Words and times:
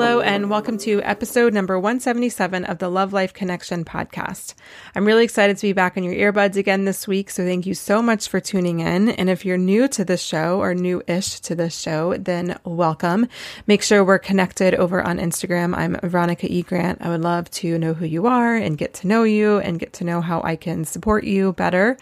Hello, 0.00 0.22
and 0.22 0.48
welcome 0.48 0.78
to 0.78 1.02
episode 1.02 1.52
number 1.52 1.78
177 1.78 2.64
of 2.64 2.78
the 2.78 2.88
Love 2.88 3.12
Life 3.12 3.34
Connection 3.34 3.84
podcast. 3.84 4.54
I'm 4.94 5.04
really 5.04 5.24
excited 5.24 5.58
to 5.58 5.66
be 5.66 5.74
back 5.74 5.98
on 5.98 6.04
your 6.04 6.14
earbuds 6.14 6.56
again 6.56 6.86
this 6.86 7.06
week, 7.06 7.28
so 7.28 7.44
thank 7.44 7.66
you 7.66 7.74
so 7.74 8.00
much 8.00 8.26
for 8.26 8.40
tuning 8.40 8.80
in. 8.80 9.10
And 9.10 9.28
if 9.28 9.44
you're 9.44 9.58
new 9.58 9.88
to 9.88 10.02
this 10.02 10.22
show 10.22 10.58
or 10.58 10.74
new 10.74 11.02
ish 11.06 11.40
to 11.40 11.54
this 11.54 11.78
show, 11.78 12.16
then 12.16 12.58
welcome. 12.64 13.28
Make 13.66 13.82
sure 13.82 14.02
we're 14.02 14.18
connected 14.18 14.74
over 14.74 15.02
on 15.02 15.18
Instagram. 15.18 15.76
I'm 15.76 15.98
Veronica 16.02 16.50
E. 16.50 16.62
Grant. 16.62 17.02
I 17.02 17.10
would 17.10 17.20
love 17.20 17.50
to 17.50 17.78
know 17.78 17.92
who 17.92 18.06
you 18.06 18.26
are 18.26 18.56
and 18.56 18.78
get 18.78 18.94
to 18.94 19.06
know 19.06 19.24
you 19.24 19.58
and 19.58 19.78
get 19.78 19.92
to 19.94 20.04
know 20.04 20.22
how 20.22 20.40
I 20.42 20.56
can 20.56 20.86
support 20.86 21.24
you 21.24 21.52
better. 21.52 21.98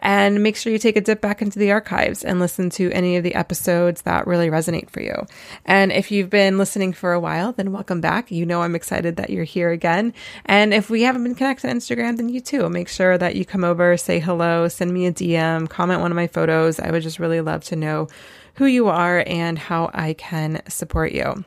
And 0.00 0.42
make 0.42 0.56
sure 0.56 0.72
you 0.72 0.80
take 0.80 0.96
a 0.96 1.00
dip 1.00 1.20
back 1.20 1.42
into 1.42 1.60
the 1.60 1.70
archives 1.70 2.24
and 2.24 2.40
listen 2.40 2.70
to 2.70 2.90
any 2.90 3.16
of 3.16 3.22
the 3.22 3.36
episodes 3.36 4.02
that 4.02 4.26
really 4.26 4.50
resonate 4.50 4.90
for 4.90 5.00
you. 5.00 5.26
And 5.64 5.92
if 5.92 6.10
you've 6.10 6.28
been 6.28 6.58
listening 6.58 6.92
for 6.92 7.12
a 7.12 7.20
while, 7.20 7.35
then 7.56 7.72
welcome 7.72 8.00
back. 8.00 8.30
You 8.30 8.46
know, 8.46 8.62
I'm 8.62 8.74
excited 8.74 9.16
that 9.16 9.30
you're 9.30 9.44
here 9.44 9.70
again. 9.70 10.14
And 10.46 10.72
if 10.72 10.90
we 10.90 11.02
haven't 11.02 11.24
been 11.24 11.34
connected 11.34 11.68
on 11.68 11.76
Instagram, 11.76 12.16
then 12.16 12.28
you 12.28 12.40
too. 12.40 12.68
Make 12.68 12.88
sure 12.88 13.18
that 13.18 13.36
you 13.36 13.44
come 13.44 13.64
over, 13.64 13.96
say 13.96 14.18
hello, 14.18 14.68
send 14.68 14.92
me 14.92 15.06
a 15.06 15.12
DM, 15.12 15.68
comment 15.68 16.00
one 16.00 16.10
of 16.10 16.16
my 16.16 16.26
photos. 16.26 16.80
I 16.80 16.90
would 16.90 17.02
just 17.02 17.18
really 17.18 17.40
love 17.40 17.64
to 17.64 17.76
know 17.76 18.08
who 18.54 18.66
you 18.66 18.88
are 18.88 19.22
and 19.26 19.58
how 19.58 19.90
I 19.92 20.14
can 20.14 20.62
support 20.68 21.12
you. 21.12 21.44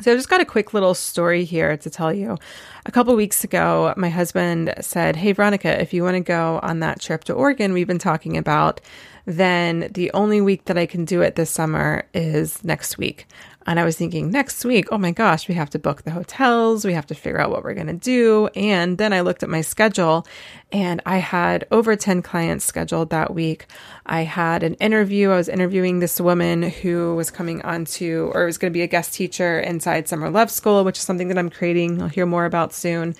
So 0.00 0.12
I 0.12 0.16
just 0.16 0.28
got 0.28 0.40
a 0.40 0.44
quick 0.44 0.74
little 0.74 0.94
story 0.94 1.44
here 1.44 1.76
to 1.76 1.90
tell 1.90 2.12
you. 2.12 2.36
A 2.86 2.90
couple 2.90 3.14
weeks 3.14 3.44
ago, 3.44 3.94
my 3.96 4.08
husband 4.08 4.74
said, 4.80 5.16
Hey, 5.16 5.32
Veronica, 5.32 5.80
if 5.80 5.92
you 5.92 6.02
want 6.02 6.14
to 6.14 6.20
go 6.20 6.58
on 6.62 6.80
that 6.80 7.00
trip 7.00 7.24
to 7.24 7.34
Oregon 7.34 7.72
we've 7.72 7.86
been 7.86 7.98
talking 7.98 8.36
about, 8.36 8.80
then 9.26 9.88
the 9.92 10.10
only 10.12 10.40
week 10.40 10.64
that 10.64 10.76
I 10.76 10.86
can 10.86 11.04
do 11.04 11.22
it 11.22 11.36
this 11.36 11.50
summer 11.50 12.04
is 12.12 12.62
next 12.64 12.98
week. 12.98 13.26
And 13.66 13.78
I 13.78 13.84
was 13.84 13.96
thinking, 13.96 14.30
next 14.30 14.64
week, 14.64 14.88
oh 14.90 14.98
my 14.98 15.12
gosh, 15.12 15.48
we 15.48 15.54
have 15.54 15.70
to 15.70 15.78
book 15.78 16.02
the 16.02 16.10
hotels, 16.10 16.84
we 16.84 16.94
have 16.94 17.06
to 17.06 17.14
figure 17.14 17.40
out 17.40 17.50
what 17.50 17.62
we're 17.62 17.74
going 17.74 17.86
to 17.86 17.92
do. 17.92 18.48
And 18.54 18.98
then 18.98 19.12
I 19.12 19.20
looked 19.20 19.42
at 19.42 19.48
my 19.48 19.60
schedule 19.60 20.26
and 20.72 21.00
I 21.06 21.18
had 21.18 21.66
over 21.70 21.94
10 21.94 22.22
clients 22.22 22.64
scheduled 22.64 23.10
that 23.10 23.34
week. 23.34 23.66
I 24.06 24.22
had 24.22 24.62
an 24.62 24.74
interview. 24.74 25.30
I 25.30 25.36
was 25.36 25.48
interviewing 25.48 26.00
this 26.00 26.20
woman 26.20 26.62
who 26.62 27.14
was 27.14 27.30
coming 27.30 27.62
on 27.62 27.84
to, 27.84 28.30
or 28.34 28.46
was 28.46 28.58
going 28.58 28.72
to 28.72 28.76
be 28.76 28.82
a 28.82 28.86
guest 28.86 29.14
teacher 29.14 29.60
inside 29.60 30.08
Summer 30.08 30.30
Love 30.30 30.50
School, 30.50 30.84
which 30.84 30.98
is 30.98 31.04
something 31.04 31.28
that 31.28 31.38
I'm 31.38 31.50
creating. 31.50 32.02
I'll 32.02 32.08
hear 32.08 32.26
more 32.26 32.46
about 32.46 32.72
soon 32.72 33.14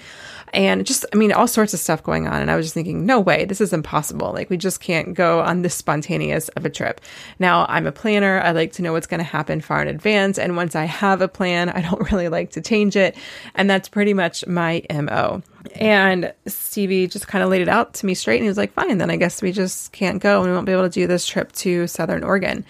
and 0.53 0.87
just 0.87 1.05
i 1.13 1.17
mean 1.17 1.33
all 1.33 1.47
sorts 1.47 1.75
of 1.75 1.81
stuff 1.81 2.03
going 2.03 2.27
on. 2.27 2.41
And 2.41 2.51
i 2.51 2.57
was 2.57 2.67
just 2.67 2.75
thinking 2.75 3.07
no 3.07 3.21
way 3.21 3.45
this 3.45 3.61
is 3.61 3.73
impossible. 3.73 4.33
Like 4.33 4.51
we 4.51 4.57
just 4.57 4.81
can't 4.81 5.15
go 5.15 5.41
on 5.41 5.63
this 5.63 5.75
spontaneous 5.75 6.49
of 6.51 6.65
a 6.65 6.71
trip. 6.71 7.01
Now 7.39 7.67
i'm 7.69 7.87
a 7.87 7.93
planner. 7.93 8.41
I 8.41 8.53
like 8.53 8.73
to 8.75 8.83
know 8.83 8.93
what's 8.93 9.07
going 9.07 9.19
to 9.19 9.25
happen 9.25 9.61
far 9.61 9.83
in 9.83 9.89
advance. 9.89 10.39
And 10.39 10.57
once 10.57 10.75
i 10.75 10.85
have 10.85 11.21
a 11.21 11.29
plan 11.29 11.69
i 11.71 11.81
don't 11.81 12.11
really 12.13 12.29
like 12.29 12.51
to 12.53 12.61
change 12.61 12.97
it. 12.97 13.17
And 13.55 13.69
that's 13.69 13.89
pretty 13.89 14.15
much 14.15 14.47
my 14.47 14.83
mo 14.91 15.43
and 15.77 16.33
stevie 16.47 17.07
just 17.07 17.29
kind 17.29 17.45
of 17.45 17.49
laid 17.51 17.63
it 17.63 17.69
out 17.69 17.95
to 17.95 18.07
me 18.07 18.15
straight. 18.15 18.37
And 18.37 18.45
he 18.45 18.49
was 18.49 18.59
like 18.59 18.73
fine 18.73 18.99
then 18.99 19.11
i 19.11 19.17
guess 19.17 19.43
we 19.43 19.53
just 19.53 19.93
can't 19.93 20.23
go. 20.23 20.41
And 20.41 20.51
we 20.51 20.55
won't 20.55 20.67
be 20.67 20.73
able 20.73 20.83
to 20.85 20.91
do 20.91 21.07
this 21.07 21.27
trip 21.27 21.53
to 21.53 21.87
southern 21.87 22.25
oregon. 22.25 22.65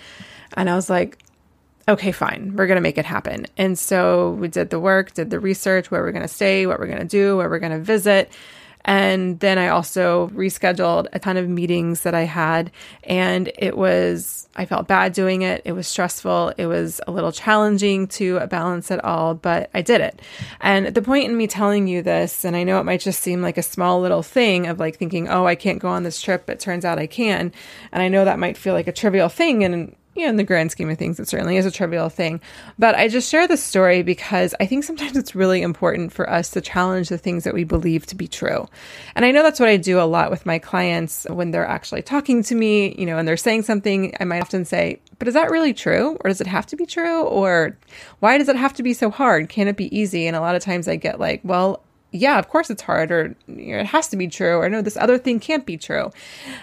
And 0.54 0.70
i 0.70 0.74
was 0.74 0.90
like 0.90 1.18
okay, 1.92 2.12
fine, 2.12 2.56
we're 2.56 2.66
going 2.66 2.76
to 2.76 2.82
make 2.82 2.98
it 2.98 3.04
happen. 3.04 3.46
And 3.56 3.78
so 3.78 4.32
we 4.32 4.48
did 4.48 4.70
the 4.70 4.80
work, 4.80 5.12
did 5.12 5.30
the 5.30 5.38
research, 5.38 5.90
where 5.90 6.02
we're 6.02 6.12
going 6.12 6.22
to 6.22 6.28
stay, 6.28 6.66
what 6.66 6.78
we're 6.78 6.86
going 6.86 6.98
to 6.98 7.04
do, 7.04 7.36
where 7.36 7.48
we're 7.48 7.58
going 7.58 7.72
to 7.72 7.78
visit. 7.78 8.32
And 8.84 9.38
then 9.38 9.58
I 9.58 9.68
also 9.68 10.28
rescheduled 10.28 11.06
a 11.12 11.18
ton 11.20 11.36
of 11.36 11.48
meetings 11.48 12.00
that 12.00 12.14
I 12.14 12.22
had. 12.22 12.72
And 13.04 13.52
it 13.56 13.76
was, 13.76 14.48
I 14.56 14.64
felt 14.64 14.88
bad 14.88 15.12
doing 15.12 15.42
it. 15.42 15.62
It 15.64 15.72
was 15.72 15.86
stressful. 15.86 16.54
It 16.56 16.66
was 16.66 17.00
a 17.06 17.12
little 17.12 17.30
challenging 17.30 18.08
to 18.08 18.40
balance 18.48 18.90
it 18.90 19.04
all, 19.04 19.34
but 19.34 19.70
I 19.72 19.82
did 19.82 20.00
it. 20.00 20.20
And 20.60 20.86
the 20.88 21.02
point 21.02 21.26
in 21.26 21.36
me 21.36 21.46
telling 21.46 21.86
you 21.86 22.02
this, 22.02 22.44
and 22.44 22.56
I 22.56 22.64
know 22.64 22.80
it 22.80 22.84
might 22.84 23.00
just 23.00 23.20
seem 23.20 23.40
like 23.40 23.56
a 23.56 23.62
small 23.62 24.00
little 24.00 24.24
thing 24.24 24.66
of 24.66 24.80
like 24.80 24.96
thinking, 24.96 25.28
oh, 25.28 25.46
I 25.46 25.54
can't 25.54 25.78
go 25.78 25.88
on 25.88 26.02
this 26.02 26.20
trip, 26.20 26.44
but 26.46 26.58
turns 26.58 26.84
out 26.84 26.98
I 26.98 27.06
can. 27.06 27.52
And 27.92 28.02
I 28.02 28.08
know 28.08 28.24
that 28.24 28.40
might 28.40 28.56
feel 28.56 28.74
like 28.74 28.88
a 28.88 28.92
trivial 28.92 29.28
thing. 29.28 29.62
And 29.62 29.94
you 30.14 30.24
know, 30.24 30.28
in 30.28 30.36
the 30.36 30.44
grand 30.44 30.70
scheme 30.70 30.90
of 30.90 30.98
things, 30.98 31.18
it 31.18 31.28
certainly 31.28 31.56
is 31.56 31.66
a 31.66 31.70
trivial 31.70 32.08
thing. 32.08 32.40
But 32.78 32.94
I 32.94 33.08
just 33.08 33.30
share 33.30 33.48
this 33.48 33.62
story 33.62 34.02
because 34.02 34.54
I 34.60 34.66
think 34.66 34.84
sometimes 34.84 35.16
it's 35.16 35.34
really 35.34 35.62
important 35.62 36.12
for 36.12 36.28
us 36.28 36.50
to 36.50 36.60
challenge 36.60 37.08
the 37.08 37.18
things 37.18 37.44
that 37.44 37.54
we 37.54 37.64
believe 37.64 38.06
to 38.06 38.16
be 38.16 38.28
true. 38.28 38.68
And 39.14 39.24
I 39.24 39.30
know 39.30 39.42
that's 39.42 39.60
what 39.60 39.68
I 39.68 39.76
do 39.76 40.00
a 40.00 40.04
lot 40.04 40.30
with 40.30 40.44
my 40.44 40.58
clients 40.58 41.26
when 41.30 41.50
they're 41.50 41.66
actually 41.66 42.02
talking 42.02 42.42
to 42.44 42.54
me, 42.54 42.94
you 42.98 43.06
know, 43.06 43.16
and 43.16 43.26
they're 43.26 43.36
saying 43.36 43.62
something. 43.62 44.14
I 44.20 44.24
might 44.24 44.42
often 44.42 44.64
say, 44.64 45.00
but 45.18 45.28
is 45.28 45.34
that 45.34 45.50
really 45.50 45.72
true? 45.72 46.18
Or 46.20 46.28
does 46.28 46.40
it 46.40 46.46
have 46.46 46.66
to 46.66 46.76
be 46.76 46.84
true? 46.84 47.22
Or 47.22 47.78
why 48.20 48.38
does 48.38 48.48
it 48.48 48.56
have 48.56 48.74
to 48.74 48.82
be 48.82 48.92
so 48.92 49.10
hard? 49.10 49.48
Can 49.48 49.68
it 49.68 49.76
be 49.76 49.96
easy? 49.96 50.26
And 50.26 50.36
a 50.36 50.40
lot 50.40 50.56
of 50.56 50.62
times 50.62 50.88
I 50.88 50.96
get 50.96 51.20
like, 51.20 51.40
well, 51.42 51.82
yeah, 52.12 52.38
of 52.38 52.48
course 52.48 52.70
it's 52.70 52.82
hard, 52.82 53.10
or 53.10 53.34
you 53.48 53.74
know, 53.74 53.80
it 53.80 53.86
has 53.86 54.08
to 54.08 54.16
be 54.16 54.28
true, 54.28 54.58
or 54.58 54.68
no, 54.68 54.82
this 54.82 54.96
other 54.96 55.18
thing 55.18 55.40
can't 55.40 55.66
be 55.66 55.76
true. 55.76 56.10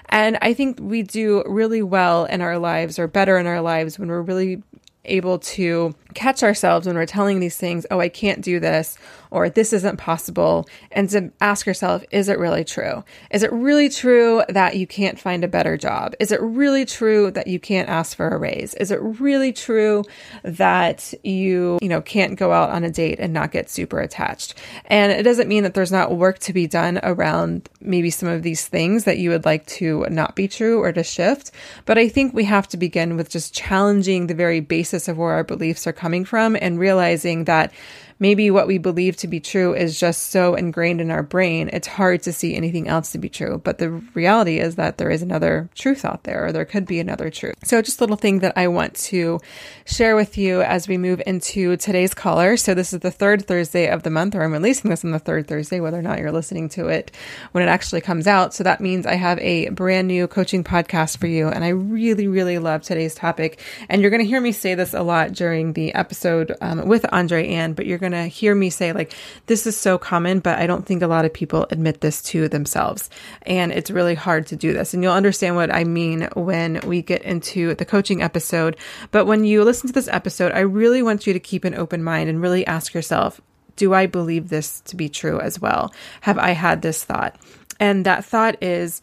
And 0.10 0.38
I 0.42 0.54
think 0.54 0.80
we 0.80 1.02
do 1.02 1.44
really 1.46 1.82
well 1.82 2.26
in 2.26 2.42
our 2.42 2.58
lives, 2.58 3.00
or 3.00 3.08
better 3.08 3.38
in 3.38 3.48
our 3.48 3.62
lives, 3.62 4.00
when 4.00 4.10
we're 4.10 4.22
really 4.22 4.62
able 5.06 5.40
to 5.40 5.96
catch 6.14 6.44
ourselves 6.44 6.88
when 6.88 6.96
we're 6.96 7.06
telling 7.06 7.40
these 7.40 7.58
things, 7.58 7.86
oh, 7.92 8.00
I 8.00 8.10
can't 8.10 8.42
do 8.42 8.60
this, 8.60 8.98
or 9.32 9.50
this 9.50 9.74
isn't 9.74 9.98
possible, 9.98 10.68
and 10.92 11.10
to 11.12 11.32
ask 11.40 11.66
yourself, 11.66 12.04
is 12.12 12.30
it 12.30 12.40
really 12.40 12.64
true? 12.64 13.04
Is 13.32 13.44
it 13.44 13.52
really 13.52 13.90
true 13.90 14.44
that 14.50 14.76
you 14.76 14.88
can't 14.88 15.20
find 15.20 15.44
a 15.44 15.48
better 15.48 15.78
job? 15.78 16.16
Is 16.20 16.32
it 16.32 16.42
really 16.42 16.84
true 16.86 17.30
that 17.32 17.48
you 17.48 17.60
can't 17.60 17.90
ask 17.90 18.18
for 18.18 18.28
a 18.28 18.38
raise? 18.38 18.74
Is 18.76 18.90
it 18.90 19.00
really 19.02 19.54
true 19.54 20.04
that 20.44 21.14
you, 21.24 21.78
you 21.82 21.90
know, 21.90 22.02
can't 22.02 22.40
go 22.40 22.52
out 22.52 22.72
on 22.72 22.84
a 22.84 22.90
date 22.90 23.20
and 23.20 23.32
not 23.32 23.52
get 23.52 23.70
super 23.70 24.00
attached? 24.00 24.56
And 24.86 25.12
it 25.12 25.24
doesn't 25.24 25.48
mean 25.48 25.64
that 25.64 25.76
there's 25.76 25.92
not 25.92 26.16
work 26.16 26.40
to 26.40 26.54
be 26.54 26.66
done 26.66 27.00
around 27.04 27.70
maybe 27.82 28.10
some 28.10 28.30
of 28.30 28.42
these 28.42 28.68
things 28.68 29.04
that 29.04 29.20
you 29.20 29.30
would 29.30 29.46
like 29.46 29.66
to 29.68 30.08
not 30.10 30.36
be 30.36 30.48
true 30.48 30.82
or 30.82 30.92
to 30.92 31.04
shift. 31.04 31.52
But 31.86 32.00
I 32.00 32.10
think 32.10 32.34
we 32.34 32.46
have 32.46 32.68
to 32.70 32.78
begin 32.78 33.16
with 33.16 33.30
just 33.30 33.54
challenging 33.54 34.26
the 34.26 34.34
very 34.34 34.60
basis 34.60 35.08
of 35.08 35.18
where 35.18 35.34
our 35.34 35.44
beliefs 35.44 35.86
are 35.86 35.94
coming 36.00 36.24
from 36.24 36.56
and 36.60 36.80
realizing 36.80 37.44
that 37.44 37.72
maybe 38.20 38.52
what 38.52 38.68
we 38.68 38.78
believe 38.78 39.16
to 39.18 39.28
be 39.28 39.40
true 39.40 39.74
is 39.74 40.00
just 40.00 40.32
so 40.32 40.56
ingrained 40.56 41.02
in 41.02 41.10
our 41.10 41.24
brain, 41.24 41.70
it's 41.72 41.88
hard 41.88 42.22
to 42.24 42.34
see 42.34 42.56
anything 42.56 42.88
else 42.88 43.12
to 43.12 43.18
be 43.18 43.30
true. 43.30 43.62
But 43.64 43.78
the 43.78 43.90
reality 44.14 44.60
is 44.60 44.76
that 44.76 44.98
there 44.98 45.10
is 45.10 45.22
another 45.22 45.70
truth 45.76 46.04
out 46.04 46.24
there, 46.24 46.46
or 46.46 46.52
there 46.52 46.66
could 46.66 46.86
be 46.86 47.00
another 47.00 47.30
truth. 47.30 47.56
So, 47.64 47.82
just 47.82 48.00
a 48.00 48.04
little 48.04 48.18
thing 48.18 48.40
that 48.40 48.58
I 48.58 48.68
want 48.68 48.96
to 48.96 49.40
share 49.86 50.16
with 50.16 50.38
you 50.38 50.62
as 50.62 50.88
we 50.88 50.98
move 50.98 51.22
into 51.26 51.78
today's 51.78 52.14
caller. 52.14 52.58
So, 52.58 52.74
this 52.74 52.94
is 52.94 53.00
the 53.00 53.12
third 53.12 53.46
Thursday 53.46 53.88
of 53.88 54.04
the 54.04 54.10
month, 54.10 54.36
or 54.36 54.44
I'm 54.44 54.54
releasing 54.54 54.90
this 54.90 55.06
on 55.06 55.12
the 55.12 55.20
third 55.20 55.48
Thursday, 55.48 55.80
whether 55.80 56.00
or 56.00 56.04
not 56.04 56.20
you're 56.20 56.32
listening 56.32 56.70
to 56.70 56.88
it 56.88 57.12
when 57.52 57.64
it 57.64 57.68
actually 57.68 58.02
comes 58.02 58.28
out. 58.28 58.54
So, 58.54 58.64
that 58.64 58.82
means 58.82 59.06
I 59.06 59.16
have 59.16 59.40
a 59.40 59.70
brand 59.70 60.08
new 60.08 60.28
coaching 60.28 60.64
podcast 60.64 61.18
for 61.18 61.28
you. 61.28 61.48
And 61.48 61.64
I 61.64 61.70
really, 61.70 62.28
really 62.28 62.60
love 62.60 62.82
today's 62.82 63.16
topic. 63.16 63.60
And 63.88 64.02
you're 64.02 64.12
going 64.12 64.24
to 64.24 64.28
hear 64.28 64.42
me 64.42 64.52
say 64.52 64.76
this 64.76 64.94
a 64.94 65.02
lot 65.02 65.32
during 65.32 65.74
the 65.74 65.94
episode 65.94 66.56
um, 66.62 66.88
with 66.88 67.06
Andree-Anne, 67.14 67.74
but 67.74 67.86
you're 67.86 67.98
going 67.98 68.09
going 68.10 68.24
to 68.24 68.28
hear 68.28 68.56
me 68.56 68.70
say, 68.70 68.94
like, 68.94 69.14
this 69.46 69.68
is 69.68 69.78
so 69.78 69.98
common, 69.98 70.40
but 70.40 70.60
I 70.60 70.68
don't 70.68 70.86
think 70.86 71.02
a 71.02 71.08
lot 71.08 71.26
of 71.26 71.34
people 71.34 71.68
admit 71.70 72.02
this 72.02 72.22
to 72.24 72.48
themselves. 72.48 73.10
And 73.44 73.72
it's 73.72 73.92
really 73.92 74.16
hard 74.16 74.48
to 74.48 74.56
do 74.56 74.74
this. 74.74 74.94
And 74.94 75.04
you'll 75.04 75.14
understand 75.14 75.56
what 75.56 75.74
I 75.74 75.84
mean 75.84 76.30
when 76.36 76.82
we 76.86 77.02
get 77.02 77.22
into 77.24 77.76
the 77.76 77.86
coaching 77.86 78.22
episode. 78.22 78.78
But 79.12 79.26
when 79.26 79.44
you 79.44 79.64
listen 79.64 79.88
to 79.88 79.94
this 79.94 80.08
episode, 80.08 80.52
I 80.52 80.60
really 80.60 81.04
want 81.04 81.28
you 81.28 81.34
to 81.34 81.40
keep 81.40 81.64
an 81.64 81.76
open 81.76 82.04
mind 82.04 82.30
and 82.30 82.42
really 82.42 82.66
ask 82.66 82.94
yourself, 82.94 83.42
do 83.76 83.94
I 83.94 84.08
believe 84.08 84.50
this 84.50 84.82
to 84.82 84.96
be 84.96 85.08
true 85.08 85.40
as 85.40 85.60
well? 85.60 85.94
Have 86.22 86.38
I 86.38 86.52
had 86.52 86.82
this 86.82 87.04
thought? 87.04 87.38
And 87.80 88.06
that 88.06 88.26
thought 88.26 88.62
is, 88.62 89.02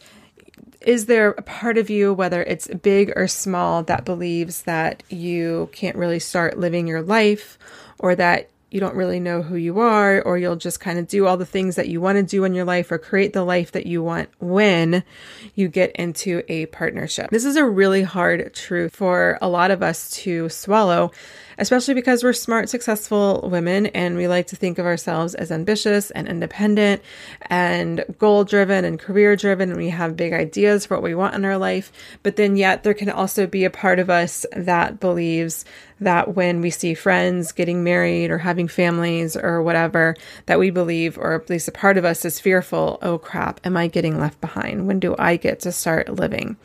is 0.81 1.07
there 1.07 1.31
a 1.31 1.41
part 1.41 1.77
of 1.79 1.89
you, 1.89 2.13
whether 2.13 2.43
it's 2.43 2.67
big 2.67 3.11
or 3.15 3.27
small, 3.27 3.81
that 3.83 4.05
believes 4.05 4.61
that 4.63 5.01
you 5.09 5.69
can't 5.73 5.95
really 5.95 6.19
start 6.19 6.59
living 6.59 6.85
your 6.87 7.01
life 7.01 7.57
or 7.97 8.15
that 8.15 8.49
you 8.69 8.79
don't 8.79 8.95
really 8.95 9.19
know 9.19 9.41
who 9.41 9.55
you 9.55 9.79
are, 9.79 10.21
or 10.21 10.37
you'll 10.37 10.55
just 10.55 10.79
kind 10.79 10.99
of 10.99 11.07
do 11.07 11.25
all 11.25 11.37
the 11.37 11.45
things 11.45 11.75
that 11.75 11.87
you 11.87 12.01
want 12.01 12.17
to 12.17 12.23
do 12.23 12.43
in 12.43 12.53
your 12.53 12.65
life 12.65 12.91
or 12.91 12.97
create 12.97 13.33
the 13.33 13.43
life 13.43 13.71
that 13.71 13.85
you 13.85 14.03
want 14.03 14.29
when 14.39 15.03
you 15.55 15.67
get 15.67 15.91
into 15.91 16.43
a 16.49 16.65
partnership. 16.67 17.29
This 17.29 17.45
is 17.45 17.55
a 17.55 17.65
really 17.65 18.03
hard 18.03 18.53
truth 18.53 18.95
for 18.95 19.37
a 19.41 19.47
lot 19.47 19.71
of 19.71 19.81
us 19.81 20.11
to 20.11 20.49
swallow 20.49 21.11
especially 21.57 21.93
because 21.93 22.23
we're 22.23 22.33
smart, 22.33 22.69
successful 22.69 23.47
women 23.49 23.87
and 23.87 24.15
we 24.15 24.27
like 24.27 24.47
to 24.47 24.55
think 24.55 24.77
of 24.77 24.85
ourselves 24.85 25.33
as 25.35 25.51
ambitious 25.51 26.11
and 26.11 26.27
independent 26.27 27.01
and 27.43 28.03
goal 28.19 28.43
driven 28.43 28.85
and 28.85 28.99
career 28.99 29.35
driven. 29.35 29.69
And 29.69 29.77
we 29.77 29.89
have 29.89 30.15
big 30.15 30.33
ideas 30.33 30.85
for 30.85 30.95
what 30.95 31.03
we 31.03 31.15
want 31.15 31.35
in 31.35 31.45
our 31.45 31.57
life. 31.57 31.91
But 32.23 32.35
then, 32.35 32.57
yet, 32.57 32.83
there 32.83 32.93
can 32.93 33.09
also 33.09 33.47
be 33.47 33.65
a 33.65 33.69
part 33.69 33.99
of 33.99 34.09
us 34.09 34.45
that 34.55 34.99
believes 34.99 35.65
that 35.99 36.35
when 36.35 36.61
we 36.61 36.69
see 36.69 36.93
friends 36.93 37.51
getting 37.51 37.83
married 37.83 38.31
or 38.31 38.37
having 38.37 38.67
families 38.67 39.35
or 39.35 39.61
whatever, 39.61 40.15
that 40.45 40.59
we 40.59 40.69
believe, 40.69 41.17
or 41.17 41.33
at 41.33 41.49
least 41.49 41.67
a 41.67 41.71
part 41.71 41.97
of 41.97 42.05
us 42.05 42.25
is 42.25 42.39
fearful 42.39 42.99
oh 43.01 43.17
crap, 43.17 43.59
am 43.65 43.77
I 43.77 43.87
getting 43.87 44.19
left 44.19 44.39
behind? 44.41 44.87
When 44.87 44.99
do 44.99 45.15
I 45.17 45.37
get 45.37 45.59
to 45.61 45.71
start 45.71 46.09
living? 46.09 46.57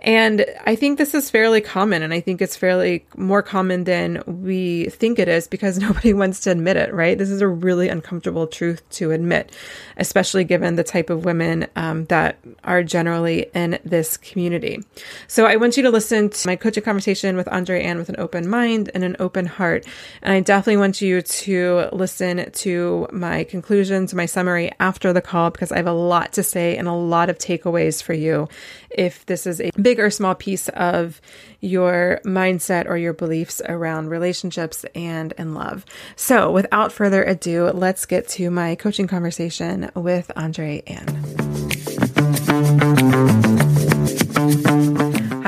And 0.00 0.46
I 0.64 0.76
think 0.76 0.98
this 0.98 1.14
is 1.14 1.30
fairly 1.30 1.60
common. 1.60 2.02
And 2.02 2.12
I 2.14 2.20
think 2.20 2.40
it's 2.40 2.56
fairly 2.56 3.04
more 3.16 3.42
common 3.42 3.84
than 3.84 4.22
we 4.26 4.86
think 4.90 5.18
it 5.18 5.28
is 5.28 5.48
because 5.48 5.78
nobody 5.88 6.12
wants 6.12 6.40
to 6.40 6.50
admit 6.50 6.76
it, 6.76 6.92
right? 6.94 7.18
This 7.18 7.30
is 7.30 7.40
a 7.40 7.48
really 7.48 7.88
uncomfortable 7.88 8.46
truth 8.46 8.88
to 8.90 9.10
admit, 9.10 9.52
especially 9.96 10.44
given 10.44 10.76
the 10.76 10.84
type 10.84 11.10
of 11.10 11.24
women 11.24 11.66
um, 11.76 12.04
that 12.06 12.38
are 12.64 12.82
generally 12.82 13.46
in 13.54 13.78
this 13.84 14.16
community. 14.16 14.84
So 15.26 15.46
I 15.46 15.56
want 15.56 15.76
you 15.76 15.82
to 15.82 15.90
listen 15.90 16.30
to 16.30 16.46
my 16.46 16.56
coaching 16.56 16.84
conversation 16.84 17.36
with 17.36 17.48
Andree-Anne 17.48 17.98
with 17.98 18.08
an 18.08 18.16
open 18.18 18.48
mind 18.48 18.67
and 18.68 19.04
an 19.04 19.16
open 19.18 19.46
heart. 19.46 19.86
And 20.22 20.32
I 20.32 20.40
definitely 20.40 20.76
want 20.76 21.00
you 21.00 21.22
to 21.22 21.88
listen 21.92 22.50
to 22.50 23.08
my 23.12 23.44
conclusions, 23.44 24.14
my 24.14 24.26
summary 24.26 24.70
after 24.78 25.12
the 25.12 25.22
call, 25.22 25.50
because 25.50 25.72
I 25.72 25.76
have 25.76 25.86
a 25.86 25.92
lot 25.92 26.32
to 26.34 26.42
say 26.42 26.76
and 26.76 26.86
a 26.86 26.92
lot 26.92 27.30
of 27.30 27.38
takeaways 27.38 28.02
for 28.02 28.12
you 28.14 28.48
if 28.90 29.24
this 29.26 29.46
is 29.46 29.60
a 29.60 29.70
big 29.80 30.00
or 30.00 30.10
small 30.10 30.34
piece 30.34 30.68
of 30.70 31.20
your 31.60 32.20
mindset 32.24 32.86
or 32.86 32.96
your 32.96 33.12
beliefs 33.12 33.60
around 33.68 34.08
relationships 34.08 34.84
and 34.94 35.32
in 35.38 35.54
love. 35.54 35.84
So, 36.16 36.50
without 36.50 36.92
further 36.92 37.22
ado, 37.22 37.70
let's 37.70 38.06
get 38.06 38.28
to 38.28 38.50
my 38.50 38.74
coaching 38.74 39.06
conversation 39.06 39.90
with 39.94 40.30
Andree-Anne. 40.36 41.08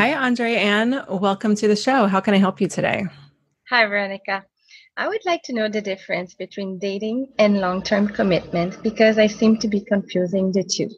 Hi, 0.01 0.15
Andree-Anne. 0.15 1.05
Welcome 1.11 1.55
to 1.57 1.69
the 1.69 1.77
show. 1.77 2.07
How 2.07 2.21
can 2.21 2.33
I 2.33 2.39
help 2.39 2.59
you 2.59 2.69
today? 2.69 3.05
Hi, 3.69 3.85
Veronica. 3.85 4.47
I 4.97 5.07
would 5.07 5.21
like 5.27 5.43
to 5.43 5.53
know 5.53 5.69
the 5.69 5.83
difference 5.83 6.33
between 6.33 6.79
dating 6.79 7.35
and 7.39 7.61
long 7.61 7.83
term 7.83 8.09
commitment 8.09 8.83
because 8.83 9.19
I 9.19 9.27
seem 9.27 9.59
to 9.59 9.69
be 9.69 9.83
confusing 9.83 10.53
the 10.53 10.65
two. 10.65 10.89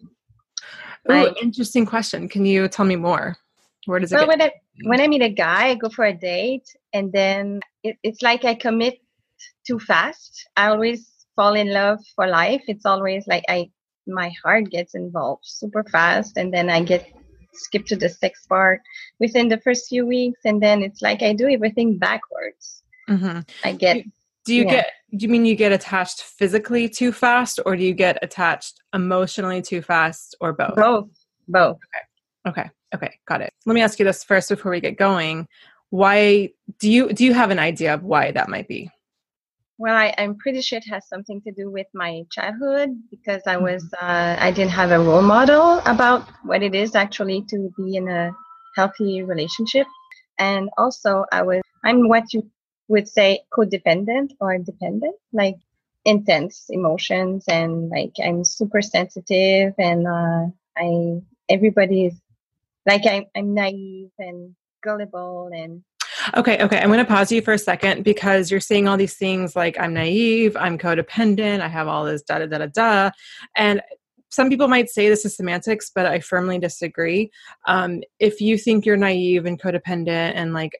Ooh, 1.10 1.14
I, 1.14 1.32
interesting 1.42 1.84
question. 1.84 2.28
Can 2.28 2.46
you 2.46 2.68
tell 2.68 2.84
me 2.84 2.94
more? 2.94 3.36
Where 3.86 3.98
does 3.98 4.12
it 4.12 4.14
well, 4.14 4.28
when 4.28 4.40
I, 4.40 4.52
when 4.84 5.00
I 5.00 5.08
meet 5.08 5.22
a 5.22 5.30
guy, 5.30 5.70
I 5.70 5.74
go 5.74 5.88
for 5.88 6.04
a 6.04 6.14
date, 6.14 6.68
and 6.92 7.12
then 7.12 7.58
it, 7.82 7.96
it's 8.04 8.22
like 8.22 8.44
I 8.44 8.54
commit 8.54 9.00
too 9.66 9.80
fast. 9.80 10.48
I 10.56 10.68
always 10.68 11.10
fall 11.34 11.54
in 11.54 11.72
love 11.72 11.98
for 12.14 12.28
life. 12.28 12.62
It's 12.68 12.86
always 12.86 13.26
like 13.26 13.42
I 13.48 13.68
my 14.06 14.32
heart 14.44 14.70
gets 14.70 14.94
involved 14.94 15.42
super 15.44 15.82
fast, 15.82 16.36
and 16.36 16.54
then 16.54 16.70
I 16.70 16.84
get 16.84 17.12
skip 17.52 17.86
to 17.86 17.96
the 17.96 18.08
sex 18.08 18.46
part 18.46 18.80
within 19.18 19.48
the 19.48 19.58
first 19.58 19.88
few 19.88 20.06
weeks, 20.06 20.40
and 20.44 20.62
then 20.62 20.82
it's 20.82 21.02
like 21.02 21.22
I 21.22 21.32
do 21.32 21.48
everything 21.48 21.98
backwards. 21.98 22.82
Mm-hmm. 23.08 23.40
I 23.64 23.72
get. 23.72 24.04
Do 24.44 24.54
you 24.54 24.64
yeah. 24.64 24.70
get? 24.70 24.90
Do 25.16 25.26
you 25.26 25.28
mean 25.28 25.44
you 25.44 25.56
get 25.56 25.72
attached 25.72 26.22
physically 26.22 26.88
too 26.88 27.12
fast, 27.12 27.60
or 27.66 27.76
do 27.76 27.82
you 27.82 27.94
get 27.94 28.18
attached 28.22 28.80
emotionally 28.94 29.62
too 29.62 29.82
fast, 29.82 30.34
or 30.40 30.52
both? 30.52 30.76
Both. 30.76 31.08
Both. 31.48 31.78
Okay. 32.46 32.60
Okay. 32.62 32.70
Okay, 32.94 33.18
got 33.26 33.40
it. 33.40 33.52
Let 33.64 33.74
me 33.74 33.80
ask 33.80 33.98
you 33.98 34.04
this 34.04 34.22
first 34.22 34.48
before 34.48 34.70
we 34.70 34.80
get 34.80 34.98
going. 34.98 35.48
Why 35.90 36.50
do 36.78 36.90
you 36.90 37.12
do 37.12 37.24
you 37.24 37.34
have 37.34 37.50
an 37.50 37.58
idea 37.58 37.94
of 37.94 38.02
why 38.02 38.32
that 38.32 38.48
might 38.48 38.68
be? 38.68 38.90
Well, 39.82 39.96
I, 39.96 40.14
am 40.16 40.36
pretty 40.36 40.62
sure 40.62 40.78
it 40.78 40.88
has 40.90 41.08
something 41.08 41.40
to 41.40 41.50
do 41.50 41.68
with 41.68 41.88
my 41.92 42.22
childhood 42.30 42.90
because 43.10 43.42
I 43.48 43.56
was 43.56 43.82
mm-hmm. 43.82 44.06
uh, 44.06 44.36
I 44.38 44.52
didn't 44.52 44.70
have 44.70 44.92
a 44.92 45.00
role 45.00 45.22
model 45.22 45.82
about 45.84 46.22
what 46.44 46.62
it 46.62 46.76
is 46.76 46.94
actually 46.94 47.42
to 47.48 47.68
be 47.76 47.96
in 47.96 48.06
a 48.06 48.30
healthy 48.76 49.24
relationship, 49.24 49.88
and 50.38 50.70
also 50.78 51.24
I 51.32 51.42
was 51.42 51.62
I'm 51.82 52.06
what 52.06 52.32
you 52.32 52.48
would 52.86 53.08
say 53.08 53.40
codependent 53.52 54.36
or 54.38 54.56
dependent, 54.58 55.16
like 55.32 55.56
intense 56.04 56.66
emotions 56.70 57.46
and 57.48 57.88
like 57.88 58.12
I'm 58.24 58.44
super 58.44 58.82
sensitive 58.82 59.74
and 59.78 60.06
uh, 60.06 60.46
I 60.78 61.22
everybody 61.48 62.06
is 62.06 62.14
like 62.86 63.04
I'm, 63.04 63.24
I'm 63.34 63.52
naive 63.52 64.12
and 64.16 64.54
gullible 64.80 65.50
and 65.52 65.82
Okay, 66.36 66.62
okay. 66.62 66.78
I'm 66.78 66.88
going 66.88 66.98
to 66.98 67.04
pause 67.04 67.32
you 67.32 67.42
for 67.42 67.54
a 67.54 67.58
second 67.58 68.04
because 68.04 68.50
you're 68.50 68.60
saying 68.60 68.88
all 68.88 68.96
these 68.96 69.16
things 69.16 69.56
like 69.56 69.78
I'm 69.78 69.94
naive, 69.94 70.56
I'm 70.56 70.78
codependent, 70.78 71.60
I 71.60 71.68
have 71.68 71.88
all 71.88 72.04
this 72.04 72.22
da 72.22 72.38
da 72.38 72.46
da 72.46 72.58
da 72.58 72.66
da. 72.66 73.10
And 73.56 73.80
some 74.30 74.48
people 74.48 74.68
might 74.68 74.88
say 74.88 75.08
this 75.08 75.24
is 75.24 75.36
semantics, 75.36 75.90
but 75.94 76.06
I 76.06 76.20
firmly 76.20 76.58
disagree. 76.58 77.30
Um, 77.66 78.02
if 78.18 78.40
you 78.40 78.56
think 78.56 78.86
you're 78.86 78.96
naive 78.96 79.46
and 79.46 79.60
codependent 79.60 80.32
and 80.34 80.54
like 80.54 80.72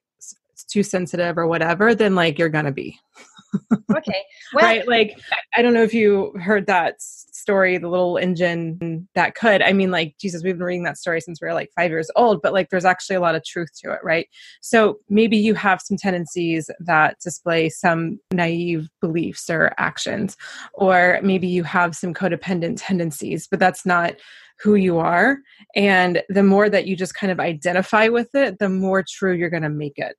too 0.68 0.82
sensitive 0.82 1.36
or 1.36 1.46
whatever, 1.46 1.94
then 1.94 2.14
like 2.14 2.38
you're 2.38 2.48
going 2.48 2.64
to 2.64 2.72
be. 2.72 2.98
okay. 3.94 4.22
Well, 4.54 4.64
right. 4.64 4.88
Like, 4.88 5.18
I 5.54 5.60
don't 5.60 5.74
know 5.74 5.82
if 5.82 5.92
you 5.92 6.32
heard 6.40 6.66
that 6.66 6.96
story, 7.42 7.76
the 7.76 7.88
little 7.88 8.16
engine 8.16 9.06
that 9.14 9.34
could. 9.34 9.60
I 9.60 9.72
mean, 9.72 9.90
like, 9.90 10.14
Jesus, 10.18 10.42
we've 10.42 10.56
been 10.56 10.64
reading 10.64 10.84
that 10.84 10.96
story 10.96 11.20
since 11.20 11.40
we 11.42 11.48
were 11.48 11.54
like 11.54 11.70
five 11.76 11.90
years 11.90 12.10
old, 12.16 12.40
but 12.40 12.52
like, 12.52 12.70
there's 12.70 12.86
actually 12.86 13.16
a 13.16 13.20
lot 13.20 13.34
of 13.34 13.44
truth 13.44 13.68
to 13.82 13.92
it, 13.92 14.00
right? 14.02 14.26
So 14.62 14.98
maybe 15.10 15.36
you 15.36 15.54
have 15.54 15.82
some 15.82 15.96
tendencies 15.96 16.70
that 16.80 17.18
display 17.22 17.68
some 17.68 18.18
naive 18.32 18.88
beliefs 19.00 19.50
or 19.50 19.74
actions, 19.76 20.36
or 20.72 21.20
maybe 21.22 21.48
you 21.48 21.64
have 21.64 21.94
some 21.94 22.14
codependent 22.14 22.76
tendencies, 22.78 23.46
but 23.46 23.58
that's 23.58 23.84
not 23.84 24.14
who 24.60 24.76
you 24.76 24.98
are. 24.98 25.38
And 25.74 26.22
the 26.28 26.44
more 26.44 26.70
that 26.70 26.86
you 26.86 26.96
just 26.96 27.14
kind 27.14 27.32
of 27.32 27.40
identify 27.40 28.08
with 28.08 28.34
it, 28.34 28.58
the 28.60 28.68
more 28.68 29.04
true 29.06 29.34
you're 29.34 29.50
going 29.50 29.64
to 29.64 29.68
make 29.68 29.98
it 29.98 30.16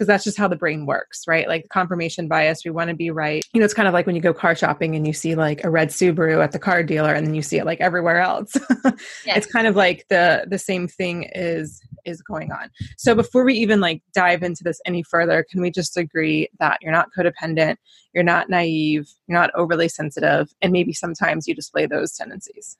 because 0.00 0.06
that's 0.06 0.24
just 0.24 0.38
how 0.38 0.48
the 0.48 0.56
brain 0.56 0.86
works, 0.86 1.24
right? 1.28 1.46
Like 1.46 1.68
confirmation 1.68 2.26
bias, 2.26 2.64
we 2.64 2.70
want 2.70 2.88
to 2.88 2.96
be 2.96 3.10
right. 3.10 3.44
You 3.52 3.60
know, 3.60 3.66
it's 3.66 3.74
kind 3.74 3.86
of 3.86 3.92
like 3.92 4.06
when 4.06 4.16
you 4.16 4.22
go 4.22 4.32
car 4.32 4.54
shopping 4.54 4.96
and 4.96 5.06
you 5.06 5.12
see 5.12 5.34
like 5.34 5.62
a 5.62 5.68
red 5.68 5.90
Subaru 5.90 6.42
at 6.42 6.52
the 6.52 6.58
car 6.58 6.82
dealer 6.82 7.12
and 7.12 7.26
then 7.26 7.34
you 7.34 7.42
see 7.42 7.58
it 7.58 7.66
like 7.66 7.82
everywhere 7.82 8.18
else. 8.18 8.56
yes. 9.26 9.36
It's 9.36 9.46
kind 9.46 9.66
of 9.66 9.76
like 9.76 10.06
the 10.08 10.46
the 10.48 10.58
same 10.58 10.88
thing 10.88 11.28
is 11.34 11.82
is 12.06 12.22
going 12.22 12.50
on. 12.50 12.70
So 12.96 13.14
before 13.14 13.44
we 13.44 13.52
even 13.56 13.78
like 13.78 14.02
dive 14.14 14.42
into 14.42 14.64
this 14.64 14.80
any 14.86 15.02
further, 15.02 15.44
can 15.50 15.60
we 15.60 15.70
just 15.70 15.98
agree 15.98 16.48
that 16.60 16.78
you're 16.80 16.92
not 16.92 17.08
codependent, 17.14 17.76
you're 18.14 18.24
not 18.24 18.48
naive, 18.48 19.06
you're 19.26 19.38
not 19.38 19.50
overly 19.54 19.88
sensitive, 19.88 20.48
and 20.62 20.72
maybe 20.72 20.94
sometimes 20.94 21.46
you 21.46 21.54
display 21.54 21.84
those 21.84 22.12
tendencies? 22.12 22.78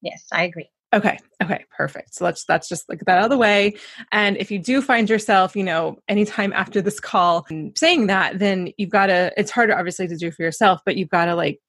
Yes, 0.00 0.24
I 0.30 0.44
agree. 0.44 0.70
Okay. 0.96 1.18
Okay. 1.42 1.64
Perfect. 1.76 2.14
So 2.14 2.24
let's 2.24 2.44
that's 2.46 2.68
just 2.68 2.88
like 2.88 3.00
that 3.00 3.18
out 3.18 3.24
of 3.24 3.30
the 3.30 3.36
way. 3.36 3.76
And 4.12 4.38
if 4.38 4.50
you 4.50 4.58
do 4.58 4.80
find 4.80 5.10
yourself, 5.10 5.54
you 5.54 5.62
know, 5.62 5.98
anytime 6.08 6.54
after 6.54 6.80
this 6.80 6.98
call 6.98 7.46
saying 7.76 8.06
that, 8.06 8.38
then 8.38 8.72
you've 8.78 8.90
got 8.90 9.06
to. 9.06 9.30
It's 9.36 9.50
harder, 9.50 9.76
obviously, 9.76 10.08
to 10.08 10.16
do 10.16 10.30
for 10.30 10.42
yourself, 10.42 10.80
but 10.86 10.96
you've 10.96 11.10
got 11.10 11.26
to 11.26 11.34
like 11.34 11.60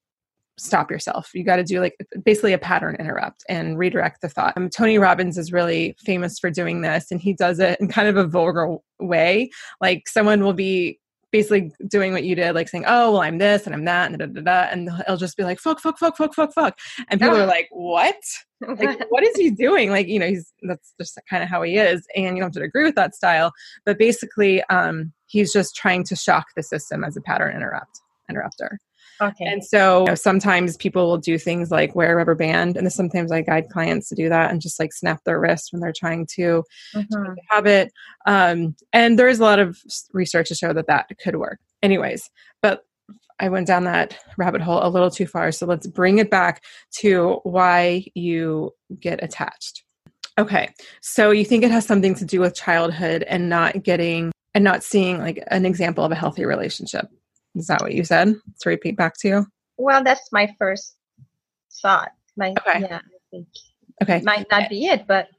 stop 0.57 0.89
yourself. 0.89 1.29
You 1.33 1.43
got 1.43 1.57
to 1.57 1.63
do 1.63 1.81
like 1.81 1.95
basically 2.23 2.53
a 2.53 2.57
pattern 2.57 2.95
interrupt 2.99 3.43
and 3.49 3.77
redirect 3.77 4.21
the 4.21 4.29
thought. 4.29 4.53
Um, 4.55 4.69
Tony 4.69 4.97
Robbins 4.97 5.37
is 5.37 5.51
really 5.51 5.95
famous 5.99 6.39
for 6.39 6.49
doing 6.49 6.81
this, 6.81 7.11
and 7.11 7.19
he 7.19 7.33
does 7.33 7.59
it 7.59 7.79
in 7.81 7.89
kind 7.89 8.07
of 8.07 8.15
a 8.15 8.25
vulgar 8.25 8.77
way. 8.99 9.49
Like 9.81 10.07
someone 10.07 10.41
will 10.41 10.53
be 10.53 10.99
basically 11.31 11.71
doing 11.87 12.13
what 12.13 12.23
you 12.23 12.35
did, 12.35 12.55
like 12.55 12.69
saying, 12.69 12.85
"Oh, 12.87 13.11
well, 13.11 13.21
I'm 13.21 13.37
this 13.37 13.65
and 13.65 13.75
I'm 13.75 13.85
that," 13.85 14.09
and 14.11 14.19
da, 14.19 14.25
da, 14.25 14.41
da, 14.41 14.69
and 14.71 14.89
it'll 15.01 15.17
just 15.17 15.37
be 15.37 15.43
like, 15.43 15.59
"Fuck, 15.59 15.79
fuck, 15.79 15.97
fuck, 15.97 16.17
fuck, 16.17 16.33
fuck, 16.33 16.53
fuck," 16.53 16.77
and 17.09 17.19
people 17.19 17.37
are 17.37 17.45
like, 17.45 17.67
"What? 17.71 18.15
like, 18.61 19.05
what 19.09 19.23
is 19.23 19.35
he 19.35 19.49
doing?" 19.51 19.89
Like, 19.89 20.07
you 20.07 20.19
know, 20.19 20.27
he's 20.27 20.53
that's 20.63 20.93
just 20.99 21.19
kind 21.29 21.43
of 21.43 21.49
how 21.49 21.61
he 21.61 21.77
is, 21.77 22.05
and 22.15 22.37
you 22.37 22.41
don't 22.41 22.53
have 22.53 22.61
to 22.61 22.61
agree 22.61 22.83
with 22.83 22.95
that 22.95 23.15
style, 23.15 23.51
but 23.85 23.97
basically, 23.97 24.63
um, 24.65 25.13
he's 25.25 25.51
just 25.51 25.75
trying 25.75 26.03
to 26.05 26.15
shock 26.15 26.47
the 26.55 26.63
system 26.63 27.03
as 27.03 27.17
a 27.17 27.21
pattern 27.21 27.55
interrupt 27.55 28.01
interrupter. 28.29 28.79
Okay. 29.21 29.45
And 29.45 29.63
so 29.63 30.01
you 30.01 30.05
know, 30.07 30.15
sometimes 30.15 30.77
people 30.77 31.07
will 31.07 31.17
do 31.17 31.37
things 31.37 31.71
like 31.71 31.95
wear 31.95 32.13
a 32.13 32.15
rubber 32.15 32.35
band, 32.35 32.77
and 32.77 32.91
sometimes 32.91 33.31
I 33.31 33.41
guide 33.41 33.69
clients 33.69 34.09
to 34.09 34.15
do 34.15 34.29
that 34.29 34.51
and 34.51 34.61
just 34.61 34.79
like 34.79 34.93
snap 34.93 35.23
their 35.23 35.39
wrist 35.39 35.69
when 35.71 35.81
they're 35.81 35.93
trying 35.95 36.25
to 36.35 36.63
mm-hmm. 36.93 37.33
habit. 37.49 37.91
Um, 38.25 38.75
and 38.93 39.17
there 39.17 39.29
is 39.29 39.39
a 39.39 39.43
lot 39.43 39.59
of 39.59 39.79
research 40.13 40.49
to 40.49 40.55
show 40.55 40.73
that 40.73 40.87
that 40.87 41.09
could 41.21 41.37
work. 41.37 41.59
Anyways, 41.81 42.29
but 42.61 42.83
I 43.39 43.49
went 43.49 43.67
down 43.67 43.83
that 43.83 44.17
rabbit 44.37 44.61
hole 44.61 44.79
a 44.81 44.89
little 44.89 45.11
too 45.11 45.27
far. 45.27 45.51
So 45.51 45.65
let's 45.65 45.87
bring 45.87 46.17
it 46.17 46.31
back 46.31 46.63
to 46.99 47.39
why 47.43 48.05
you 48.15 48.71
get 48.99 49.23
attached. 49.23 49.83
Okay. 50.39 50.69
So 51.01 51.31
you 51.31 51.45
think 51.45 51.63
it 51.63 51.71
has 51.71 51.85
something 51.85 52.15
to 52.15 52.25
do 52.25 52.39
with 52.39 52.55
childhood 52.55 53.23
and 53.23 53.49
not 53.49 53.83
getting 53.83 54.31
and 54.53 54.63
not 54.63 54.83
seeing 54.83 55.19
like 55.19 55.43
an 55.51 55.65
example 55.65 56.03
of 56.03 56.11
a 56.11 56.15
healthy 56.15 56.45
relationship. 56.45 57.07
Is 57.55 57.67
that 57.67 57.81
what 57.81 57.93
you 57.93 58.03
said? 58.03 58.35
To 58.61 58.69
repeat 58.69 58.97
back 58.97 59.17
to 59.19 59.27
you? 59.27 59.45
Well, 59.77 60.03
that's 60.03 60.31
my 60.31 60.53
first 60.57 60.95
thought. 61.81 62.11
My, 62.35 62.53
okay. 62.59 62.81
Yeah, 62.81 62.97
I 62.97 63.19
think. 63.31 63.47
Okay. 64.03 64.21
Might 64.21 64.47
not 64.51 64.69
be 64.69 64.85
it, 64.85 65.07
but 65.07 65.29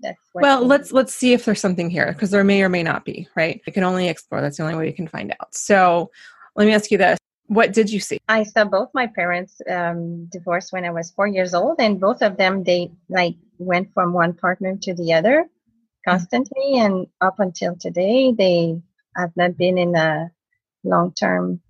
that's 0.00 0.18
well 0.34 0.64
let's 0.64 0.92
let's 0.92 1.14
see 1.14 1.32
if 1.32 1.44
there's 1.44 1.60
something 1.60 1.90
here 1.90 2.12
because 2.12 2.30
there 2.30 2.44
may 2.44 2.62
or 2.62 2.68
may 2.68 2.82
not 2.82 3.04
be 3.04 3.26
right 3.34 3.60
we 3.66 3.72
can 3.72 3.82
only 3.82 4.08
explore 4.08 4.40
that's 4.40 4.56
the 4.56 4.62
only 4.62 4.76
way 4.76 4.86
we 4.86 4.92
can 4.92 5.08
find 5.08 5.34
out 5.40 5.54
so 5.54 6.10
let 6.56 6.66
me 6.66 6.72
ask 6.72 6.90
you 6.90 6.98
this 6.98 7.18
what 7.46 7.72
did 7.72 7.90
you 7.90 7.98
see 7.98 8.18
i 8.28 8.42
saw 8.42 8.64
both 8.64 8.88
my 8.94 9.06
parents 9.06 9.60
um, 9.68 10.26
divorced 10.26 10.72
when 10.72 10.84
i 10.84 10.90
was 10.90 11.10
four 11.10 11.26
years 11.26 11.54
old 11.54 11.76
and 11.80 12.00
both 12.00 12.22
of 12.22 12.36
them 12.36 12.62
they 12.62 12.90
like 13.08 13.34
went 13.58 13.92
from 13.92 14.12
one 14.12 14.32
partner 14.32 14.76
to 14.76 14.94
the 14.94 15.12
other 15.12 15.46
constantly 16.06 16.74
mm-hmm. 16.74 16.86
and 16.86 17.06
up 17.20 17.40
until 17.40 17.74
today 17.76 18.32
they 18.32 18.80
have 19.16 19.32
not 19.36 19.56
been 19.56 19.78
in 19.78 19.96
a 19.96 20.30
long 20.84 21.12
term 21.14 21.60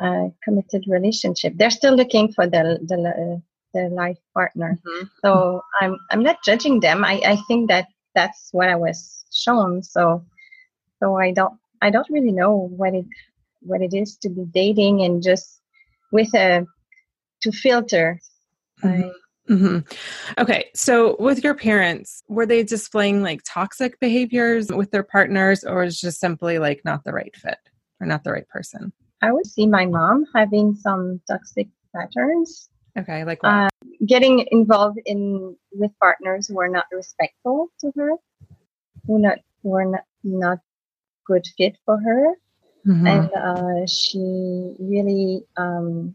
uh, 0.00 0.28
committed 0.42 0.84
relationship. 0.86 1.54
They're 1.56 1.70
still 1.70 1.94
looking 1.94 2.32
for 2.32 2.46
the 2.46 2.78
the, 2.82 2.96
uh, 2.96 3.40
the 3.74 3.88
life 3.94 4.18
partner. 4.34 4.78
Mm-hmm. 4.86 5.06
So 5.22 5.62
I'm 5.80 5.98
I'm 6.10 6.22
not 6.22 6.42
judging 6.44 6.80
them. 6.80 7.04
I, 7.04 7.20
I 7.24 7.36
think 7.48 7.68
that 7.68 7.86
that's 8.14 8.48
what 8.52 8.68
I 8.68 8.76
was 8.76 9.24
shown. 9.32 9.82
So 9.82 10.24
so 11.00 11.16
I 11.16 11.32
don't 11.32 11.54
I 11.82 11.90
don't 11.90 12.08
really 12.10 12.32
know 12.32 12.68
what 12.76 12.94
it 12.94 13.06
what 13.60 13.82
it 13.82 13.94
is 13.94 14.16
to 14.18 14.28
be 14.28 14.44
dating 14.52 15.02
and 15.02 15.22
just 15.22 15.60
with 16.12 16.34
a 16.34 16.66
to 17.42 17.52
filter. 17.52 18.20
Mm-hmm. 18.82 19.08
Mm-hmm. 19.50 20.40
Okay, 20.40 20.70
so 20.74 21.16
with 21.18 21.42
your 21.42 21.54
parents, 21.54 22.22
were 22.28 22.46
they 22.46 22.62
displaying 22.62 23.22
like 23.22 23.40
toxic 23.44 23.98
behaviors 23.98 24.70
with 24.70 24.92
their 24.92 25.02
partners, 25.02 25.64
or 25.64 25.82
is 25.82 26.00
just 26.00 26.20
simply 26.20 26.60
like 26.60 26.82
not 26.84 27.02
the 27.02 27.12
right 27.12 27.34
fit? 27.34 27.58
Or 28.00 28.06
not 28.06 28.24
the 28.24 28.32
right 28.32 28.48
person? 28.48 28.92
I 29.22 29.32
would 29.32 29.46
see 29.46 29.66
my 29.66 29.86
mom 29.86 30.24
having 30.34 30.74
some 30.74 31.20
toxic 31.28 31.68
patterns. 31.94 32.70
Okay, 32.98 33.24
like 33.24 33.42
what? 33.42 33.50
Uh, 33.50 33.68
getting 34.06 34.46
involved 34.50 34.98
in 35.06 35.56
with 35.72 35.92
partners 36.00 36.48
who 36.48 36.58
are 36.60 36.68
not 36.68 36.86
respectful 36.92 37.68
to 37.80 37.92
her, 37.96 38.12
who 39.06 39.18
not 39.18 39.38
who 39.62 39.74
are 39.74 39.84
not, 39.84 40.04
not 40.24 40.58
good 41.26 41.46
fit 41.56 41.76
for 41.84 42.00
her, 42.00 42.34
mm-hmm. 42.86 43.06
and 43.06 43.30
uh, 43.32 43.86
she 43.86 44.74
really 44.78 45.44
um, 45.56 46.14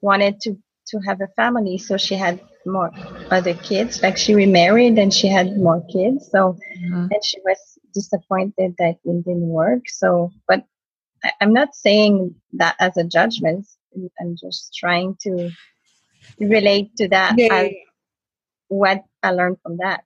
wanted 0.00 0.40
to 0.40 0.58
to 0.88 0.98
have 1.00 1.20
a 1.20 1.28
family, 1.28 1.78
so 1.78 1.96
she 1.96 2.14
had 2.14 2.40
more 2.66 2.90
other 3.30 3.54
kids. 3.54 4.02
Like 4.02 4.16
she 4.16 4.34
remarried 4.34 4.98
and 4.98 5.12
she 5.12 5.28
had 5.28 5.56
more 5.56 5.82
kids. 5.92 6.30
So, 6.30 6.58
mm-hmm. 6.78 7.06
and 7.10 7.24
she 7.24 7.38
was 7.44 7.58
disappointed 7.92 8.74
that 8.78 8.96
it 9.04 9.24
didn't 9.24 9.48
work. 9.48 9.88
So, 9.88 10.30
but 10.48 10.64
I'm 11.40 11.52
not 11.52 11.74
saying 11.74 12.34
that 12.54 12.76
as 12.78 12.96
a 12.96 13.04
judgment. 13.04 13.66
I'm 14.20 14.36
just 14.36 14.74
trying 14.74 15.16
to 15.22 15.50
relate 16.38 16.96
to 16.96 17.08
that 17.08 17.34
yeah, 17.38 17.68
what 18.68 19.04
I 19.22 19.30
learned 19.30 19.58
from 19.62 19.78
that. 19.78 20.04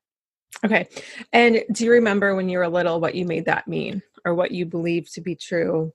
Okay. 0.65 0.89
And 1.33 1.63
do 1.73 1.85
you 1.85 1.93
remember 1.93 2.35
when 2.35 2.49
you 2.49 2.59
were 2.59 2.69
little 2.69 3.01
what 3.01 3.15
you 3.15 3.25
made 3.25 3.47
that 3.47 3.69
mean 3.69 4.03
or 4.25 4.35
what 4.35 4.51
you 4.51 4.67
believed 4.67 5.15
to 5.15 5.21
be 5.21 5.35
true 5.35 5.93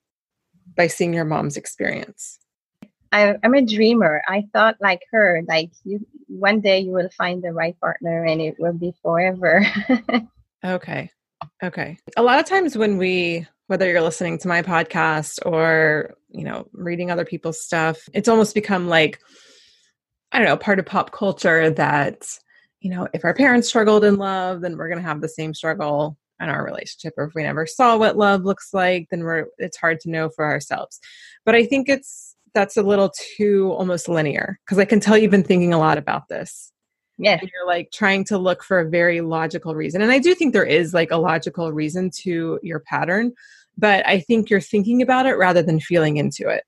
by 0.76 0.88
seeing 0.88 1.14
your 1.14 1.26
mom's 1.26 1.58
experience? 1.58 2.40
I, 3.12 3.36
am 3.44 3.54
a 3.54 3.62
dreamer. 3.62 4.24
I 4.28 4.46
thought 4.54 4.78
like 4.80 5.02
her, 5.12 5.44
like 5.48 5.72
you 5.84 6.06
one 6.28 6.62
day 6.62 6.80
you 6.80 6.92
will 6.92 7.10
find 7.16 7.44
the 7.44 7.52
right 7.52 7.80
partner 7.80 8.26
and 8.26 8.42
it 8.42 8.56
will 8.58 8.74
be 8.74 8.94
forever. 9.04 9.66
okay. 10.66 11.12
Okay. 11.62 11.98
A 12.18 12.24
lot 12.24 12.40
of 12.40 12.46
times 12.46 12.78
when 12.78 12.98
we 12.98 13.48
whether 13.68 13.90
you're 13.90 14.02
listening 14.02 14.38
to 14.38 14.48
my 14.48 14.62
podcast 14.62 15.40
or 15.46 16.16
you 16.30 16.44
know 16.44 16.68
reading 16.74 17.10
other 17.10 17.26
people's 17.26 17.62
stuff 17.62 18.08
it's 18.14 18.28
almost 18.28 18.54
become 18.54 18.88
like 18.88 19.20
i 20.32 20.38
don't 20.38 20.48
know 20.48 20.58
part 20.58 20.80
of 20.80 20.86
pop 20.86 21.12
culture 21.12 21.70
that 21.70 22.28
you 22.82 22.90
know 22.90 23.08
if 23.14 23.24
our 23.24 23.34
parents 23.34 23.68
struggled 23.68 24.04
in 24.04 24.18
love 24.18 24.62
then 24.62 24.78
we're 24.78 24.90
going 24.90 25.02
to 25.02 25.08
have 25.08 25.22
the 25.22 25.30
same 25.30 25.54
struggle 25.54 26.18
in 26.40 26.50
our 26.50 26.66
relationship. 26.66 27.14
Or 27.16 27.26
if 27.26 27.34
we 27.36 27.44
never 27.44 27.66
saw 27.66 27.98
what 27.98 28.18
love 28.18 28.44
looks 28.44 28.74
like 28.74 29.08
then 29.10 29.24
we're 29.24 29.46
it's 29.58 29.78
hard 29.78 30.00
to 30.02 30.10
know 30.10 30.30
for 30.30 30.46
ourselves. 30.46 31.00
But 31.46 31.56
i 31.56 31.66
think 31.66 31.90
it's 31.90 32.36
that's 32.54 32.78
a 32.78 32.84
little 32.84 33.12
too 33.38 33.72
almost 33.72 34.08
linear 34.08 34.60
because 34.66 34.78
i 34.78 34.86
can 34.86 35.00
tell 35.00 35.18
you've 35.18 35.32
been 35.32 35.44
thinking 35.44 35.74
a 35.74 35.80
lot 35.80 35.98
about 35.98 36.28
this 36.28 36.73
yeah 37.18 37.40
you're 37.42 37.68
like 37.68 37.92
trying 37.92 38.24
to 38.24 38.38
look 38.38 38.64
for 38.64 38.80
a 38.80 38.90
very 38.90 39.22
logical 39.22 39.76
reason 39.76 40.02
and 40.02 40.12
i 40.12 40.20
do 40.20 40.34
think 40.34 40.54
there 40.54 40.66
is 40.66 40.94
like 40.94 41.12
a 41.12 41.18
logical 41.18 41.72
reason 41.72 42.10
to 42.10 42.60
your 42.64 42.80
pattern 42.80 43.32
but 43.78 44.06
i 44.08 44.20
think 44.20 44.50
you're 44.50 44.62
thinking 44.62 45.02
about 45.02 45.26
it 45.26 45.34
rather 45.34 45.62
than 45.62 45.80
feeling 45.80 46.18
into 46.18 46.50
it. 46.50 46.64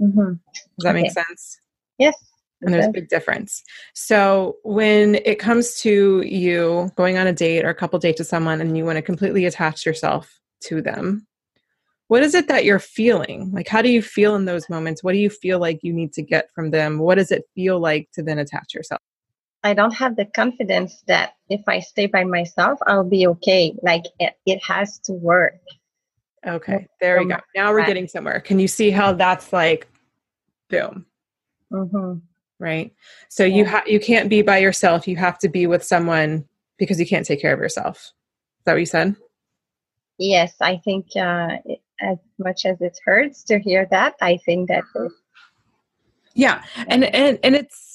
Mm-hmm. 0.00 0.34
does 0.54 0.84
that 0.84 0.94
okay. 0.94 1.02
make 1.02 1.10
sense? 1.10 1.60
Yes 1.98 2.14
and 2.60 2.74
there's 2.74 2.86
a 2.86 2.90
big 2.90 3.08
difference. 3.08 3.62
So 3.94 4.56
when 4.64 5.16
it 5.24 5.38
comes 5.38 5.80
to 5.82 6.22
you 6.22 6.90
going 6.96 7.16
on 7.16 7.26
a 7.26 7.32
date 7.32 7.64
or 7.64 7.68
a 7.68 7.74
couple 7.74 7.98
dates 7.98 8.18
with 8.18 8.28
someone 8.28 8.60
and 8.60 8.76
you 8.76 8.84
want 8.84 8.96
to 8.96 9.02
completely 9.02 9.44
attach 9.44 9.86
yourself 9.86 10.40
to 10.62 10.82
them 10.82 11.26
what 12.08 12.22
is 12.22 12.34
it 12.34 12.48
that 12.48 12.64
you're 12.64 12.78
feeling? 12.78 13.52
Like 13.52 13.68
how 13.68 13.82
do 13.82 13.90
you 13.90 14.00
feel 14.00 14.34
in 14.34 14.46
those 14.46 14.70
moments? 14.70 15.04
What 15.04 15.12
do 15.12 15.18
you 15.18 15.28
feel 15.28 15.58
like 15.58 15.80
you 15.82 15.92
need 15.92 16.14
to 16.14 16.22
get 16.22 16.50
from 16.54 16.70
them? 16.70 16.98
What 16.98 17.16
does 17.16 17.30
it 17.30 17.44
feel 17.54 17.78
like 17.80 18.08
to 18.14 18.22
then 18.22 18.38
attach 18.38 18.74
yourself 18.74 19.02
I 19.64 19.74
don't 19.74 19.94
have 19.94 20.16
the 20.16 20.24
confidence 20.24 21.02
that 21.08 21.34
if 21.48 21.62
I 21.66 21.80
stay 21.80 22.06
by 22.06 22.24
myself, 22.24 22.78
I'll 22.86 23.08
be 23.08 23.26
okay. 23.26 23.74
Like 23.82 24.04
it, 24.18 24.34
it 24.46 24.62
has 24.64 24.98
to 25.00 25.12
work. 25.12 25.58
Okay, 26.46 26.86
there 27.00 27.18
we 27.18 27.26
go. 27.26 27.38
Now 27.56 27.72
we're 27.72 27.84
getting 27.84 28.06
somewhere. 28.06 28.40
Can 28.40 28.58
you 28.58 28.68
see 28.68 28.90
how 28.90 29.12
that's 29.12 29.52
like, 29.52 29.88
boom, 30.70 31.04
mm-hmm. 31.72 32.18
right? 32.60 32.92
So 33.28 33.44
yeah. 33.44 33.56
you 33.56 33.64
have 33.64 33.88
you 33.88 33.98
can't 33.98 34.30
be 34.30 34.42
by 34.42 34.58
yourself. 34.58 35.08
You 35.08 35.16
have 35.16 35.38
to 35.40 35.48
be 35.48 35.66
with 35.66 35.82
someone 35.82 36.46
because 36.78 37.00
you 37.00 37.06
can't 37.06 37.26
take 37.26 37.40
care 37.40 37.52
of 37.52 37.58
yourself. 37.58 37.96
Is 37.96 38.64
that 38.64 38.72
what 38.74 38.80
you 38.80 38.86
said? 38.86 39.16
Yes, 40.18 40.54
I 40.60 40.76
think 40.84 41.06
uh, 41.16 41.58
it, 41.64 41.80
as 42.00 42.18
much 42.38 42.64
as 42.64 42.80
it 42.80 42.98
hurts 43.04 43.42
to 43.44 43.58
hear 43.58 43.86
that, 43.90 44.14
I 44.20 44.38
think 44.38 44.68
that. 44.68 44.84
Yeah, 46.34 46.62
and 46.86 47.04
and 47.04 47.38
and 47.42 47.56
it's 47.56 47.87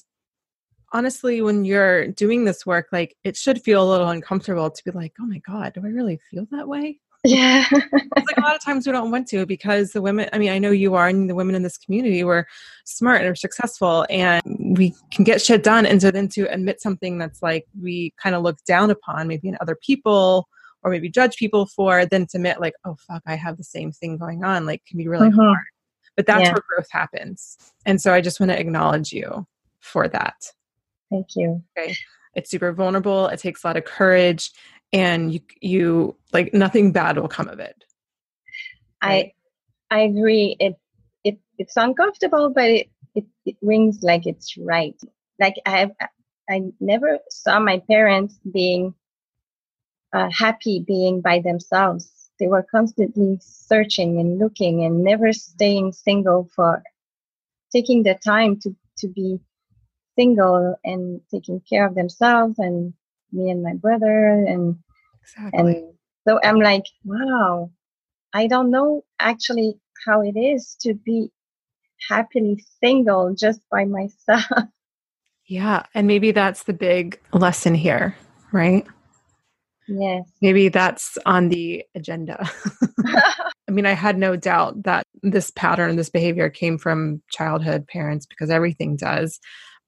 honestly, 0.94 1.42
when 1.42 1.66
you're 1.66 2.08
doing 2.08 2.46
this 2.46 2.66
work, 2.66 2.88
like 2.92 3.18
it 3.24 3.36
should 3.36 3.62
feel 3.62 3.84
a 3.84 3.90
little 3.90 4.10
uncomfortable 4.10 4.70
to 4.70 4.84
be 4.84 4.92
like, 4.92 5.14
oh 5.20 5.26
my 5.26 5.40
God, 5.40 5.74
do 5.74 5.82
I 5.84 5.90
really 5.90 6.20
feel 6.30 6.48
that 6.52 6.68
way? 6.68 7.00
Yeah. 7.26 7.64
like 7.72 8.38
a 8.38 8.42
lot 8.42 8.56
of 8.56 8.62
times 8.64 8.86
we 8.86 8.92
don't 8.92 9.10
want 9.10 9.28
to 9.30 9.46
because 9.46 9.92
the 9.92 10.02
women, 10.02 10.30
I 10.34 10.38
mean, 10.38 10.52
I 10.52 10.60
know 10.60 10.72
you 10.72 10.96
are, 10.96 11.08
and 11.08 11.30
the 11.30 11.36
women 11.36 11.56
in 11.56 11.64
this 11.64 11.78
community 11.78 12.24
were 12.24 12.46
smart 12.86 13.22
and 13.22 13.30
are 13.30 13.36
successful, 13.36 14.06
and 14.10 14.42
we 14.78 14.94
can 15.12 15.24
get 15.24 15.42
shit 15.42 15.64
done. 15.64 15.86
And 15.86 16.02
so 16.02 16.12
then 16.12 16.28
to 16.30 16.52
admit 16.54 16.82
something 16.82 17.18
that's 17.18 17.42
like 17.42 17.66
we 17.82 18.14
kind 18.22 18.36
of 18.36 18.44
look 18.44 18.58
down 18.66 18.92
upon, 18.92 19.28
maybe 19.28 19.48
in 19.48 19.58
other 19.62 19.76
people 19.76 20.48
or 20.84 20.92
maybe 20.92 21.10
judge 21.10 21.38
people 21.38 21.66
for, 21.66 22.06
then 22.06 22.28
to 22.28 22.38
admit, 22.38 22.60
like, 22.60 22.74
oh, 22.84 22.98
fuck, 23.08 23.24
I 23.26 23.36
have 23.36 23.56
the 23.56 23.64
same 23.64 23.94
thing 23.94 24.18
going 24.18 24.44
on, 24.44 24.66
like, 24.66 24.84
can 24.86 24.98
be 24.98 25.08
really 25.08 25.30
Mhm. 25.30 25.36
hard. 25.36 25.64
But 26.18 26.26
that's 26.26 26.42
Yeah. 26.44 26.52
where 26.52 26.64
growth 26.68 26.90
happens. 26.92 27.58
And 27.86 28.02
so 28.02 28.14
I 28.14 28.20
just 28.20 28.42
want 28.42 28.52
to 28.52 28.60
acknowledge 28.60 29.14
you 29.14 29.48
for 29.80 30.10
that. 30.10 30.36
Thank 31.14 31.36
you. 31.36 31.64
Okay. 31.78 31.96
It's 32.34 32.50
super 32.50 32.74
vulnerable. 32.74 33.28
It 33.28 33.40
takes 33.40 33.64
a 33.64 33.68
lot 33.68 33.78
of 33.78 33.86
courage, 33.86 34.50
and 34.92 35.32
you, 35.32 35.42
you 35.62 36.18
like 36.34 36.52
nothing 36.56 36.92
bad 36.92 37.20
will 37.20 37.28
come 37.28 37.48
of 37.48 37.60
it. 37.60 37.84
Right. 39.04 39.32
I 39.92 39.96
I 39.96 40.00
agree. 40.02 40.56
It 40.60 40.76
it 41.24 41.38
it's 41.60 41.78
uncomfortable, 41.78 42.50
but 42.50 42.68
it, 42.68 42.90
it 43.14 43.26
it 43.46 43.56
rings 43.62 44.00
like 44.02 44.26
it's 44.26 44.58
right. 44.58 45.00
Like 45.40 45.54
I 45.68 45.78
have, 45.78 45.92
I 46.50 46.64
never 46.80 47.20
saw 47.30 47.60
my 47.60 47.80
parents 47.88 48.40
being 48.52 48.96
uh, 50.14 50.30
happy 50.32 50.84
being 50.86 51.22
by 51.22 51.42
themselves. 51.42 52.10
They 52.40 52.48
were 52.48 52.66
constantly 52.72 53.38
searching 53.40 54.20
and 54.20 54.40
looking 54.40 54.84
and 54.84 55.04
never 55.04 55.32
staying 55.32 55.92
single 55.92 56.50
for 56.56 56.82
taking 57.72 58.02
the 58.02 58.16
time 58.16 58.60
to 58.62 58.76
to 58.98 59.08
be 59.08 59.40
single 60.16 60.76
and 60.84 61.22
taking 61.32 61.62
care 61.70 61.88
of 61.88 61.96
themselves 61.96 62.60
and 62.60 62.94
me 63.32 63.50
and 63.50 63.64
my 63.64 63.74
brother 63.74 64.46
and 64.48 64.78
Exactly. 65.24 65.60
and 65.60 65.94
so 66.28 66.40
I'm 66.44 66.60
like, 66.60 66.84
wow, 67.04 67.72
I 68.34 68.48
don't 68.48 68.72
know 68.72 69.04
actually 69.20 69.76
how 70.06 70.22
it 70.22 70.38
is 70.38 70.76
to 70.82 70.94
be 70.94 71.30
happily 72.10 72.64
single 72.82 73.34
just 73.34 73.62
by 73.72 73.86
myself. 73.86 74.46
yeah. 75.48 75.84
And 75.94 76.08
maybe 76.08 76.32
that's 76.32 76.64
the 76.64 76.74
big 76.74 77.20
lesson 77.34 77.76
here, 77.76 78.16
right? 78.52 78.86
yes. 79.88 80.24
Maybe 80.42 80.70
that's 80.70 81.18
on 81.26 81.50
the 81.50 81.84
agenda. 81.96 82.50
I 83.06 83.72
mean, 83.72 83.86
I 83.86 83.94
had 83.94 84.18
no 84.18 84.36
doubt 84.36 84.84
that 84.84 85.04
this 85.22 85.52
pattern, 85.52 85.96
this 85.96 86.10
behavior 86.10 86.50
came 86.50 86.78
from 86.78 87.22
childhood 87.32 87.88
parents 87.88 88.26
because 88.26 88.50
everything 88.50 88.96
does. 88.98 89.40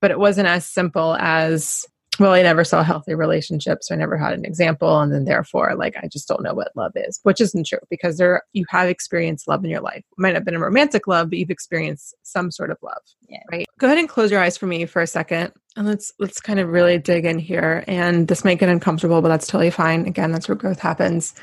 But 0.02 0.12
it 0.12 0.20
wasn't 0.20 0.48
as 0.48 0.66
simple 0.66 1.16
as, 1.20 1.86
well, 2.20 2.34
I 2.34 2.42
never 2.44 2.64
saw 2.64 2.84
healthy 2.84 3.16
relationships. 3.16 3.88
So 3.88 3.96
I 3.96 3.98
never 3.98 4.18
had 4.18 4.34
an 4.34 4.46
example. 4.46 5.00
And 5.00 5.12
then 5.12 5.26
therefore, 5.26 5.76
like, 5.76 5.96
I 6.02 6.08
just 6.08 6.28
don't 6.28 6.44
know 6.44 6.54
what 6.54 6.72
love 6.76 6.92
is, 6.96 7.20
which 7.24 7.42
isn't 7.42 7.66
true 7.66 7.80
because 7.90 8.18
there, 8.18 8.44
you 8.54 8.66
have 8.70 8.88
experienced 8.88 9.48
love 9.48 9.64
in 9.64 9.70
your 9.70 9.82
life. 9.82 10.00
It 10.00 10.18
might 10.18 10.30
not 10.30 10.36
have 10.36 10.46
been 10.46 10.56
a 10.56 10.60
romantic 10.60 11.08
love, 11.08 11.30
but 11.30 11.40
you've 11.40 11.50
experienced 11.50 12.14
some 12.24 12.52
sort 12.52 12.72
of 12.72 12.78
love. 12.82 13.02
Yeah. 13.28 13.40
Right. 13.52 13.66
Go 13.80 13.88
ahead 13.88 13.98
and 13.98 14.08
close 14.08 14.32
your 14.32 14.42
eyes 14.42 14.58
for 14.58 14.68
me 14.68 14.86
for 14.86 15.02
a 15.02 15.08
second. 15.08 15.54
And 15.76 15.88
let's, 15.88 16.12
let's 16.20 16.40
kind 16.40 16.60
of 16.60 16.70
really 16.70 16.98
dig 16.98 17.26
in 17.26 17.40
here. 17.40 17.84
And 17.88 18.28
this 18.28 18.46
might 18.46 18.60
get 18.60 18.70
uncomfortable, 18.70 19.22
but 19.22 19.30
that's 19.30 19.48
totally 19.48 19.72
fine. 19.72 20.06
Again, 20.06 20.32
that's 20.32 20.48
where 20.48 20.56
growth 20.56 20.80
happens. 20.80 21.34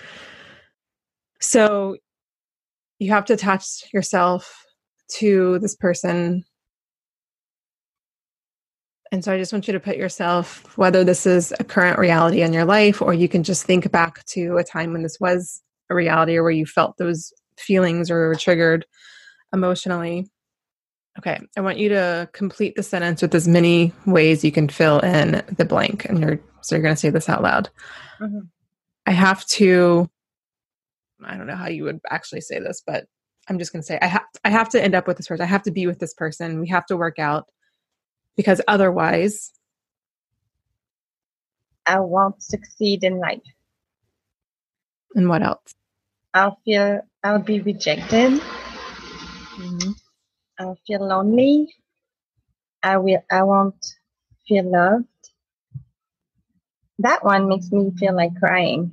So 1.41 1.97
you 2.99 3.11
have 3.11 3.25
to 3.27 3.35
attach 3.35 3.93
yourself 3.93 4.65
to 5.17 5.59
this 5.59 5.75
person. 5.75 6.45
And 9.13 9.23
so 9.23 9.31
I 9.31 9.37
just 9.37 9.53
want 9.53 9.67
you 9.67 9.73
to 9.75 9.81
put 9.81 9.99
yourself, 9.99 10.77
whether 10.79 11.05
this 11.05 11.27
is 11.27 11.53
a 11.61 11.65
current 11.65 11.99
reality 11.99 12.41
in 12.41 12.55
your 12.55 12.65
life, 12.65 13.03
or 13.03 13.13
you 13.13 13.29
can 13.29 13.43
just 13.43 13.65
think 13.65 13.91
back 13.93 14.25
to 14.29 14.57
a 14.57 14.65
time 14.65 14.95
when 14.95 15.03
this 15.03 15.21
was 15.21 15.63
a 15.91 15.95
reality 15.95 16.35
or 16.35 16.43
where 16.43 16.51
you 16.51 16.65
felt 16.65 16.97
those 16.97 17.31
feelings 17.59 18.11
or 18.11 18.29
were 18.29 18.35
triggered 18.35 18.87
emotionally. 19.53 20.31
Okay, 21.19 21.39
I 21.59 21.61
want 21.61 21.77
you 21.77 21.91
to 21.91 22.31
complete 22.33 22.75
the 22.75 22.83
sentence 22.83 23.21
with 23.21 23.35
as 23.35 23.47
many 23.47 23.93
ways 24.07 24.43
you 24.43 24.51
can 24.51 24.67
fill 24.67 25.01
in 25.01 25.43
the 25.57 25.67
blank. 25.67 26.07
And 26.07 26.19
you're 26.19 26.41
so 26.63 26.75
you're 26.75 26.83
going 26.83 26.95
to 26.95 27.01
say 27.01 27.11
this 27.11 27.29
out 27.29 27.43
loud. 27.43 27.69
Mhm. 28.19 28.49
I 29.05 29.11
have 29.11 29.45
to 29.49 30.09
I 31.23 31.37
don't 31.37 31.47
know 31.47 31.55
how 31.55 31.69
you 31.69 31.85
would 31.85 32.01
actually 32.09 32.41
say 32.41 32.61
this, 32.61 32.83
but 32.87 33.05
I'm 33.49 33.59
just 33.59 33.73
going 33.73 33.83
to 33.83 33.87
say 33.87 33.99
I 34.01 34.07
have 34.07 34.25
I 34.43 34.49
have 34.49 34.71
to 34.71 34.83
end 34.83 34.95
up 34.95 35.07
with 35.07 35.19
this 35.19 35.27
person. 35.27 35.43
I 35.43 35.49
have 35.49 35.65
to 35.65 35.71
be 35.71 35.87
with 35.87 35.99
this 35.99 36.15
person. 36.15 36.61
We 36.61 36.69
have 36.69 36.87
to 36.87 36.97
work 36.97 37.19
out 37.19 37.47
because 38.37 38.61
otherwise, 38.69 39.53
I 41.87 41.99
won't 42.01 42.43
succeed 42.43 43.05
in 43.05 43.19
life. 43.19 43.43
and 45.15 45.29
what 45.29 45.43
else? 45.43 45.75
I'll 46.35 46.59
feel 46.65 47.03
I'll 47.23 47.39
be 47.43 47.61
rejected. 47.61 48.41
Mm-hmm. 48.41 49.91
I'll 50.59 50.79
feel 50.87 51.07
lonely. 51.07 51.75
I 52.83 52.97
will 52.99 53.23
I 53.31 53.43
won't 53.43 53.85
feel 54.49 54.65
loved. 54.71 55.07
That 56.99 57.25
one 57.25 57.49
makes 57.49 57.71
me 57.73 57.91
feel 57.99 58.15
like 58.15 58.35
crying. 58.39 58.91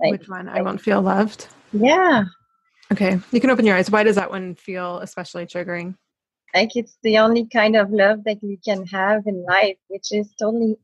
Like 0.00 0.12
Which 0.12 0.28
one? 0.28 0.48
I 0.48 0.62
won't 0.62 0.80
feel 0.80 1.02
loved. 1.02 1.46
yeah. 1.72 2.24
Okay, 2.92 3.20
you 3.30 3.40
can 3.40 3.50
open 3.50 3.64
your 3.66 3.76
eyes. 3.76 3.88
Why 3.90 4.02
does 4.02 4.16
that 4.16 4.30
one 4.30 4.56
feel 4.56 4.98
especially 4.98 5.46
triggering? 5.46 5.94
Like 6.54 6.76
it's 6.76 6.96
the 7.02 7.18
only 7.18 7.46
kind 7.46 7.76
of 7.76 7.90
love 7.90 8.24
that 8.24 8.42
you 8.42 8.58
can 8.64 8.86
have 8.86 9.26
in 9.26 9.44
life 9.44 9.76
which 9.88 10.12
is 10.12 10.32
totally 10.38 10.76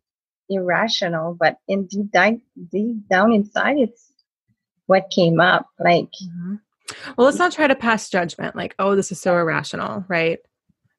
irrational 0.48 1.34
but 1.38 1.58
in 1.68 1.86
deep 1.86 2.10
down 2.12 2.40
deep 2.70 2.96
down 3.08 3.32
inside 3.32 3.76
it's 3.78 4.12
what 4.86 5.10
came 5.10 5.40
up 5.40 5.66
like 5.80 6.10
Well, 7.16 7.26
let's 7.26 7.38
not 7.38 7.52
try 7.52 7.66
to 7.66 7.74
pass 7.74 8.08
judgment 8.08 8.56
like, 8.56 8.74
oh, 8.78 8.94
this 8.94 9.10
is 9.12 9.20
so 9.20 9.36
irrational, 9.36 10.04
right? 10.08 10.38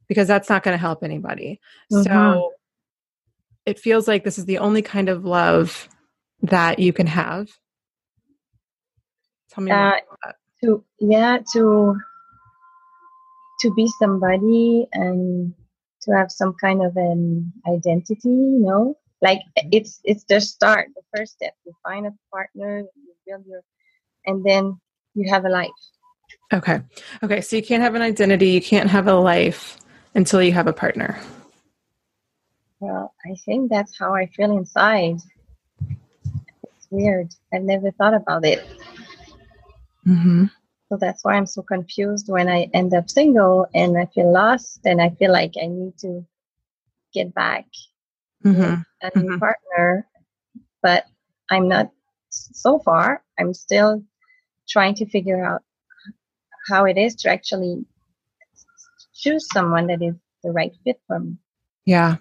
Because 0.08 0.28
that's 0.28 0.50
not 0.50 0.64
going 0.64 0.74
to 0.74 0.82
help 0.82 1.04
anybody. 1.04 1.60
So 1.90 1.98
Mhm. 1.98 2.52
it 3.66 3.80
feels 3.80 4.08
like 4.08 4.24
this 4.24 4.38
is 4.38 4.46
the 4.46 4.60
only 4.60 4.82
kind 4.82 5.10
of 5.10 5.26
love 5.26 5.90
that 6.42 6.80
you 6.80 6.94
can 6.94 7.08
have. 7.08 7.50
Tell 9.50 9.64
me 9.64 9.72
Uh, 9.72 10.00
to 10.62 10.84
yeah 11.00 11.40
to 11.54 11.98
to 13.60 13.74
be 13.74 13.88
somebody 14.00 14.88
and 14.94 15.54
to 16.02 16.12
have 16.12 16.32
some 16.32 16.54
kind 16.62 16.84
of 16.84 16.96
an 16.96 17.52
identity 17.68 18.30
you 18.30 18.60
know 18.60 18.96
like 19.22 19.40
it's 19.72 20.00
it's 20.04 20.24
the 20.26 20.40
start 20.40 20.90
the 20.96 21.02
first 21.16 21.34
step 21.34 21.54
you 21.66 21.74
find 21.84 22.06
a 22.06 22.14
partner 22.32 22.80
you 22.80 23.14
build 23.26 23.46
your 23.46 23.62
and 24.26 24.46
then 24.46 24.80
you 25.16 25.30
have 25.30 25.46
a 25.46 25.50
life 25.50 25.72
Okay. 26.54 26.82
Okay. 27.24 27.42
So 27.42 27.56
you 27.56 27.64
can't 27.64 27.84
have 27.84 27.96
an 27.96 28.02
identity, 28.02 28.50
you 28.50 28.62
can't 28.62 28.90
have 28.90 29.08
a 29.08 29.14
life 29.14 29.78
until 30.16 30.42
you 30.42 30.54
have 30.54 30.68
a 30.68 30.74
partner. 30.74 31.20
Well, 32.80 33.14
I 33.26 33.36
think 33.46 33.70
that's 33.70 33.98
how 33.98 34.14
I 34.14 34.28
feel 34.28 34.56
inside. 34.56 35.18
It's 36.64 36.88
weird. 36.90 37.30
I've 37.54 37.64
never 37.64 37.92
thought 37.92 38.14
about 38.14 38.46
it. 38.46 38.66
Mm-hmm. 40.06 40.46
So 40.90 40.98
that's 40.98 41.24
why 41.24 41.34
I'm 41.36 41.46
so 41.46 41.62
confused 41.62 42.30
when 42.30 42.48
I 42.48 42.70
end 42.74 42.94
up 42.94 43.10
single 43.10 43.68
and 43.74 43.98
I 43.98 44.06
feel 44.06 44.32
lost 44.32 44.80
and 44.86 45.02
I 45.02 45.10
feel 45.10 45.32
like 45.32 45.54
I 45.62 45.68
need 45.68 45.98
to 46.00 46.26
get 47.14 47.34
back 47.34 47.66
Mm-hmm. 48.46 48.82
a 49.02 49.20
new 49.20 49.32
Mhm. 49.32 49.40
partner. 49.40 50.08
But 50.82 51.06
I'm 51.50 51.68
not 51.68 51.92
so 52.30 52.80
far. 52.80 53.24
I'm 53.40 53.54
still 53.54 54.04
trying 54.70 54.96
to 54.96 55.06
figure 55.06 55.44
out 55.44 55.64
how 56.70 56.86
it 56.86 56.98
is 56.98 57.16
to 57.16 57.30
actually 57.30 57.86
choose 59.14 59.48
someone 59.52 59.88
that 59.88 60.02
is 60.02 60.16
the 60.44 60.52
right 60.52 60.74
fit 60.84 61.02
for 61.08 61.20
me. 61.20 61.36
Yeah. 61.86 62.18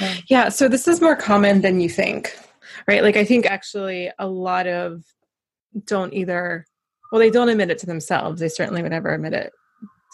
Yeah. 0.00 0.14
Yeah. 0.26 0.48
So 0.48 0.68
this 0.68 0.88
is 0.88 1.00
more 1.00 1.16
common 1.16 1.60
than 1.60 1.80
you 1.80 1.88
think, 1.88 2.36
right? 2.88 3.02
Like, 3.02 3.16
I 3.16 3.24
think 3.24 3.46
actually 3.46 4.10
a 4.18 4.26
lot 4.26 4.66
of 4.66 5.04
don't 5.86 6.12
either, 6.12 6.66
well, 7.12 7.18
they 7.20 7.30
don't 7.30 7.50
admit 7.50 7.70
it 7.70 7.78
to 7.78 7.86
themselves. 7.86 8.40
They 8.40 8.48
certainly 8.48 8.82
would 8.82 8.90
never 8.90 9.12
admit 9.12 9.34
it 9.34 9.52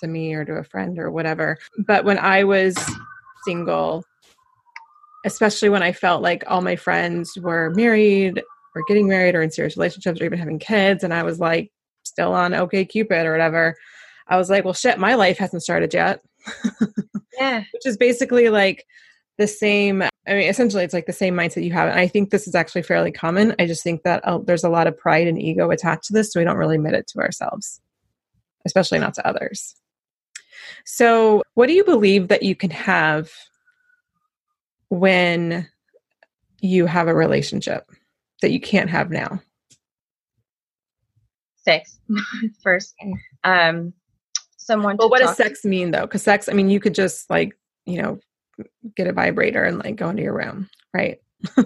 to 0.00 0.08
me 0.08 0.34
or 0.34 0.44
to 0.44 0.54
a 0.54 0.64
friend 0.64 0.98
or 0.98 1.10
whatever. 1.12 1.56
But 1.86 2.04
when 2.04 2.18
I 2.18 2.42
was 2.42 2.76
single, 3.44 4.04
especially 5.24 5.68
when 5.68 5.82
I 5.82 5.92
felt 5.92 6.22
like 6.22 6.42
all 6.48 6.60
my 6.60 6.74
friends 6.74 7.38
were 7.40 7.70
married 7.70 8.42
or 8.74 8.82
getting 8.88 9.08
married 9.08 9.36
or 9.36 9.42
in 9.42 9.50
serious 9.50 9.76
relationships 9.76 10.20
or 10.20 10.24
even 10.24 10.38
having 10.40 10.58
kids, 10.58 11.04
and 11.04 11.14
I 11.14 11.22
was 11.22 11.38
like 11.38 11.70
still 12.02 12.32
on 12.32 12.50
OkCupid 12.52 13.24
or 13.24 13.30
whatever, 13.30 13.76
I 14.26 14.36
was 14.36 14.50
like, 14.50 14.64
well, 14.64 14.74
shit, 14.74 14.98
my 14.98 15.14
life 15.14 15.38
hasn't 15.38 15.62
started 15.62 15.94
yet 15.94 16.20
Yeah. 17.38 17.62
which 17.72 17.86
is 17.86 17.96
basically 17.96 18.48
like 18.48 18.84
the 19.38 19.46
same 19.46 20.02
i 20.02 20.10
mean 20.28 20.48
essentially 20.48 20.84
it's 20.84 20.94
like 20.94 21.06
the 21.06 21.12
same 21.12 21.34
mindset 21.34 21.64
you 21.64 21.72
have 21.72 21.88
and 21.88 21.98
i 21.98 22.06
think 22.06 22.30
this 22.30 22.46
is 22.46 22.54
actually 22.54 22.82
fairly 22.82 23.10
common 23.10 23.54
i 23.58 23.66
just 23.66 23.82
think 23.82 24.02
that 24.02 24.24
uh, 24.24 24.38
there's 24.38 24.64
a 24.64 24.68
lot 24.68 24.86
of 24.86 24.96
pride 24.96 25.26
and 25.26 25.40
ego 25.40 25.70
attached 25.70 26.04
to 26.04 26.12
this 26.12 26.32
so 26.32 26.40
we 26.40 26.44
don't 26.44 26.56
really 26.56 26.76
admit 26.76 26.94
it 26.94 27.06
to 27.06 27.18
ourselves 27.18 27.80
especially 28.66 28.98
not 28.98 29.14
to 29.14 29.26
others 29.26 29.74
so 30.84 31.42
what 31.54 31.66
do 31.66 31.72
you 31.72 31.84
believe 31.84 32.28
that 32.28 32.42
you 32.42 32.54
can 32.54 32.70
have 32.70 33.30
when 34.90 35.66
you 36.60 36.86
have 36.86 37.08
a 37.08 37.14
relationship 37.14 37.90
that 38.42 38.50
you 38.50 38.60
can't 38.60 38.90
have 38.90 39.10
now 39.10 39.40
sex 41.68 41.98
first. 42.62 42.94
Um, 43.44 43.92
someone. 44.56 44.96
Well, 44.98 45.10
what 45.10 45.20
does 45.20 45.36
talk 45.36 45.46
sex 45.46 45.64
mean 45.64 45.90
though? 45.90 46.02
Because 46.02 46.22
sex, 46.22 46.48
I 46.48 46.52
mean, 46.52 46.70
you 46.70 46.80
could 46.80 46.94
just 46.94 47.28
like 47.30 47.56
you 47.84 48.02
know 48.02 48.18
get 48.96 49.06
a 49.06 49.12
vibrator 49.12 49.64
and 49.64 49.78
like 49.78 49.96
go 49.96 50.08
into 50.08 50.22
your 50.22 50.36
room, 50.36 50.68
right? 50.94 51.18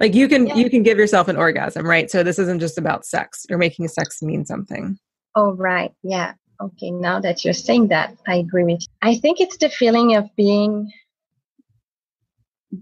like 0.00 0.14
you 0.14 0.28
can 0.28 0.46
Yeah. 0.48 0.54
you 0.56 0.68
can 0.70 0.82
give 0.82 0.98
yourself 0.98 1.28
an 1.28 1.36
orgasm, 1.36 1.86
right? 1.86 2.10
So 2.10 2.22
this 2.22 2.38
isn't 2.38 2.60
just 2.60 2.78
about 2.78 3.04
sex. 3.06 3.46
You're 3.48 3.58
making 3.58 3.86
sex 3.88 4.22
mean 4.22 4.44
something. 4.44 4.98
Oh, 5.34 5.52
right. 5.52 5.92
Yeah. 6.02 6.34
Okay. 6.60 6.90
Now 6.90 7.20
that 7.20 7.44
you're 7.44 7.54
saying 7.54 7.88
that, 7.88 8.16
I 8.26 8.36
agree 8.36 8.64
with 8.64 8.80
you. 8.80 8.86
I 9.02 9.16
think 9.16 9.40
it's 9.40 9.58
the 9.58 9.68
feeling 9.68 10.16
of 10.16 10.28
being, 10.36 10.90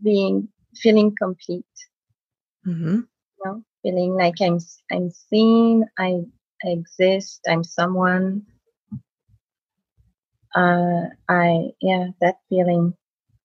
being, 0.02 0.48
feeling 0.76 1.14
complete, 1.20 1.64
Mm-hmm. 2.66 2.94
you 3.00 3.07
know, 3.44 3.62
feeling 3.83 4.14
like 4.14 4.35
I'm, 4.40 4.59
I'm 4.90 5.11
seen, 5.11 5.85
I, 5.98 6.20
I 6.64 6.68
exist, 6.68 7.40
I'm 7.48 7.62
someone. 7.64 8.46
Uh, 10.54 11.02
I, 11.28 11.70
yeah, 11.83 12.07
that 12.20 12.37
feeling 12.48 12.94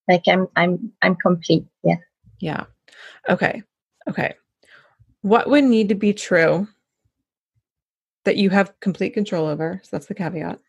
like 0.10 0.24
I'm, 0.28 0.48
I'm, 0.56 0.92
I'm 1.02 1.16
complete. 1.16 1.66
Yeah. 1.84 1.98
Yeah. 2.40 2.66
Okay. 3.30 3.64
Okay. 4.10 4.34
What 5.22 5.50
would 5.50 5.64
need 5.64 5.90
to 5.90 5.96
be 5.96 6.14
true 6.14 6.68
that 8.26 8.38
you 8.38 8.50
have 8.50 8.78
complete 8.80 9.14
control 9.14 9.48
over? 9.48 9.80
So 9.84 9.90
that's 9.92 10.08
the 10.08 10.16
caveat. 10.16 10.60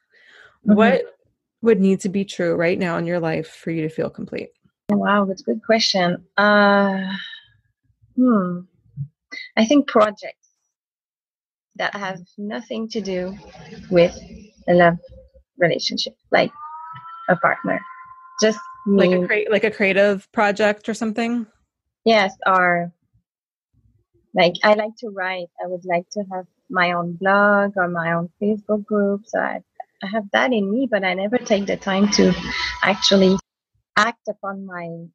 Mhm. 0.66 0.74
What 0.76 1.02
would 1.62 1.80
need 1.80 2.00
to 2.00 2.08
be 2.08 2.24
true 2.24 2.54
right 2.54 2.78
now 2.78 2.98
in 2.98 3.06
your 3.06 3.20
life 3.20 3.48
for 3.48 3.70
you 3.70 3.82
to 3.82 3.88
feel 3.88 4.10
complete? 4.10 4.50
Wow, 4.90 5.24
that's 5.24 5.42
a 5.42 5.44
good 5.44 5.62
question. 5.64 6.24
Uh, 6.36 7.16
hmm. 8.16 8.60
I 9.56 9.64
think 9.64 9.88
projects 9.88 10.48
that 11.76 11.94
have 11.94 12.20
nothing 12.36 12.88
to 12.88 13.00
do 13.00 13.36
with 13.90 14.18
a 14.68 14.74
love 14.74 14.98
relationship, 15.58 16.14
like 16.30 16.50
a 17.28 17.36
partner. 17.36 17.80
Just 18.42 18.58
Like 18.86 19.12
a 19.12 19.26
crea- 19.26 19.48
like 19.50 19.64
a 19.64 19.70
creative 19.70 20.30
project 20.32 20.88
or 20.88 20.94
something? 20.94 21.46
yes, 22.04 22.34
or 22.46 22.92
like 24.34 24.54
I 24.62 24.74
like 24.74 24.96
to 24.98 25.08
write. 25.10 25.48
I 25.62 25.66
would 25.66 25.84
like 25.84 26.08
to 26.10 26.24
have 26.32 26.46
my 26.68 26.92
own 26.92 27.14
blog 27.14 27.72
or 27.76 27.88
my 27.88 28.12
own 28.12 28.30
Facebook 28.40 28.84
group. 28.84 29.22
So 29.26 29.38
I, 29.38 29.60
I 30.02 30.06
have 30.06 30.30
that 30.32 30.52
in 30.52 30.70
me, 30.70 30.88
but 30.90 31.04
I 31.04 31.14
never 31.14 31.38
take 31.38 31.66
the 31.66 31.76
time 31.76 32.08
to 32.12 32.34
actually 32.82 33.36
act 33.96 34.28
upon 34.28 34.66
my 34.66 35.06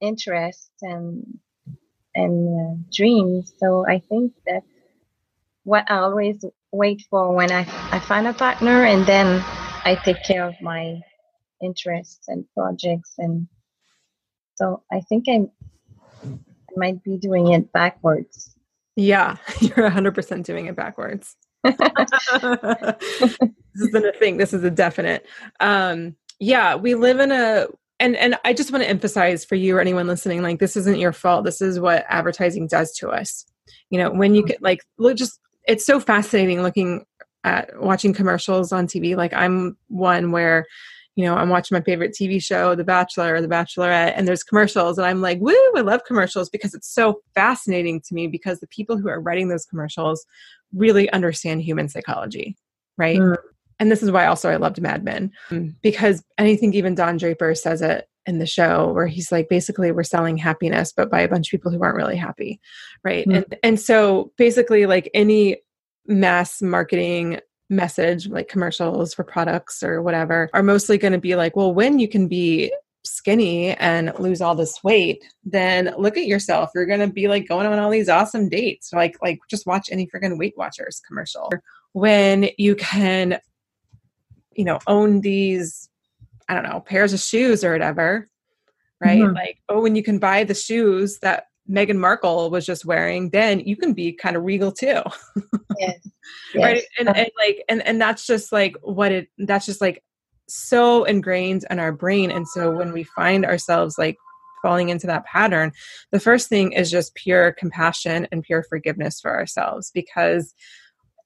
interests 0.00 0.70
and 0.82 1.38
and 2.14 2.36
uh, 2.60 2.74
dreams. 2.92 3.52
So 3.58 3.86
I 3.88 4.00
think 4.00 4.32
that 4.46 4.62
what 5.64 5.90
I 5.90 5.98
always 5.98 6.44
wait 6.72 7.06
for 7.08 7.32
when 7.34 7.52
I, 7.52 7.60
I 7.92 8.00
find 8.00 8.26
a 8.26 8.32
partner 8.32 8.84
and 8.84 9.06
then 9.06 9.44
I 9.84 9.94
take 10.04 10.22
care 10.24 10.44
of 10.44 10.60
my 10.60 11.00
interests 11.62 12.28
and 12.28 12.44
projects 12.54 13.14
and 13.18 13.46
so 14.54 14.82
I 14.92 15.00
think 15.00 15.24
I'm, 15.28 15.50
I 16.24 16.28
might 16.76 17.02
be 17.02 17.16
doing 17.16 17.52
it 17.52 17.72
backwards. 17.72 18.54
Yeah, 18.96 19.36
you're 19.60 19.90
100% 19.90 20.44
doing 20.44 20.66
it 20.66 20.76
backwards. 20.76 21.36
this 21.64 21.78
isn't 23.80 24.06
a 24.06 24.12
thing. 24.18 24.36
This 24.36 24.52
is 24.52 24.64
a 24.64 24.70
definite. 24.70 25.26
Um, 25.60 26.16
yeah, 26.38 26.74
we 26.74 26.94
live 26.94 27.20
in 27.20 27.32
a 27.32 27.66
and 28.00 28.16
and 28.16 28.36
I 28.44 28.52
just 28.52 28.72
want 28.72 28.82
to 28.82 28.90
emphasize 28.90 29.44
for 29.44 29.54
you 29.54 29.76
or 29.76 29.80
anyone 29.80 30.08
listening, 30.08 30.42
like 30.42 30.58
this 30.58 30.76
isn't 30.76 30.98
your 30.98 31.12
fault. 31.12 31.44
This 31.44 31.60
is 31.60 31.78
what 31.78 32.04
advertising 32.08 32.66
does 32.66 32.92
to 32.96 33.10
us. 33.10 33.46
You 33.90 33.98
know, 33.98 34.10
when 34.10 34.34
you 34.34 34.44
get 34.44 34.60
like 34.60 34.80
look 34.98 35.16
just 35.16 35.38
it's 35.68 35.86
so 35.86 36.00
fascinating 36.00 36.62
looking 36.62 37.04
at 37.44 37.80
watching 37.80 38.12
commercials 38.12 38.72
on 38.72 38.88
TV. 38.88 39.16
Like 39.16 39.32
I'm 39.32 39.76
one 39.88 40.32
where 40.32 40.66
you 41.14 41.24
know, 41.24 41.34
I'm 41.34 41.50
watching 41.50 41.76
my 41.76 41.82
favorite 41.82 42.12
TV 42.18 42.42
show, 42.42 42.74
The 42.74 42.84
Bachelor 42.84 43.34
or 43.34 43.40
The 43.42 43.48
Bachelorette, 43.48 44.14
and 44.16 44.26
there's 44.26 44.42
commercials, 44.42 44.98
and 44.98 45.06
I'm 45.06 45.20
like, 45.20 45.38
woo, 45.40 45.52
I 45.76 45.80
love 45.80 46.04
commercials 46.04 46.48
because 46.48 46.74
it's 46.74 46.88
so 46.88 47.20
fascinating 47.34 48.00
to 48.02 48.14
me 48.14 48.26
because 48.26 48.60
the 48.60 48.66
people 48.68 48.96
who 48.96 49.08
are 49.08 49.20
writing 49.20 49.48
those 49.48 49.66
commercials 49.66 50.24
really 50.74 51.10
understand 51.12 51.62
human 51.62 51.88
psychology, 51.88 52.56
right? 52.96 53.18
Mm. 53.18 53.36
And 53.78 53.90
this 53.90 54.02
is 54.02 54.10
why 54.10 54.26
also 54.26 54.48
I 54.48 54.56
loved 54.56 54.80
Mad 54.80 55.04
Men 55.04 55.32
um, 55.50 55.76
because 55.82 56.22
anything, 56.38 56.72
even 56.72 56.94
Don 56.94 57.16
Draper 57.16 57.54
says 57.54 57.82
it 57.82 58.08
in 58.26 58.38
the 58.38 58.46
show 58.46 58.92
where 58.92 59.06
he's 59.06 59.32
like 59.32 59.48
basically 59.48 59.90
we're 59.90 60.04
selling 60.04 60.36
happiness 60.36 60.92
but 60.92 61.10
by 61.10 61.20
a 61.20 61.28
bunch 61.28 61.48
of 61.48 61.50
people 61.50 61.72
who 61.72 61.82
aren't 61.82 61.96
really 61.96 62.16
happy 62.16 62.60
right 63.02 63.26
Mm. 63.26 63.36
and 63.36 63.56
and 63.64 63.80
so 63.80 64.32
basically 64.36 64.86
like 64.86 65.10
any 65.12 65.56
mass 66.06 66.62
marketing 66.62 67.40
message 67.72 68.28
like 68.28 68.48
commercials 68.48 69.14
for 69.14 69.24
products 69.24 69.82
or 69.82 70.02
whatever 70.02 70.48
are 70.52 70.62
mostly 70.62 70.98
going 70.98 71.12
to 71.12 71.18
be 71.18 71.34
like 71.34 71.56
well 71.56 71.72
when 71.72 71.98
you 71.98 72.06
can 72.06 72.28
be 72.28 72.72
skinny 73.04 73.70
and 73.78 74.12
lose 74.18 74.40
all 74.40 74.54
this 74.54 74.82
weight 74.84 75.24
then 75.44 75.92
look 75.98 76.16
at 76.16 76.26
yourself. 76.26 76.70
You're 76.74 76.86
going 76.86 77.00
to 77.00 77.08
be 77.12 77.26
like 77.26 77.48
going 77.48 77.66
on 77.66 77.78
all 77.78 77.90
these 77.90 78.08
awesome 78.08 78.48
dates. 78.48 78.92
Like 78.92 79.16
like 79.20 79.40
just 79.50 79.66
watch 79.66 79.88
any 79.90 80.06
freaking 80.06 80.38
weight 80.38 80.54
watchers 80.56 81.00
commercial. 81.06 81.50
When 81.92 82.48
you 82.58 82.76
can 82.76 83.40
you 84.54 84.64
know 84.64 84.78
own 84.86 85.20
these 85.20 85.88
i 86.48 86.54
don't 86.54 86.64
know 86.64 86.80
pairs 86.80 87.12
of 87.12 87.20
shoes 87.20 87.64
or 87.64 87.72
whatever 87.72 88.28
right? 89.00 89.20
Mhm. 89.20 89.34
like 89.34 89.58
oh 89.68 89.80
when 89.80 89.96
you 89.96 90.02
can 90.02 90.18
buy 90.18 90.44
the 90.44 90.54
shoes 90.54 91.18
that 91.20 91.46
Meghan 91.70 91.96
Markle 91.96 92.50
was 92.50 92.66
just 92.66 92.84
wearing, 92.84 93.30
then 93.30 93.60
you 93.60 93.76
can 93.76 93.92
be 93.92 94.12
kind 94.12 94.36
of 94.36 94.44
regal 94.44 94.72
too. 94.72 95.02
Yes. 95.78 96.06
right? 96.54 96.82
And, 96.98 97.08
and 97.08 97.30
like 97.38 97.64
and 97.68 97.84
and 97.84 98.00
that's 98.00 98.26
just 98.26 98.52
like 98.52 98.76
what 98.82 99.10
it 99.10 99.28
that's 99.38 99.64
just 99.64 99.80
like 99.80 100.04
so 100.46 101.04
ingrained 101.04 101.64
in 101.70 101.78
our 101.80 101.92
brain. 101.92 102.30
And 102.30 102.46
so 102.46 102.70
when 102.70 102.92
we 102.92 103.04
find 103.04 103.44
ourselves 103.44 103.96
like 103.98 104.16
falling 104.60 104.90
into 104.90 105.08
that 105.08 105.24
pattern 105.24 105.72
the 106.12 106.20
first 106.20 106.48
thing 106.48 106.72
is 106.72 106.90
just 106.90 107.16
pure 107.16 107.52
compassion 107.52 108.28
and 108.30 108.44
pure 108.44 108.62
forgiveness 108.62 109.20
for 109.20 109.34
ourselves 109.34 109.90
because 109.92 110.54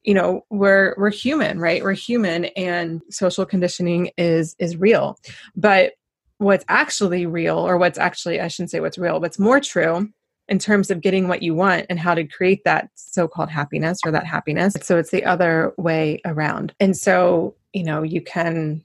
you 0.04 0.14
know 0.14 0.42
we're 0.48 0.94
we're 0.96 1.10
human 1.10 1.58
right? 1.58 1.82
We're 1.82 1.92
human 1.92 2.46
and 2.56 3.02
social 3.10 3.44
conditioning 3.44 4.10
is 4.16 4.54
is 4.60 4.76
real. 4.76 5.18
But 5.56 5.94
what's 6.38 6.64
actually 6.68 7.26
real 7.26 7.58
or 7.58 7.78
what's 7.78 7.98
actually 7.98 8.40
i 8.40 8.48
shouldn't 8.48 8.70
say 8.70 8.80
what's 8.80 8.98
real 8.98 9.20
what's 9.20 9.38
more 9.38 9.60
true 9.60 10.08
in 10.48 10.58
terms 10.58 10.90
of 10.90 11.00
getting 11.00 11.26
what 11.28 11.42
you 11.42 11.54
want 11.54 11.86
and 11.90 11.98
how 11.98 12.14
to 12.14 12.24
create 12.24 12.62
that 12.64 12.88
so-called 12.94 13.50
happiness 13.50 13.98
or 14.04 14.12
that 14.12 14.24
happiness. 14.26 14.74
So 14.82 14.96
it's 14.96 15.10
the 15.10 15.24
other 15.24 15.72
way 15.76 16.20
around. 16.24 16.74
And 16.80 16.96
so 16.96 17.54
you 17.72 17.84
know 17.84 18.02
you 18.02 18.22
can 18.22 18.82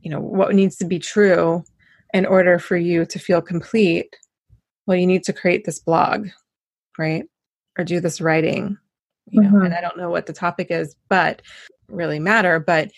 you 0.00 0.10
know 0.10 0.20
what 0.20 0.54
needs 0.54 0.76
to 0.76 0.84
be 0.84 0.98
true 0.98 1.62
in 2.12 2.26
order 2.26 2.58
for 2.58 2.76
you 2.76 3.06
to 3.06 3.18
feel 3.18 3.40
complete 3.40 4.16
well 4.86 4.96
you 4.96 5.06
need 5.06 5.22
to 5.24 5.32
create 5.32 5.64
this 5.64 5.78
blog 5.78 6.26
right? 6.98 7.24
Or 7.78 7.84
do 7.84 8.00
this 8.00 8.20
writing 8.20 8.76
you 9.30 9.40
know? 9.42 9.50
Mhm. 9.50 9.66
and 9.66 9.74
i 9.74 9.80
don't 9.80 9.96
know 9.98 10.10
what 10.10 10.26
the 10.26 10.32
topic 10.32 10.68
is 10.70 10.96
but 11.08 11.42
really 11.88 12.18
matter 12.18 12.58
but 12.58 12.90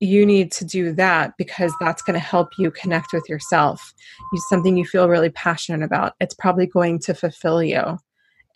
you 0.00 0.24
need 0.24 0.52
to 0.52 0.64
do 0.64 0.92
that 0.92 1.32
because 1.38 1.72
that's 1.80 2.02
going 2.02 2.14
to 2.14 2.20
help 2.20 2.50
you 2.58 2.70
connect 2.70 3.12
with 3.12 3.28
yourself 3.28 3.92
you 4.32 4.40
something 4.48 4.76
you 4.76 4.84
feel 4.84 5.08
really 5.08 5.30
passionate 5.30 5.84
about 5.84 6.14
it's 6.20 6.34
probably 6.34 6.66
going 6.66 6.98
to 6.98 7.14
fulfill 7.14 7.62
you 7.62 7.98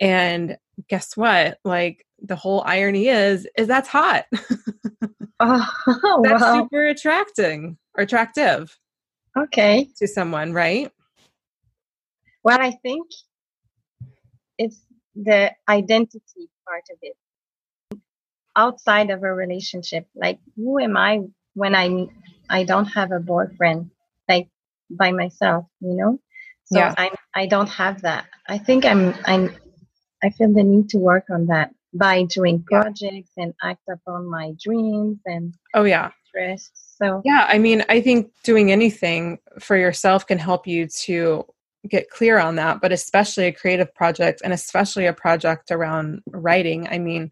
and 0.00 0.56
guess 0.88 1.16
what 1.16 1.58
like 1.64 2.06
the 2.22 2.36
whole 2.36 2.62
irony 2.66 3.08
is 3.08 3.46
is 3.56 3.66
that's 3.66 3.88
hot 3.88 4.24
Oh, 5.40 5.66
that's 6.22 6.42
wow. 6.42 6.62
super 6.62 6.86
attracting 6.86 7.76
or 7.96 8.04
attractive 8.04 8.78
Okay. 9.36 9.88
to 9.96 10.06
someone 10.06 10.52
right 10.52 10.92
Well, 12.44 12.58
I 12.60 12.72
think 12.82 13.06
it's 14.58 14.84
the 15.14 15.52
identity 15.68 16.50
part 16.66 16.84
of 16.90 16.98
it. 17.02 17.16
Outside 18.56 19.10
of 19.10 19.22
a 19.22 19.32
relationship, 19.32 20.06
like 20.14 20.38
who 20.56 20.78
am 20.78 20.96
I 20.96 21.20
when 21.54 21.74
I 21.74 22.08
I 22.50 22.64
don't 22.64 22.86
have 22.86 23.12
a 23.12 23.20
boyfriend, 23.20 23.90
like 24.28 24.48
by 24.90 25.12
myself, 25.12 25.66
you 25.80 25.94
know? 25.94 26.18
So 26.64 26.78
Yeah. 26.78 26.94
I 26.96 27.10
I 27.34 27.46
don't 27.46 27.68
have 27.68 28.02
that. 28.02 28.26
I 28.48 28.58
think 28.58 28.84
I'm 28.84 29.14
I'm 29.24 29.54
I 30.22 30.30
feel 30.30 30.52
the 30.52 30.62
need 30.62 30.90
to 30.90 30.98
work 30.98 31.24
on 31.30 31.46
that 31.46 31.74
by 31.94 32.24
doing 32.24 32.64
Yeah. 32.70 32.82
projects 32.82 33.32
and 33.36 33.54
act 33.62 33.82
upon 33.88 34.26
my 34.26 34.54
dreams 34.62 35.18
and 35.26 35.54
oh 35.74 35.84
yeah 35.84 36.10
interests. 36.34 36.94
So 36.98 37.22
Yeah, 37.24 37.46
I 37.48 37.58
mean, 37.58 37.84
I 37.88 38.00
think 38.00 38.30
doing 38.44 38.70
anything 38.72 39.38
for 39.60 39.76
yourself 39.76 40.26
can 40.26 40.38
help 40.38 40.66
you 40.66 40.86
to 41.04 41.44
get 41.88 42.10
clear 42.10 42.38
on 42.38 42.56
that, 42.56 42.80
but 42.80 42.92
especially 42.92 43.46
a 43.46 43.52
creative 43.52 43.92
project 43.94 44.40
and 44.44 44.52
especially 44.52 45.06
a 45.06 45.12
project 45.12 45.70
around 45.70 46.20
writing. 46.28 46.86
I 46.88 46.98
mean, 46.98 47.30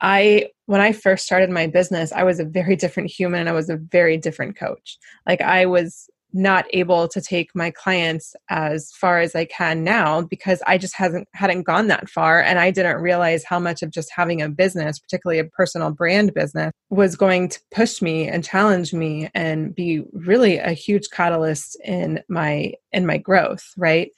I 0.00 0.48
when 0.66 0.80
I 0.80 0.92
first 0.92 1.26
started 1.26 1.50
my 1.50 1.66
business, 1.66 2.12
I 2.12 2.24
was 2.24 2.40
a 2.40 2.44
very 2.44 2.76
different 2.76 3.10
human 3.10 3.40
and 3.40 3.48
I 3.48 3.52
was 3.52 3.68
a 3.68 3.76
very 3.76 4.16
different 4.16 4.56
coach. 4.56 4.98
Like 5.26 5.40
I 5.40 5.66
was 5.66 6.08
not 6.36 6.66
able 6.72 7.06
to 7.06 7.20
take 7.20 7.54
my 7.54 7.70
clients 7.70 8.34
as 8.50 8.90
far 8.90 9.20
as 9.20 9.36
I 9.36 9.44
can 9.44 9.84
now 9.84 10.22
because 10.22 10.60
I 10.66 10.78
just 10.78 10.96
hasn't 10.96 11.28
hadn't 11.32 11.62
gone 11.62 11.86
that 11.86 12.08
far 12.08 12.42
and 12.42 12.58
I 12.58 12.72
didn't 12.72 13.00
realize 13.00 13.44
how 13.44 13.60
much 13.60 13.82
of 13.82 13.92
just 13.92 14.10
having 14.14 14.42
a 14.42 14.48
business, 14.48 14.98
particularly 14.98 15.38
a 15.38 15.44
personal 15.44 15.92
brand 15.92 16.34
business, 16.34 16.72
was 16.90 17.14
going 17.14 17.48
to 17.50 17.60
push 17.70 18.02
me 18.02 18.26
and 18.28 18.42
challenge 18.42 18.92
me 18.92 19.30
and 19.32 19.74
be 19.74 20.02
really 20.12 20.58
a 20.58 20.72
huge 20.72 21.08
catalyst 21.10 21.78
in 21.84 22.20
my 22.28 22.72
in 22.92 23.06
my 23.06 23.16
growth, 23.16 23.64
right? 23.76 24.10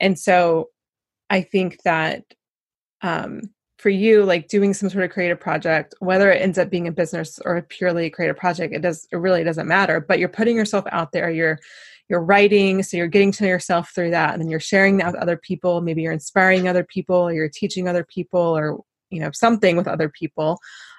And 0.00 0.16
so 0.16 0.68
I 1.28 1.42
think 1.42 1.82
that 1.84 2.22
um 3.02 3.50
for 3.84 3.90
you 3.90 4.24
like 4.24 4.48
doing 4.48 4.72
some 4.72 4.88
sort 4.88 5.04
of 5.04 5.10
creative 5.10 5.38
project 5.38 5.94
whether 5.98 6.32
it 6.32 6.40
ends 6.40 6.56
up 6.56 6.70
being 6.70 6.88
a 6.88 6.90
business 6.90 7.38
or 7.44 7.58
a 7.58 7.62
purely 7.62 8.08
creative 8.08 8.34
project 8.34 8.72
it 8.72 8.80
does 8.80 9.06
it 9.12 9.16
really 9.16 9.44
doesn't 9.44 9.68
matter 9.68 10.00
but 10.00 10.18
you're 10.18 10.26
putting 10.26 10.56
yourself 10.56 10.86
out 10.90 11.12
there 11.12 11.30
you're 11.30 11.58
you're 12.08 12.24
writing 12.24 12.82
so 12.82 12.96
you're 12.96 13.06
getting 13.06 13.30
to 13.30 13.42
know 13.42 13.48
yourself 13.50 13.90
through 13.94 14.10
that 14.10 14.32
and 14.32 14.40
then 14.40 14.48
you're 14.48 14.58
sharing 14.58 14.96
that 14.96 15.12
with 15.12 15.20
other 15.20 15.36
people 15.36 15.82
maybe 15.82 16.00
you're 16.00 16.14
inspiring 16.14 16.66
other 16.66 16.82
people 16.82 17.14
or 17.14 17.34
you're 17.34 17.46
teaching 17.46 17.86
other 17.86 18.04
people 18.04 18.40
or 18.40 18.80
you 19.10 19.20
know 19.20 19.30
something 19.34 19.76
with 19.76 19.86
other 19.86 20.08
people 20.08 20.58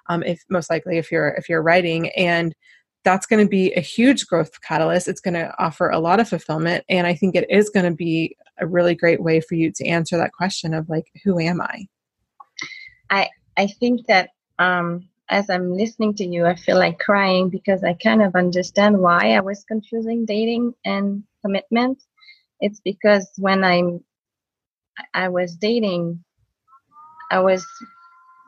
um, 0.09 0.21
if 0.21 0.43
most 0.51 0.69
likely 0.69 0.99
if 0.99 1.11
you're 1.11 1.29
if 1.29 1.49
you're 1.49 1.63
writing 1.63 2.09
and 2.09 2.53
that's 3.03 3.25
going 3.25 3.43
to 3.43 3.49
be 3.49 3.73
a 3.73 3.81
huge 3.81 4.27
growth 4.27 4.61
catalyst 4.61 5.07
it's 5.07 5.21
going 5.21 5.33
to 5.33 5.51
offer 5.57 5.89
a 5.89 5.97
lot 5.97 6.19
of 6.19 6.29
fulfillment 6.29 6.85
and 6.87 7.07
i 7.07 7.15
think 7.15 7.33
it 7.33 7.49
is 7.49 7.71
going 7.71 7.89
to 7.89 7.95
be 7.95 8.37
a 8.59 8.67
really 8.67 8.93
great 8.93 9.23
way 9.23 9.41
for 9.41 9.55
you 9.55 9.71
to 9.71 9.87
answer 9.87 10.17
that 10.17 10.33
question 10.33 10.71
of 10.75 10.87
like 10.87 11.07
who 11.23 11.39
am 11.39 11.59
i 11.59 11.87
I 13.09 13.29
I 13.57 13.67
think 13.67 14.07
that 14.07 14.29
um, 14.59 15.09
as 15.29 15.49
I'm 15.49 15.75
listening 15.75 16.13
to 16.15 16.25
you, 16.25 16.45
I 16.45 16.55
feel 16.55 16.77
like 16.77 16.99
crying 16.99 17.49
because 17.49 17.83
I 17.83 17.93
kind 17.93 18.21
of 18.21 18.35
understand 18.35 18.99
why 18.99 19.31
I 19.31 19.39
was 19.41 19.63
confusing 19.63 20.25
dating 20.25 20.73
and 20.85 21.23
commitment. 21.43 22.03
It's 22.59 22.79
because 22.79 23.29
when 23.37 23.63
I'm 23.63 24.03
I 25.13 25.29
was 25.29 25.55
dating, 25.55 26.23
I 27.31 27.39
was 27.39 27.65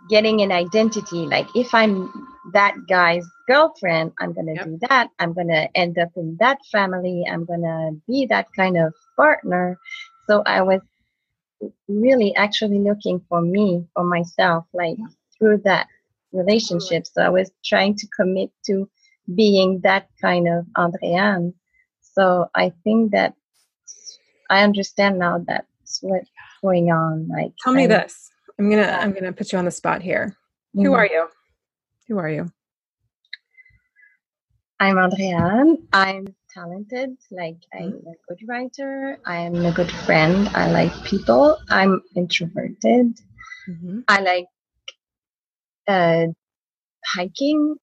getting 0.10 0.42
an 0.42 0.52
identity. 0.52 1.26
Like 1.26 1.48
if 1.56 1.74
I'm 1.74 2.12
that 2.54 2.76
guy's 2.88 3.26
girlfriend, 3.48 4.14
I'm 4.20 4.34
gonna 4.34 4.54
yep. 4.54 4.66
do 4.66 4.80
that. 4.90 5.10
I'm 5.20 5.34
gonna 5.34 5.68
end 5.76 5.98
up 5.98 6.10
in 6.16 6.38
that 6.40 6.60
family. 6.72 7.26
I'm 7.30 7.46
gonna 7.46 7.92
be 8.08 8.26
that 8.28 8.48
kind 8.56 8.78
of 8.78 8.94
partner. 9.16 9.78
So 10.30 10.44
I 10.46 10.62
was 10.62 10.82
really 11.88 12.36
actually 12.36 12.80
looking 12.80 13.22
for 13.30 13.42
me, 13.42 13.86
for 13.94 14.04
myself, 14.04 14.66
like 14.74 14.98
through 15.38 15.62
that 15.66 15.88
relationship. 16.32 17.06
So 17.08 17.22
I 17.22 17.30
was 17.30 17.52
trying 17.66 17.96
to 17.96 18.08
commit 18.16 18.52
to 18.66 18.90
being 19.36 19.82
that 19.84 20.08
kind 20.22 20.48
of 20.48 20.66
Andree-Anne. 20.78 21.54
So 22.02 22.50
I 22.56 22.72
think 22.84 23.12
that 23.12 23.34
I 24.50 24.64
understand 24.64 25.20
now 25.20 25.44
that's 25.46 26.00
what's 26.02 26.30
going 26.62 26.92
on. 26.92 27.28
Like, 27.28 27.52
tell 27.64 27.74
me 27.74 27.84
I'm, 27.84 27.90
this. 27.90 28.30
I'm 28.60 28.70
gonna 28.70 28.98
I'm 29.02 29.12
gonna 29.12 29.34
put 29.34 29.52
you 29.52 29.58
on 29.60 29.66
the 29.66 29.72
spot 29.72 30.02
here. 30.02 30.36
Mm-hmm. 30.76 30.86
Who 30.86 30.94
are 30.94 31.06
you? 31.06 31.28
Who 32.08 32.18
are 32.18 32.30
you? 32.30 32.52
I'm 34.80 34.98
Andree-Anne. 34.98 35.88
I'm 35.92 36.28
talented. 36.58 37.18
Like 37.32 37.58
I'm 37.74 37.92
mm-hmm. 37.92 38.08
a 38.08 38.16
good 38.28 38.48
writer. 38.48 39.20
I 39.26 39.38
am 39.38 39.66
a 39.66 39.72
good 39.72 39.92
friend. 39.92 40.50
I 40.50 40.72
like 40.72 40.94
people. 41.04 41.58
I'm 41.70 42.02
introverted. 42.16 43.20
Mm-hmm. 43.70 44.00
I 44.08 44.22
like 44.22 44.48
uh, 45.88 46.28
hiking, 47.06 47.76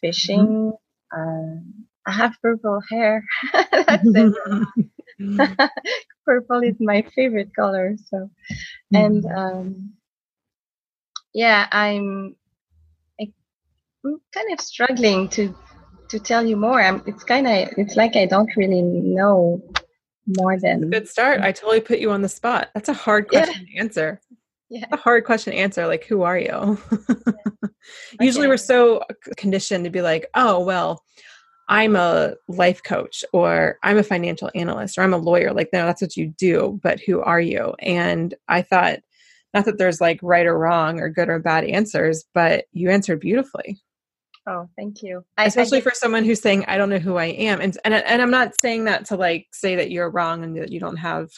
fishing. 0.00 0.72
Mm-hmm. 1.12 1.16
Uh, 1.16 1.60
I 2.06 2.12
have 2.12 2.36
purple 2.42 2.80
hair. 2.90 3.24
That's 3.52 4.02
it. 4.04 4.34
purple 6.26 6.60
is 6.62 6.76
my 6.80 7.04
favorite 7.14 7.54
color. 7.54 7.96
So, 8.10 8.30
and 8.92 9.24
mm-hmm. 9.24 9.38
um, 9.38 9.92
yeah, 11.32 11.66
I'm, 11.72 12.36
I'm 13.20 14.20
kind 14.32 14.52
of 14.52 14.60
struggling 14.60 15.28
to 15.30 15.54
to 16.08 16.18
tell 16.18 16.44
you 16.44 16.56
more. 16.56 16.80
I'm, 16.80 17.02
it's 17.06 17.24
kind 17.24 17.46
of 17.46 17.68
it's 17.76 17.96
like 17.96 18.16
I 18.16 18.26
don't 18.26 18.54
really 18.56 18.82
know 18.82 19.62
more 20.38 20.58
than 20.58 20.90
good 20.90 21.08
start. 21.08 21.40
I 21.40 21.52
totally 21.52 21.80
put 21.80 21.98
you 21.98 22.10
on 22.10 22.22
the 22.22 22.28
spot. 22.28 22.70
That's 22.74 22.88
a 22.88 22.94
hard 22.94 23.28
question 23.28 23.66
yeah. 23.66 23.74
to 23.74 23.78
answer. 23.78 24.20
Yeah. 24.70 24.86
A 24.92 24.96
hard 24.96 25.24
question 25.24 25.52
to 25.52 25.58
answer. 25.58 25.86
Like, 25.86 26.04
who 26.04 26.22
are 26.22 26.38
you? 26.38 26.78
yeah. 27.08 27.32
Usually, 28.20 28.46
okay. 28.46 28.48
we're 28.48 28.56
so 28.56 29.02
conditioned 29.36 29.84
to 29.84 29.90
be 29.90 30.02
like, 30.02 30.26
oh, 30.34 30.60
well, 30.60 31.02
I'm 31.68 31.96
a 31.96 32.34
life 32.48 32.82
coach 32.82 33.24
or 33.32 33.78
I'm 33.82 33.98
a 33.98 34.02
financial 34.02 34.50
analyst 34.54 34.98
or 34.98 35.02
I'm 35.02 35.14
a 35.14 35.18
lawyer. 35.18 35.52
Like, 35.52 35.70
no, 35.72 35.86
that's 35.86 36.02
what 36.02 36.16
you 36.16 36.28
do, 36.38 36.80
but 36.82 37.00
who 37.00 37.20
are 37.20 37.40
you? 37.40 37.74
And 37.78 38.34
I 38.48 38.62
thought, 38.62 39.00
not 39.52 39.64
that 39.66 39.78
there's 39.78 40.00
like 40.00 40.18
right 40.22 40.46
or 40.46 40.58
wrong 40.58 41.00
or 41.00 41.08
good 41.08 41.28
or 41.28 41.38
bad 41.38 41.64
answers, 41.64 42.24
but 42.34 42.64
you 42.72 42.90
answered 42.90 43.20
beautifully. 43.20 43.80
Oh, 44.46 44.68
thank 44.76 45.02
you. 45.02 45.24
I, 45.38 45.46
Especially 45.46 45.78
I 45.78 45.82
for 45.82 45.92
someone 45.92 46.24
who's 46.24 46.40
saying, 46.40 46.66
I 46.66 46.76
don't 46.76 46.90
know 46.90 46.98
who 46.98 47.16
I 47.16 47.26
am. 47.26 47.60
And, 47.60 47.76
and, 47.84 47.94
and 47.94 48.20
I'm 48.20 48.30
not 48.30 48.54
saying 48.54 48.84
that 48.84 49.06
to 49.06 49.16
like 49.16 49.46
say 49.52 49.76
that 49.76 49.90
you're 49.90 50.10
wrong 50.10 50.44
and 50.44 50.56
that 50.58 50.70
you 50.70 50.80
don't 50.80 50.96
have 50.96 51.30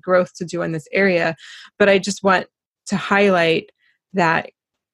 growth 0.00 0.34
to 0.36 0.44
do 0.44 0.62
in 0.62 0.72
this 0.72 0.86
area, 0.92 1.34
but 1.78 1.88
I 1.88 1.98
just 1.98 2.22
want 2.22 2.46
to 2.86 2.96
highlight 2.96 3.70
that, 4.12 4.50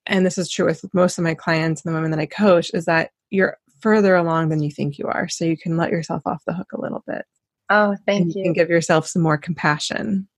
and 0.07 0.25
this 0.25 0.39
is 0.39 0.49
true 0.49 0.65
with 0.65 0.83
most 0.95 1.19
of 1.19 1.25
my 1.25 1.35
clients 1.35 1.85
and 1.85 1.93
the 1.93 1.97
women 1.97 2.11
that 2.11 2.21
I 2.21 2.27
coach, 2.27 2.71
is 2.73 2.87
that 2.87 3.11
you're 3.31 3.59
further 3.81 4.17
along 4.17 4.49
than 4.49 4.63
you 4.63 4.71
think 4.71 4.99
you 4.99 5.07
are. 5.07 5.29
So 5.29 5.45
you 5.45 5.59
can 5.59 5.77
let 5.77 5.91
yourself 5.91 6.23
off 6.25 6.43
the 6.47 6.55
hook 6.55 6.73
a 6.73 6.81
little 6.81 7.03
bit. 7.07 7.25
Oh, 7.69 7.97
thank 8.07 8.23
and 8.23 8.35
you. 8.35 8.41
You 8.41 8.45
can 8.45 8.53
give 8.55 8.71
yourself 8.71 9.07
some 9.07 9.23
more 9.23 9.37
compassion. 9.37 10.29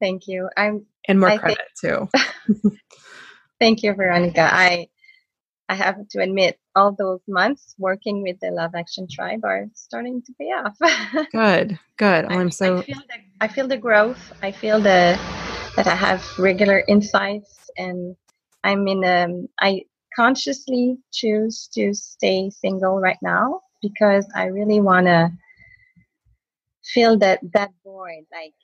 Thank 0.00 0.26
you. 0.26 0.48
I'm 0.56 0.86
and 1.06 1.20
more 1.20 1.30
I 1.30 1.38
credit 1.38 1.58
think, 1.80 2.10
too. 2.12 2.70
thank 3.60 3.82
you, 3.82 3.92
Veronica. 3.94 4.48
I 4.52 4.88
I 5.68 5.74
have 5.74 6.08
to 6.08 6.22
admit, 6.22 6.58
all 6.74 6.92
those 6.92 7.20
months 7.28 7.74
working 7.78 8.22
with 8.22 8.40
the 8.40 8.50
Love 8.50 8.74
Action 8.74 9.06
Tribe 9.10 9.44
are 9.44 9.66
starting 9.74 10.22
to 10.22 10.32
pay 10.40 10.46
off. 10.46 10.76
good, 11.32 11.78
good. 11.98 12.24
I'm 12.24 12.50
so. 12.50 12.78
I 12.78 12.82
feel, 12.82 12.96
the, 12.96 13.16
I 13.40 13.48
feel 13.48 13.68
the 13.68 13.76
growth. 13.76 14.32
I 14.42 14.50
feel 14.50 14.78
the 14.78 15.18
that 15.76 15.86
I 15.86 15.94
have 15.94 16.24
regular 16.38 16.84
insights, 16.88 17.70
and 17.76 18.16
I'm 18.64 18.88
in 18.88 19.04
a. 19.04 19.24
Um, 19.24 19.48
I 19.60 19.82
consciously 20.16 20.96
choose 21.12 21.68
to 21.74 21.92
stay 21.92 22.50
single 22.50 22.98
right 22.98 23.18
now 23.20 23.60
because 23.82 24.26
I 24.34 24.46
really 24.46 24.80
want 24.80 25.06
to 25.06 25.30
feel 26.82 27.18
that 27.18 27.40
that 27.52 27.70
void, 27.84 28.24
like 28.32 28.54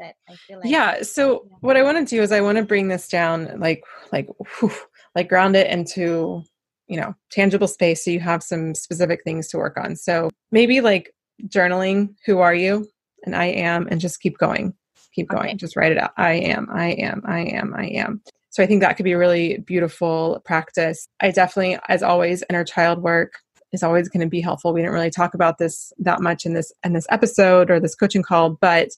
that. 0.00 0.16
I 0.28 0.34
feel 0.34 0.58
like. 0.58 0.68
Yeah. 0.68 1.02
So 1.02 1.46
what 1.60 1.76
I 1.76 1.84
want 1.84 1.98
to 1.98 2.16
do 2.16 2.22
is 2.22 2.32
I 2.32 2.40
want 2.40 2.58
to 2.58 2.64
bring 2.64 2.88
this 2.88 3.06
down, 3.06 3.60
like, 3.60 3.84
like. 4.12 4.28
Whew, 4.58 4.72
like 5.14 5.28
ground 5.28 5.56
it 5.56 5.70
into 5.70 6.42
you 6.88 7.00
know 7.00 7.14
tangible 7.30 7.68
space 7.68 8.04
so 8.04 8.10
you 8.10 8.20
have 8.20 8.42
some 8.42 8.74
specific 8.74 9.22
things 9.24 9.48
to 9.48 9.58
work 9.58 9.76
on. 9.76 9.96
So 9.96 10.30
maybe 10.50 10.80
like 10.80 11.14
journaling 11.46 12.14
who 12.26 12.38
are 12.38 12.54
you? 12.54 12.86
And 13.24 13.36
i 13.36 13.46
am 13.46 13.86
and 13.88 14.00
just 14.00 14.20
keep 14.20 14.38
going 14.38 14.74
keep 15.12 15.28
going. 15.28 15.48
Okay. 15.48 15.54
just 15.56 15.76
write 15.76 15.92
it 15.92 15.98
out. 15.98 16.12
I 16.16 16.32
am 16.32 16.68
i 16.72 16.90
am 16.92 17.22
i 17.26 17.40
am 17.40 17.74
i 17.74 17.86
am. 17.86 18.22
So 18.50 18.62
i 18.62 18.66
think 18.66 18.80
that 18.80 18.96
could 18.96 19.04
be 19.04 19.12
a 19.12 19.18
really 19.18 19.58
beautiful 19.58 20.40
practice. 20.44 21.06
I 21.20 21.30
definitely 21.30 21.78
as 21.88 22.02
always 22.02 22.44
inner 22.50 22.64
child 22.64 23.02
work 23.02 23.34
is 23.72 23.82
always 23.82 24.08
going 24.08 24.20
to 24.20 24.28
be 24.28 24.40
helpful. 24.40 24.72
We 24.72 24.80
didn't 24.80 24.94
really 24.94 25.10
talk 25.10 25.34
about 25.34 25.58
this 25.58 25.92
that 25.98 26.20
much 26.20 26.44
in 26.44 26.54
this 26.54 26.72
in 26.84 26.92
this 26.92 27.06
episode 27.10 27.70
or 27.70 27.80
this 27.80 27.94
coaching 27.94 28.22
call 28.22 28.50
but 28.50 28.88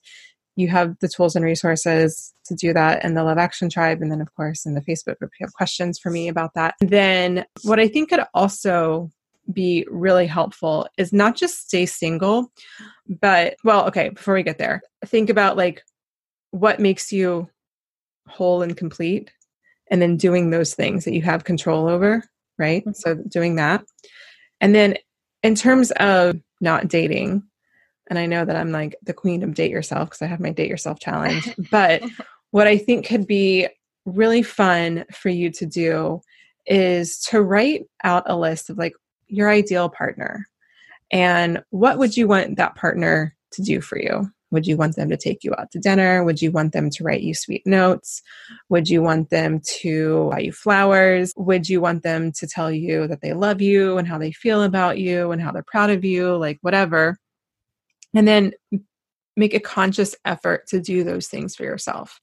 you 0.57 0.69
have 0.69 0.99
the 1.01 1.09
tools 1.09 1.35
and 1.35 1.45
resources 1.45 2.35
to 2.45 2.55
do 2.55 2.73
that 2.73 3.05
in 3.05 3.15
the 3.15 3.25
Love 3.25 3.39
Action 3.39 3.71
Tribe. 3.71 4.03
And 4.03 4.11
then, 4.11 4.21
of 4.21 4.35
course, 4.35 4.67
in 4.67 4.75
the 4.75 4.83
Facebook 4.83 5.19
group, 5.19 5.31
you 5.39 5.47
have 5.47 5.55
questions 5.55 5.99
for 5.99 6.11
me 6.11 6.29
about 6.29 6.55
that. 6.55 6.75
Then, 6.81 7.45
what 7.63 7.81
I 7.81 7.89
think 7.89 8.11
could 8.11 8.25
also 8.35 9.11
be 9.53 9.87
really 9.91 10.27
helpful 10.27 10.87
is 10.99 11.13
not 11.13 11.37
just 11.37 11.67
stay 11.67 11.87
single, 11.87 12.53
but, 13.09 13.57
well, 13.65 13.87
okay, 13.87 14.11
before 14.11 14.35
we 14.35 14.43
get 14.43 14.59
there, 14.59 14.83
think 15.07 15.31
about 15.31 15.57
like 15.57 15.83
what 16.51 16.81
makes 16.81 17.13
you 17.13 17.49
whole 18.29 18.63
and 18.63 18.77
complete, 18.77 19.31
and 19.91 20.01
then 20.01 20.17
doing 20.17 20.51
those 20.51 20.75
things 20.75 21.05
that 21.05 21.15
you 21.15 21.23
have 21.23 21.45
control 21.45 21.89
over, 21.89 22.23
right? 22.59 22.83
Mm-hmm. 22.83 22.93
So, 22.93 23.15
doing 23.15 23.57
that. 23.57 23.85
And 24.61 24.75
then, 24.75 24.97
in 25.43 25.55
terms 25.55 25.91
of 25.93 26.39
not 26.61 26.89
dating, 26.89 27.43
and 28.13 28.19
I 28.19 28.27
know 28.27 28.45
that 28.45 28.57
I'm 28.57 28.73
like 28.73 28.95
the 29.03 29.15
queen 29.15 29.43
of 29.43 29.55
date 29.55 29.71
yourself 29.71 30.11
because 30.11 30.21
I 30.21 30.27
have 30.27 30.39
my 30.39 30.51
date 30.51 30.69
yourself 30.69 31.01
challenge. 31.01 31.51
but 31.71 32.03
what 32.51 32.67
I 32.67 32.77
think 32.77 33.07
could 33.07 33.27
be 33.27 33.69
really 34.05 34.43
fun 34.43 35.07
for 35.11 35.31
you 35.31 35.51
to 35.53 35.65
do 35.65 36.21
is 36.67 37.19
to 37.31 37.41
write 37.41 37.87
out 38.05 38.25
a 38.27 38.37
list 38.37 38.69
of 38.69 38.77
like 38.77 38.93
your 39.29 39.49
ideal 39.49 39.89
partner 39.89 40.47
and 41.11 41.63
what 41.71 41.97
would 41.97 42.15
you 42.15 42.29
want 42.29 42.57
that 42.59 42.75
partner 42.75 43.35
to 43.53 43.63
do 43.63 43.81
for 43.81 43.99
you? 43.99 44.31
Would 44.51 44.67
you 44.67 44.77
want 44.77 44.97
them 44.97 45.09
to 45.09 45.17
take 45.17 45.43
you 45.43 45.55
out 45.57 45.71
to 45.71 45.79
dinner? 45.79 46.23
Would 46.23 46.43
you 46.43 46.51
want 46.51 46.75
them 46.75 46.91
to 46.91 47.03
write 47.03 47.23
you 47.23 47.33
sweet 47.33 47.67
notes? 47.67 48.21
Would 48.69 48.91
you 48.91 49.01
want 49.01 49.31
them 49.31 49.63
to 49.81 50.29
buy 50.31 50.41
you 50.41 50.53
flowers? 50.53 51.33
Would 51.39 51.67
you 51.67 51.81
want 51.81 52.03
them 52.03 52.31
to 52.33 52.47
tell 52.47 52.71
you 52.71 53.07
that 53.09 53.23
they 53.23 53.33
love 53.33 53.63
you 53.63 53.97
and 53.97 54.07
how 54.07 54.19
they 54.19 54.33
feel 54.33 54.63
about 54.63 54.99
you 54.99 55.33
and 55.33 55.41
how 55.41 55.51
they're 55.51 55.63
proud 55.63 55.89
of 55.89 56.05
you? 56.05 56.37
Like, 56.37 56.59
whatever 56.61 57.17
And 58.15 58.29
then 58.29 58.53
make 59.37 59.55
a 59.55 59.61
conscious 59.61 60.15
effort 60.25 60.67
to 60.69 60.81
do 60.81 61.05
those 61.05 61.29
things 61.29 61.57
for 61.57 61.65
yourself. 61.65 62.21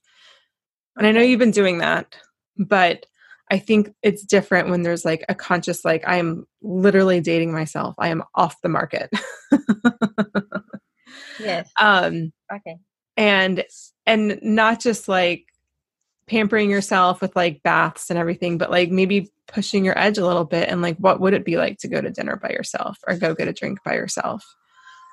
And 0.96 1.06
I 1.06 1.12
know 1.12 1.20
you've 1.20 1.38
been 1.38 1.50
doing 1.50 1.78
that, 1.78 2.16
but 2.56 3.06
I 3.50 3.58
think 3.58 3.92
it's 4.02 4.24
different 4.24 4.68
when 4.70 4.82
there's 4.82 5.04
like 5.04 5.24
a 5.28 5.34
conscious, 5.34 5.84
like, 5.84 6.04
I 6.06 6.16
am 6.16 6.46
literally 6.62 7.20
dating 7.20 7.52
myself. 7.52 7.94
I 7.98 8.08
am 8.08 8.22
off 8.34 8.60
the 8.62 8.68
market. 8.68 9.10
yes. 11.40 11.68
Um, 11.80 12.32
okay. 12.52 12.76
And, 13.16 13.64
and 14.06 14.38
not 14.42 14.80
just 14.80 15.08
like 15.08 15.46
pampering 16.28 16.70
yourself 16.70 17.20
with 17.20 17.34
like 17.34 17.62
baths 17.64 18.08
and 18.08 18.18
everything, 18.18 18.56
but 18.56 18.70
like 18.70 18.90
maybe 18.90 19.30
pushing 19.48 19.84
your 19.84 19.98
edge 19.98 20.16
a 20.16 20.26
little 20.26 20.44
bit 20.44 20.68
and 20.68 20.80
like, 20.80 20.96
what 20.98 21.20
would 21.20 21.34
it 21.34 21.44
be 21.44 21.56
like 21.56 21.78
to 21.78 21.88
go 21.88 22.00
to 22.00 22.10
dinner 22.10 22.36
by 22.36 22.50
yourself 22.50 22.98
or 23.08 23.16
go 23.16 23.34
get 23.34 23.48
a 23.48 23.52
drink 23.52 23.80
by 23.84 23.94
yourself? 23.94 24.44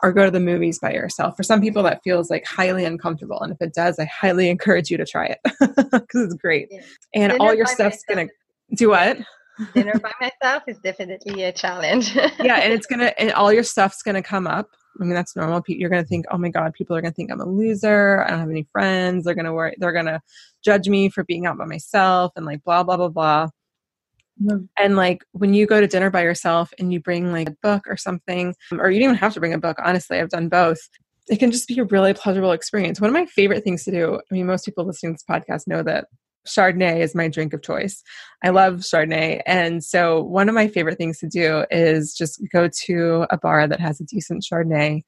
Or 0.04 0.12
go 0.12 0.26
to 0.26 0.32
the 0.32 0.40
movies 0.40 0.80
by 0.80 0.92
yourself. 0.94 1.36
For 1.36 1.44
some 1.44 1.62
people, 1.62 1.84
that 1.84 2.02
feels 2.04 2.30
like 2.30 2.46
highly 2.46 2.86
uncomfortable. 2.86 3.42
And 3.42 3.52
if 3.52 3.62
it 3.62 3.74
does, 3.74 4.00
I 4.00 4.06
highly 4.06 4.50
encourage 4.52 4.90
you 4.90 4.98
to 4.98 5.06
try 5.06 5.26
it 5.26 5.40
because 5.60 6.24
it's 6.24 6.36
great. 6.36 6.68
Yeah. 6.72 6.82
And 7.14 7.32
dinner 7.32 7.44
all 7.44 7.54
your 7.54 7.66
stuff's 7.66 8.04
going 8.08 8.28
to 8.28 8.34
do 8.76 8.90
what? 8.90 9.18
dinner 9.74 10.00
by 10.00 10.12
myself 10.22 10.64
is 10.68 10.78
definitely 10.80 11.44
a 11.44 11.52
challenge. 11.52 12.16
yeah. 12.40 12.58
And 12.58 12.74
it's 12.74 12.86
going 12.86 13.00
to, 13.00 13.20
and 13.20 13.32
all 13.34 13.52
your 13.52 13.64
stuff's 13.64 14.04
going 14.04 14.16
to 14.16 14.22
come 14.22 14.48
up. 14.48 14.68
I 15.00 15.04
mean, 15.04 15.14
that's 15.14 15.36
normal. 15.36 15.62
You're 15.68 15.92
going 15.92 16.04
to 16.04 16.08
think, 16.08 16.26
oh 16.32 16.38
my 16.38 16.50
God, 16.50 16.74
people 16.74 16.96
are 16.96 17.02
going 17.02 17.12
to 17.12 17.16
think 17.16 17.32
I'm 17.32 17.40
a 17.40 17.46
loser. 17.46 18.24
I 18.24 18.32
don't 18.32 18.40
have 18.40 18.50
any 18.50 18.68
friends. 18.72 19.26
They're 19.26 19.36
going 19.36 19.46
to 19.46 19.54
worry. 19.54 19.76
They're 19.78 19.92
going 19.92 20.08
to 20.08 20.20
judge 20.64 20.90
me 20.90 21.10
for 21.10 21.24
being 21.24 21.46
out 21.46 21.58
by 21.58 21.66
myself 21.66 22.32
and 22.36 22.46
like 22.46 22.64
blah, 22.64 22.84
blah, 22.84 22.98
blah, 22.98 23.10
blah. 23.10 23.48
Mm-hmm. 24.44 24.66
And 24.78 24.96
like 24.96 25.24
when 25.32 25.54
you 25.54 25.66
go 25.66 25.82
to 25.82 25.88
dinner 25.88 26.10
by 26.10 26.24
yourself 26.24 26.74
and 26.80 26.94
you 26.94 27.00
bring 27.00 27.32
like 27.32 27.50
a 27.50 27.58
book 27.64 27.84
or 27.88 27.98
something, 27.98 28.56
or 28.72 28.90
you 28.92 29.00
don't 29.00 29.10
even 29.10 29.16
have 29.16 29.34
to 29.34 29.40
bring 29.40 29.54
a 29.54 29.60
book, 29.60 29.78
honestly, 29.84 30.20
I've 30.20 30.30
done 30.30 30.50
both. 30.50 30.80
It 31.30 31.38
can 31.38 31.52
just 31.52 31.68
be 31.68 31.80
a 31.80 31.84
really 31.86 32.14
pleasurable 32.14 32.52
experience. 32.52 33.02
One 33.02 33.10
of 33.10 33.14
my 33.14 33.26
favorite 33.26 33.64
things 33.64 33.84
to 33.86 33.92
do, 33.92 34.16
I 34.16 34.34
mean, 34.34 34.48
most 34.48 34.66
people 34.66 34.86
listening 34.86 35.14
to 35.14 35.16
this 35.16 35.26
podcast 35.30 35.68
know 35.68 35.84
that 35.84 36.06
Chardonnay 36.48 37.02
is 37.02 37.14
my 37.14 37.28
drink 37.28 37.54
of 37.54 37.62
choice. 37.62 38.02
I 38.44 38.50
love 38.50 38.76
Chardonnay. 38.76 39.42
And 39.46 39.84
so 39.84 40.24
one 40.24 40.48
of 40.50 40.56
my 40.56 40.68
favorite 40.68 40.98
things 40.98 41.20
to 41.20 41.28
do 41.28 41.66
is 41.70 42.14
just 42.14 42.42
go 42.52 42.70
to 42.86 43.26
a 43.30 43.38
bar 43.38 43.68
that 43.68 43.82
has 43.82 44.00
a 44.00 44.06
decent 44.06 44.46
Chardonnay 44.50 45.04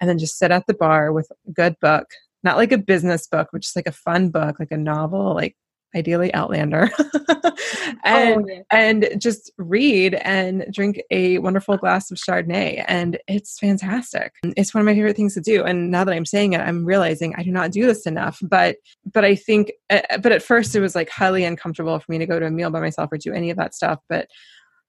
and 0.00 0.08
then 0.08 0.18
just 0.18 0.38
sit 0.38 0.50
at 0.50 0.66
the 0.66 0.74
bar 0.74 1.12
with 1.12 1.28
a 1.48 1.50
good 1.50 1.74
book, 1.80 2.06
not 2.42 2.56
like 2.56 2.72
a 2.72 2.78
business 2.78 3.26
book, 3.26 3.48
but 3.52 3.62
just 3.62 3.76
like 3.76 3.88
a 3.88 3.92
fun 3.92 4.30
book, 4.30 4.60
like 4.60 4.70
a 4.70 4.76
novel, 4.76 5.34
like 5.34 5.56
ideally 5.94 6.32
Outlander, 6.34 6.90
and 8.04 8.44
oh, 8.44 8.46
yeah. 8.46 8.62
and 8.70 9.08
just 9.18 9.52
read 9.58 10.14
and 10.14 10.66
drink 10.72 11.02
a 11.10 11.38
wonderful 11.38 11.76
glass 11.76 12.10
of 12.10 12.18
Chardonnay, 12.18 12.84
and 12.86 13.18
it's 13.28 13.58
fantastic. 13.58 14.34
It's 14.56 14.74
one 14.74 14.80
of 14.80 14.86
my 14.86 14.94
favorite 14.94 15.16
things 15.16 15.34
to 15.34 15.40
do. 15.40 15.64
And 15.64 15.90
now 15.90 16.04
that 16.04 16.14
I'm 16.14 16.26
saying 16.26 16.52
it, 16.52 16.60
I'm 16.60 16.84
realizing 16.84 17.34
I 17.36 17.42
do 17.42 17.50
not 17.50 17.70
do 17.70 17.86
this 17.86 18.06
enough. 18.06 18.38
But 18.42 18.76
but 19.12 19.24
I 19.24 19.34
think, 19.34 19.72
uh, 19.90 20.18
but 20.18 20.32
at 20.32 20.42
first 20.42 20.74
it 20.74 20.80
was 20.80 20.94
like 20.94 21.08
highly 21.08 21.44
uncomfortable 21.44 21.98
for 21.98 22.10
me 22.10 22.18
to 22.18 22.26
go 22.26 22.38
to 22.38 22.46
a 22.46 22.50
meal 22.50 22.70
by 22.70 22.80
myself 22.80 23.10
or 23.12 23.18
do 23.18 23.32
any 23.32 23.50
of 23.50 23.56
that 23.56 23.74
stuff. 23.74 24.00
But 24.08 24.28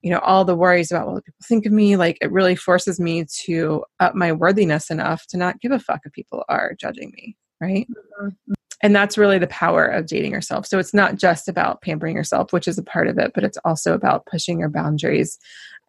you 0.01 0.11
know 0.11 0.19
all 0.19 0.45
the 0.45 0.55
worries 0.55 0.91
about 0.91 1.07
what 1.07 1.25
people 1.25 1.39
think 1.43 1.65
of 1.65 1.71
me 1.71 1.95
like 1.97 2.17
it 2.21 2.31
really 2.31 2.55
forces 2.55 2.99
me 2.99 3.25
to 3.25 3.83
up 3.99 4.13
my 4.13 4.31
worthiness 4.31 4.91
enough 4.91 5.25
to 5.25 5.37
not 5.37 5.59
give 5.59 5.71
a 5.71 5.79
fuck 5.79 6.01
if 6.05 6.11
people 6.13 6.43
are 6.47 6.75
judging 6.79 7.11
me 7.15 7.35
right 7.59 7.87
mm-hmm 8.21 8.53
and 8.85 8.95
that's 8.95 9.17
really 9.17 9.39
the 9.39 9.47
power 9.47 9.87
of 9.87 10.05
dating 10.05 10.31
yourself. 10.31 10.67
So 10.67 10.77
it's 10.77 10.93
not 10.93 11.15
just 11.15 11.49
about 11.49 11.81
pampering 11.81 12.15
yourself 12.15 12.53
which 12.53 12.67
is 12.67 12.77
a 12.77 12.83
part 12.83 13.07
of 13.07 13.17
it 13.17 13.31
but 13.33 13.43
it's 13.43 13.57
also 13.65 13.93
about 13.93 14.27
pushing 14.27 14.59
your 14.59 14.69
boundaries 14.69 15.39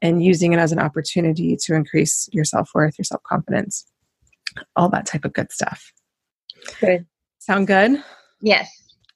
and 0.00 0.24
using 0.24 0.54
it 0.54 0.59
as 0.59 0.72
an 0.72 0.78
opportunity 0.78 1.56
to 1.56 1.74
increase 1.74 2.28
your 2.32 2.44
self-worth 2.44 2.98
your 2.98 3.04
self-confidence 3.04 3.85
all 4.74 4.88
that 4.88 5.04
type 5.04 5.26
of 5.26 5.35
good 5.35 5.52
stuff. 5.52 5.92
Good. 6.80 7.04
Sound 7.38 7.66
good? 7.66 8.02
Yes. 8.40 8.70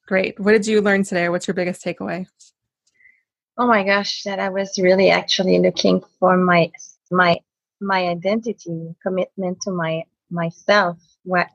Great. 0.07 0.39
What 0.39 0.53
did 0.53 0.67
you 0.67 0.83
learn 0.83 1.03
today? 1.05 1.31
What's 1.31 1.47
your 1.47 1.55
biggest 1.55 1.83
takeaway? 1.83 2.27
Oh 3.57 3.67
my 3.67 3.83
gosh 3.85 4.23
that 4.25 4.39
i 4.39 4.49
was 4.49 4.79
really 4.79 5.11
actually 5.11 5.59
looking 5.59 6.03
for 6.19 6.37
my 6.37 6.71
my 7.11 7.39
my 7.81 8.09
identity 8.09 8.95
commitment 9.03 9.61
to 9.63 9.71
my 9.71 10.05
myself. 10.31 10.99
What 11.25 11.49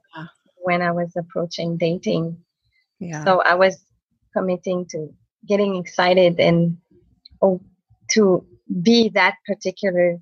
when 0.66 0.82
I 0.82 0.92
was 0.92 1.14
approaching 1.16 1.78
dating. 1.78 2.38
Yeah. 3.00 3.24
So 3.24 3.42
I 3.42 3.54
was 3.56 3.78
committing 4.36 4.88
to 4.90 5.14
getting 5.48 5.76
excited 5.76 6.40
and 6.40 6.78
oh, 7.42 7.62
to 8.12 8.46
be 8.82 9.10
that 9.10 9.36
particular 9.46 10.18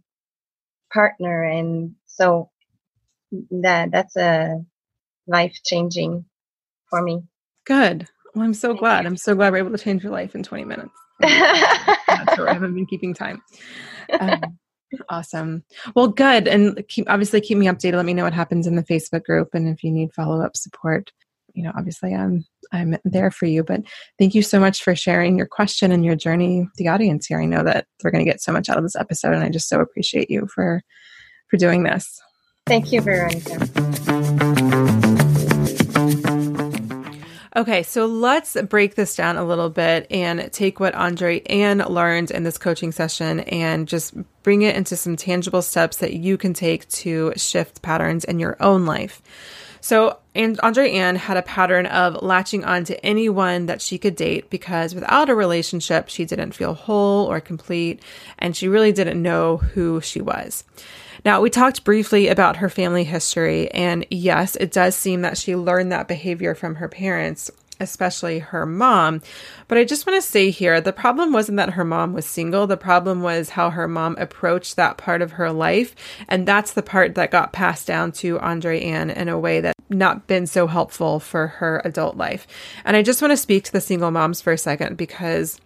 partner. 0.92 1.44
And 1.44 1.96
so 2.06 2.50
that 3.52 3.92
that's 3.92 4.16
a 4.18 4.64
life 5.28 5.58
changing 5.66 6.26
for 6.90 7.02
me. 7.02 7.24
Good. 7.66 8.08
Well 8.36 8.44
i'm 8.44 8.54
so 8.54 8.74
glad. 8.74 9.06
i'm 9.06 9.18
so 9.18 9.36
glad 9.36 9.54
we're 9.54 9.60
able 9.60 9.78
to 9.78 9.84
change 9.84 10.04
your 10.04 10.12
life 10.12 10.36
in 10.36 10.44
20 10.44 10.66
minutes. 10.66 10.90
Sure 12.36 12.50
i 12.50 12.54
haven't 12.54 12.74
been 12.74 12.86
keeping 12.86 13.14
time. 13.14 13.42
Um, 14.20 14.42
Awesome. 15.10 15.64
Well, 15.96 16.08
good. 16.08 16.48
And 16.48 16.84
keep 16.88 17.10
obviously 17.10 17.42
keep 17.42 17.58
me 17.58 17.68
updated. 17.68 17.96
Let 17.96 18.06
me 18.06 18.14
know 18.14 18.24
what 18.24 18.34
happens 18.34 18.68
in 18.68 18.76
the 18.76 18.84
Facebook 18.84 19.24
group 19.24 19.50
and 19.54 19.68
if 19.68 19.84
you 19.84 19.92
need 19.92 20.14
follow-up 20.14 20.56
support, 20.56 21.12
you 21.54 21.64
know, 21.64 21.72
obviously 21.76 22.14
I'm 22.14 22.46
I'm 22.72 22.98
there 23.06 23.32
for 23.32 23.46
you. 23.46 23.64
But 23.64 23.82
thank 24.18 24.34
you 24.34 24.42
so 24.42 24.60
much 24.60 24.84
for 24.84 24.96
sharing 24.96 25.38
your 25.38 25.48
question 25.48 25.92
and 25.92 26.04
your 26.04 26.16
journey 26.16 26.68
the 26.78 26.88
audience 26.88 27.28
here. 27.28 27.40
I 27.40 27.46
know 27.46 27.64
that 27.64 27.88
they're 28.00 28.12
going 28.12 28.26
to 28.26 28.32
get 28.32 28.42
so 28.42 28.52
much 28.52 28.70
out 28.70 28.78
of 28.78 28.84
this 28.84 28.96
episode 28.96 29.34
and 29.34 29.44
I 29.44 29.50
just 29.50 29.70
so 29.70 29.80
appreciate 29.80 30.30
you 30.30 30.48
for 30.48 30.82
for 31.50 31.58
doing 31.58 31.84
this. 31.84 32.20
Thank 32.66 32.92
you, 32.92 33.02
Veronica. 33.02 33.93
Okay, 37.56 37.84
so 37.84 38.08
let's 38.08 38.60
break 38.64 38.96
this 38.96 39.16
down 39.16 39.38
a 39.38 39.46
little 39.46 39.70
bit 39.70 40.08
and 40.10 40.52
take 40.52 40.80
what 40.80 40.96
Andree-Anne 40.96 41.86
learned 41.88 42.32
in 42.32 42.42
this 42.42 42.58
coaching 42.58 42.92
session 42.92 43.42
and 43.42 43.88
just 43.88 44.16
bring 44.42 44.64
it 44.64 44.76
into 44.76 44.96
some 44.96 45.16
tangible 45.16 45.62
steps 45.62 45.98
that 45.98 46.14
you 46.14 46.36
can 46.36 46.56
take 46.56 46.90
to 46.90 47.32
shift 47.36 47.84
patterns 47.84 48.26
in 48.26 48.40
your 48.40 48.58
own 48.60 48.88
life. 48.88 49.22
So, 49.82 50.18
and 50.34 50.60
Andree-Anne 50.64 51.18
had 51.18 51.38
a 51.38 51.44
pattern 51.44 51.86
of 51.86 52.24
latching 52.24 52.64
on 52.66 52.86
to 52.86 53.06
anyone 53.06 53.68
that 53.68 53.82
she 53.82 54.00
could 54.00 54.16
date 54.16 54.50
because 54.50 54.96
without 54.96 55.30
a 55.30 55.36
relationship, 55.36 56.10
she 56.10 56.26
didn't 56.26 56.54
feel 56.54 56.74
whole 56.74 57.28
or 57.28 57.40
complete, 57.40 58.02
and 58.40 58.58
she 58.58 58.68
really 58.68 58.94
didn't 58.94 59.22
know 59.22 59.58
who 59.58 60.02
she 60.02 60.22
was. 60.22 60.64
Now, 61.26 61.40
we 61.40 61.50
talked 61.50 61.86
briefly 61.86 62.28
about 62.28 62.58
her 62.58 62.70
family 62.70 63.06
history, 63.06 63.72
and 63.72 64.06
yes, 64.10 64.58
it 64.58 64.72
does 64.72 64.96
seem 64.96 65.22
that 65.22 65.38
she 65.38 65.56
learned 65.56 65.92
that 65.92 66.10
behavior 66.10 66.54
from 66.54 66.76
her 66.76 66.90
parents, 66.90 67.50
especially 67.80 68.40
her 68.40 68.66
mom. 68.66 69.22
But 69.70 69.78
I 69.78 69.86
just 69.86 70.06
want 70.06 70.22
to 70.22 70.28
say 70.28 70.50
here 70.50 70.82
the 70.82 70.92
problem 70.92 71.32
wasn't 71.32 71.58
that 71.58 71.72
her 71.72 71.86
mom 71.86 72.12
was 72.12 72.26
single, 72.26 72.68
the 72.68 72.76
problem 72.76 73.22
was 73.22 73.52
how 73.52 73.70
her 73.70 73.88
mom 73.88 74.18
approached 74.20 74.76
that 74.76 74.98
part 74.98 75.22
of 75.22 75.34
her 75.34 75.52
life. 75.52 75.96
And 76.28 76.46
that's 76.46 76.74
the 76.74 76.84
part 76.84 77.16
that 77.16 77.32
got 77.32 77.54
passed 77.54 77.88
down 77.88 78.12
to 78.14 78.40
Andree-Anne 78.40 79.10
in 79.10 79.30
a 79.30 79.40
way 79.40 79.62
that 79.62 79.76
not 79.90 80.28
been 80.28 80.46
so 80.46 80.68
helpful 80.68 81.20
for 81.22 81.48
her 81.48 81.82
adult 81.86 82.18
life. 82.18 82.48
And 82.84 82.98
I 82.98 83.02
just 83.02 83.22
want 83.22 83.32
to 83.32 83.38
speak 83.38 83.64
to 83.66 83.72
the 83.72 83.82
single 83.82 84.12
moms 84.12 84.42
for 84.42 84.52
a 84.52 84.58
second 84.58 84.98
because 84.98 85.60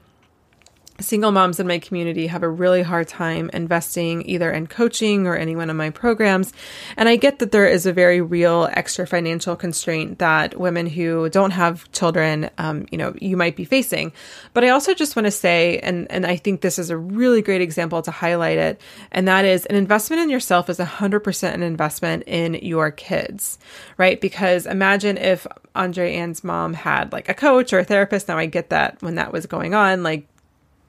single 0.99 1.31
moms 1.31 1.60
in 1.60 1.67
my 1.67 1.79
community 1.79 2.27
have 2.27 2.43
a 2.43 2.49
really 2.49 2.81
hard 2.81 3.07
time 3.07 3.49
investing 3.53 4.27
either 4.27 4.51
in 4.51 4.67
coaching 4.67 5.27
or 5.27 5.36
any 5.36 5.55
one 5.55 5.69
of 5.69 5.75
my 5.75 5.89
programs. 5.89 6.53
And 6.95 7.07
I 7.07 7.15
get 7.15 7.39
that 7.39 7.51
there 7.51 7.67
is 7.67 7.86
a 7.86 7.93
very 7.93 8.21
real 8.21 8.69
extra 8.73 9.05
financial 9.05 9.55
constraint 9.55 10.19
that 10.19 10.60
women 10.60 10.88
who 10.88 11.29
don't 11.29 11.51
have 11.51 11.91
children, 11.91 12.49
um, 12.57 12.88
you 12.91 12.97
know, 12.97 13.13
you 13.19 13.38
might 13.38 13.55
be 13.55 13.65
facing. 13.65 14.12
But 14.53 14.63
I 14.63 14.69
also 14.69 14.93
just 14.93 15.15
want 15.15 15.25
to 15.25 15.31
say, 15.31 15.79
and, 15.79 16.10
and 16.12 16.25
I 16.25 16.36
think 16.36 16.62
this 16.62 16.79
is 16.79 16.89
a 16.89 16.97
really 16.97 17.41
great 17.41 17.62
example 17.62 18.01
to 18.01 18.12
highlight 18.12 18.57
it, 18.57 18.81
and 19.12 19.27
that 19.27 19.45
is 19.45 19.65
an 19.65 19.75
investment 19.75 20.21
in 20.21 20.29
yourself 20.29 20.69
is 20.69 20.79
100% 20.79 21.53
an 21.53 21.63
investment 21.63 22.23
in 22.25 22.55
your 22.55 22.91
kids, 22.91 23.60
right? 23.97 24.19
Because 24.19 24.65
imagine 24.65 25.17
if 25.17 25.45
Andree-Anne's 25.75 26.43
mom 26.43 26.73
had 26.73 27.12
like 27.12 27.29
a 27.29 27.33
coach 27.33 27.71
or 27.71 27.79
a 27.79 27.83
therapist. 27.83 28.27
Now 28.27 28.38
I 28.38 28.47
get 28.47 28.69
that 28.71 29.01
when 29.01 29.15
that 29.15 29.31
was 29.31 29.45
going 29.45 29.73
on, 29.73 30.03
like 30.03 30.27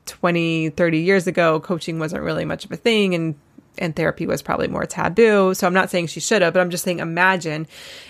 20, 0.08 0.70
30 0.70 0.98
years 0.98 1.26
ago, 1.26 1.60
coaching 1.60 1.98
wasn't 1.98 2.22
really 2.22 2.44
much 2.44 2.64
of 2.64 2.72
a 2.72 2.76
thing 2.76 3.14
and 3.14 3.34
and 3.78 3.94
therapy 3.94 4.26
was 4.26 4.42
probably 4.42 4.68
more 4.68 4.86
taboo. 4.86 5.54
So 5.54 5.66
I'm 5.66 5.74
not 5.74 5.90
saying 5.90 6.08
she 6.08 6.20
should 6.20 6.42
have, 6.42 6.52
but 6.52 6.60
I'm 6.60 6.70
just 6.70 6.84
saying 6.84 6.98
imagine 6.98 7.66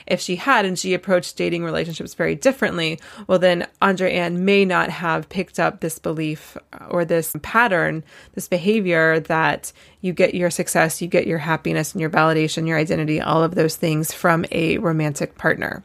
if 0.06 0.20
she 0.20 0.36
had 0.36 0.64
and 0.64 0.78
she 0.78 0.94
approached 0.94 1.36
dating 1.36 1.64
relationships 1.64 2.14
very 2.14 2.34
differently. 2.34 2.98
Well, 3.26 3.38
then 3.38 3.66
Andree-Anne 3.82 4.44
may 4.44 4.64
not 4.64 4.90
have 4.90 5.28
picked 5.28 5.60
up 5.60 5.80
this 5.80 5.98
belief 5.98 6.56
or 6.88 7.04
this 7.04 7.36
pattern, 7.42 8.02
this 8.34 8.48
behavior 8.48 9.20
that 9.20 9.72
you 10.00 10.12
get 10.12 10.34
your 10.34 10.50
success, 10.50 11.02
you 11.02 11.08
get 11.08 11.26
your 11.26 11.38
happiness 11.38 11.92
and 11.92 12.00
your 12.00 12.10
validation, 12.10 12.66
your 12.66 12.78
identity, 12.78 13.20
all 13.20 13.42
of 13.42 13.54
those 13.54 13.76
things 13.76 14.12
from 14.12 14.44
a 14.50 14.78
romantic 14.78 15.36
partner. 15.36 15.82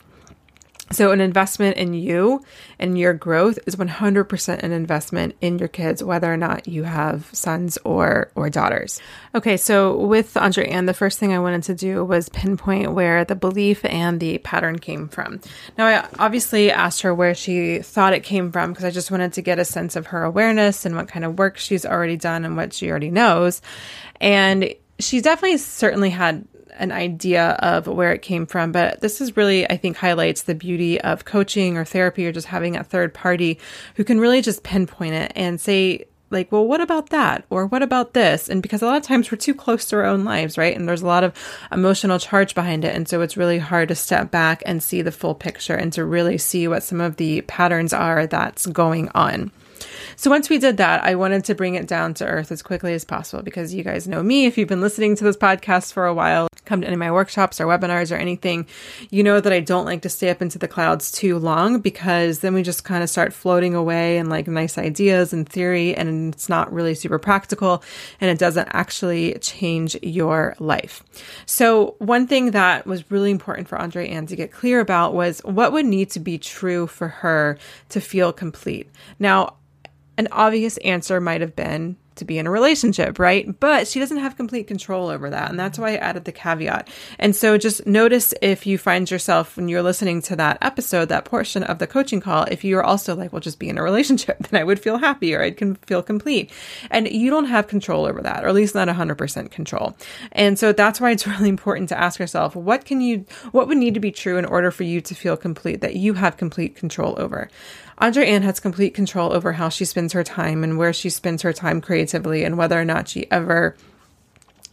So, 0.92 1.12
an 1.12 1.22
investment 1.22 1.78
in 1.78 1.94
you 1.94 2.44
and 2.78 2.98
your 2.98 3.14
growth 3.14 3.58
is 3.66 3.78
100% 3.78 4.60
an 4.60 4.72
investment 4.72 5.36
in 5.40 5.58
your 5.58 5.70
kids, 5.70 6.04
whether 6.04 6.32
or 6.32 6.38
not 6.38 6.68
you 6.68 6.84
have 6.84 7.30
sons 7.32 7.78
or, 7.86 8.32
or 8.36 8.50
daughters. 8.50 9.02
Okay, 9.34 9.56
so 9.56 9.98
with 9.98 10.36
Andree-Anne, 10.36 10.86
the 10.86 10.94
first 10.94 11.20
thing 11.20 11.34
I 11.34 11.40
wanted 11.40 11.64
to 11.64 11.76
do 11.76 12.04
was 12.04 12.28
pinpoint 12.30 12.92
where 12.92 13.24
the 13.24 13.36
belief 13.36 13.84
and 13.86 14.20
the 14.20 14.40
pattern 14.40 14.78
came 14.78 15.08
from. 15.08 15.40
Now, 15.78 15.88
I 15.88 16.08
obviously 16.20 16.70
asked 16.70 17.02
her 17.02 17.16
where 17.16 17.34
she 17.34 17.80
thought 17.80 18.14
it 18.14 18.24
came 18.24 18.52
from 18.52 18.72
because 18.72 18.86
I 18.86 18.92
just 18.92 19.10
wanted 19.10 19.34
to 19.34 19.42
get 19.42 19.60
a 19.60 19.66
sense 19.66 19.96
of 19.96 20.08
her 20.08 20.24
awareness 20.24 20.86
and 20.86 20.96
what 20.96 21.08
kind 21.08 21.24
of 21.24 21.40
work 21.40 21.58
she's 21.58 21.86
already 21.86 22.18
done 22.18 22.44
and 22.44 22.58
what 22.58 22.74
she 22.74 22.90
already 22.92 23.10
knows. 23.10 23.62
And 24.20 24.76
she 25.00 25.22
definitely 25.22 25.58
certainly 25.58 26.10
had 26.10 26.46
an 26.78 26.91
idea 26.91 27.51
of 27.59 27.88
where 27.88 28.13
it 28.13 28.21
came 28.21 28.45
from, 28.45 28.71
but 28.71 29.01
this 29.01 29.21
is 29.21 29.38
really, 29.38 29.69
I 29.69 29.78
think, 29.78 29.97
highlights 29.97 30.43
the 30.43 30.55
beauty 30.55 30.99
of 31.01 31.26
coaching 31.26 31.78
or 31.78 31.86
therapy 31.86 32.26
or 32.26 32.32
just 32.32 32.47
having 32.47 32.76
a 32.76 32.84
third 32.84 33.13
party 33.13 33.59
who 33.95 34.03
can 34.03 34.19
really 34.19 34.41
just 34.41 34.63
pinpoint 34.63 35.13
it 35.13 35.32
and 35.36 35.59
say, 35.59 36.05
like, 36.34 36.51
well, 36.51 36.65
what 36.65 36.82
about 36.82 37.09
that? 37.09 37.45
Or 37.49 37.67
what 37.67 37.84
about 37.84 38.13
this? 38.13 38.49
And 38.49 38.61
because 38.61 38.82
a 38.82 38.86
lot 38.86 38.97
of 38.97 39.03
times 39.03 39.32
we're 39.32 39.38
too 39.38 39.53
close 39.53 39.86
to 39.86 39.97
our 39.97 40.05
own 40.05 40.24
lives, 40.26 40.57
right? 40.57 40.76
And 40.76 40.89
there's 40.89 41.03
a 41.03 41.07
lot 41.07 41.24
of 41.24 41.34
emotional 41.71 42.19
charge 42.19 42.55
behind 42.55 42.84
it. 42.84 42.95
And 42.95 43.07
so 43.07 43.21
it's 43.21 43.38
really 43.38 43.59
hard 43.59 43.89
to 43.89 43.95
step 43.95 44.32
back 44.32 44.63
and 44.65 44.82
see 44.82 45.01
the 45.01 45.11
full 45.11 45.36
picture 45.36 45.76
and 45.76 45.93
to 45.93 46.03
really 46.03 46.38
see 46.38 46.67
what 46.67 46.84
some 46.84 46.99
of 46.99 47.17
the 47.17 47.41
patterns 47.41 47.93
are 47.93 48.26
that's 48.26 48.65
going 48.65 49.09
on. 49.13 49.51
So 50.16 50.30
once 50.30 50.50
we 50.50 50.58
did 50.58 50.78
that, 50.78 51.04
I 51.04 51.16
wanted 51.16 51.44
to 51.46 51.56
bring 51.56 51.76
it 51.76 51.88
down 51.88 52.14
to 52.16 52.26
earth 52.26 52.52
as 52.52 52.62
quickly 52.62 52.94
as 52.94 53.06
possible 53.06 53.44
because 53.44 53.74
you 53.74 53.84
guys 53.84 54.08
know 54.08 54.24
me. 54.24 54.46
If 54.46 54.58
you've 54.58 54.68
been 54.68 54.82
listening 54.82 55.16
to 55.18 55.24
this 55.24 55.38
podcast 55.38 55.94
for 55.94 56.06
a 56.06 56.14
while, 56.14 56.48
come 56.66 56.82
to 56.82 56.88
any 56.88 56.94
of 56.94 57.00
my 57.00 57.12
workshops 57.12 57.60
or 57.60 57.66
webinars 57.66 58.12
or 58.12 58.16
anything, 58.16 58.66
you 59.10 59.24
know 59.24 59.39
that 59.39 59.52
I 59.54 59.60
don't 59.60 59.86
like 59.86 60.02
to 60.04 60.10
stay 60.10 60.30
up 60.30 60.41
into 60.41 60.58
the 60.58 60.68
clouds 60.68 61.12
too 61.12 61.38
long 61.38 61.80
because 61.80 62.39
then 62.39 62.54
we 62.54 62.64
just 62.64 62.84
kind 62.84 63.04
of 63.04 63.10
start 63.10 63.34
floating 63.34 63.76
away 63.76 64.18
and 64.18 64.30
like 64.30 64.48
nice 64.48 64.78
ideas 64.78 65.34
and 65.34 65.48
theory 65.48 65.96
and 65.96 66.34
it's 66.34 66.50
not 66.50 66.72
really 66.72 66.96
super 66.96 67.20
practical 67.20 67.84
and 68.22 68.30
it 68.30 68.39
doesn't 68.39 68.70
actually 68.72 69.38
change 69.39 69.98
your 70.02 70.56
life. 70.60 71.04
So 71.46 71.96
one 72.00 72.28
thing 72.28 72.52
that 72.52 72.86
was 72.86 73.12
really 73.12 73.32
important 73.32 73.68
for 73.68 73.80
Andree-Anne 73.80 74.28
to 74.28 74.36
get 74.36 74.52
clear 74.52 74.80
about 74.80 75.14
was 75.14 75.39
what 75.44 75.72
would 75.74 75.86
need 75.86 76.10
to 76.12 76.20
be 76.20 76.38
true 76.38 76.88
for 76.88 77.08
her 77.08 77.58
to 77.89 78.00
feel 78.02 78.32
complete. 78.32 78.89
Now, 79.20 79.56
an 80.18 80.28
obvious 80.32 80.78
answer 80.78 81.20
might 81.20 81.41
have 81.41 81.55
been 81.55 81.97
to 82.16 82.26
be 82.26 82.38
in 82.38 82.47
a 82.47 82.51
relationship, 82.51 83.20
right? 83.20 83.59
But 83.59 83.88
she 83.88 83.99
doesn't 83.99 84.18
have 84.18 84.38
complete 84.38 84.68
control 84.68 85.09
over 85.09 85.30
that. 85.30 85.49
And 85.49 85.59
that's 85.59 85.80
why 85.80 85.93
I 85.93 85.95
added 85.95 86.26
the 86.26 86.32
caveat. 86.32 86.88
And 87.20 87.36
so 87.36 87.57
just 87.57 87.86
notice 87.86 88.34
if 88.41 88.66
you 88.66 88.78
find 88.78 89.09
yourself 89.09 89.57
when 89.57 89.68
you're 89.68 89.84
listening 89.84 90.22
to 90.24 90.36
that 90.36 90.57
episode, 90.61 91.09
that 91.09 91.26
portion 91.26 91.64
of 91.64 91.80
the 91.80 91.88
coaching 91.88 92.22
call, 92.22 92.43
if 92.45 92.64
you're 92.64 92.84
also 92.84 93.16
like, 93.16 93.34
well, 93.34 93.39
just 93.39 93.59
be 93.59 93.70
in 93.70 93.78
a 93.78 93.84
relationship, 93.84 94.38
then 94.49 94.59
I 94.59 94.64
would 94.64 94.80
feel 94.80 94.97
happy 94.97 95.34
or 95.34 95.41
I 95.41 95.51
can 95.51 95.76
feel 95.76 96.03
complete. 96.03 96.51
And 96.91 97.09
you 97.09 97.30
don't 97.30 97.45
have 97.45 97.68
control 97.68 98.05
over 98.05 98.22
that, 98.22 98.43
or 98.43 98.47
at 98.47 98.55
least 98.55 98.76
not 98.76 98.88
100% 98.88 99.51
control. 99.51 99.95
And 100.32 100.57
so 100.57 100.72
that's 100.72 101.01
why 101.01 101.11
it's 101.11 101.28
really 101.34 101.49
important 101.49 101.89
to 101.89 101.99
ask 101.99 102.20
yourself, 102.20 102.55
what 102.55 102.86
can 102.86 103.01
you, 103.01 103.26
what 103.51 103.68
would 103.68 103.78
need 103.78 103.93
to 103.95 103.99
be 103.99 104.11
true 104.11 104.38
in 104.38 104.45
order 104.45 104.72
for 104.72 104.84
you 104.84 105.01
to 105.01 105.16
feel 105.16 105.38
complete 105.38 105.82
that 105.82 105.95
you 105.95 106.14
have 106.14 106.38
complete 106.38 106.76
control 106.76 107.16
over? 107.18 107.49
Andree-Anne 108.00 108.44
has 108.44 108.60
complete 108.60 108.94
control 108.94 109.34
over 109.34 109.54
how 109.54 109.70
she 109.70 109.86
spends 109.86 110.14
her 110.14 110.24
time 110.24 110.64
and 110.64 110.78
where 110.78 110.94
she 110.94 111.10
spends 111.10 111.41
her 111.41 111.54
time 111.54 111.82
creatively 111.82 112.44
and 112.44 112.58
whether 112.58 112.80
or 112.80 112.86
not 112.86 113.08
she 113.08 113.30
ever 113.32 113.76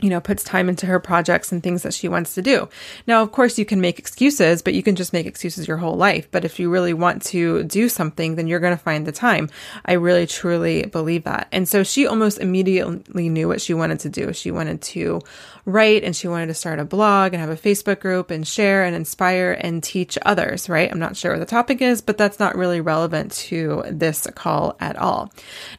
you 0.02 0.08
know, 0.08 0.20
puts 0.20 0.42
time 0.42 0.68
into 0.68 0.86
her 0.86 0.98
projects 0.98 1.52
and 1.52 1.62
things 1.62 1.82
that 1.82 1.94
she 1.94 2.08
wants 2.08 2.34
to 2.34 2.42
do. 2.42 2.68
Now, 3.06 3.22
of 3.22 3.32
course, 3.32 3.58
you 3.58 3.64
can 3.64 3.80
make 3.80 3.98
excuses, 3.98 4.62
but 4.62 4.74
you 4.74 4.82
can 4.82 4.96
just 4.96 5.12
make 5.12 5.26
excuses 5.26 5.68
your 5.68 5.76
whole 5.76 5.96
life. 5.96 6.30
But 6.30 6.44
if 6.44 6.58
you 6.58 6.70
really 6.70 6.92
want 6.92 7.22
to 7.26 7.64
do 7.64 7.88
something, 7.88 8.36
then 8.36 8.46
you're 8.46 8.60
going 8.60 8.76
to 8.76 8.82
find 8.82 9.06
the 9.06 9.12
time. 9.12 9.50
I 9.84 9.92
really, 9.92 10.26
truly 10.26 10.86
believe 10.86 11.24
that. 11.24 11.48
And 11.52 11.68
so 11.68 11.82
she 11.82 12.06
almost 12.06 12.38
immediately 12.38 13.28
knew 13.28 13.48
what 13.48 13.60
she 13.60 13.74
wanted 13.74 14.00
to 14.00 14.08
do. 14.08 14.32
She 14.32 14.50
wanted 14.50 14.80
to 14.82 15.20
write 15.64 16.04
and 16.04 16.14
she 16.14 16.28
wanted 16.28 16.46
to 16.46 16.54
start 16.54 16.78
a 16.78 16.84
blog 16.84 17.32
and 17.32 17.40
have 17.40 17.50
a 17.50 17.56
Facebook 17.56 18.00
group 18.00 18.30
and 18.30 18.46
share 18.46 18.84
and 18.84 18.94
inspire 18.94 19.56
and 19.60 19.82
teach 19.82 20.18
others, 20.22 20.68
right? 20.68 20.90
I'm 20.90 20.98
not 20.98 21.16
sure 21.16 21.32
what 21.32 21.40
the 21.40 21.46
topic 21.46 21.80
is, 21.80 22.00
but 22.00 22.18
that's 22.18 22.38
not 22.38 22.56
really 22.56 22.80
relevant 22.80 23.32
to 23.32 23.82
this 23.90 24.26
call 24.34 24.76
at 24.80 24.96
all. 24.96 25.32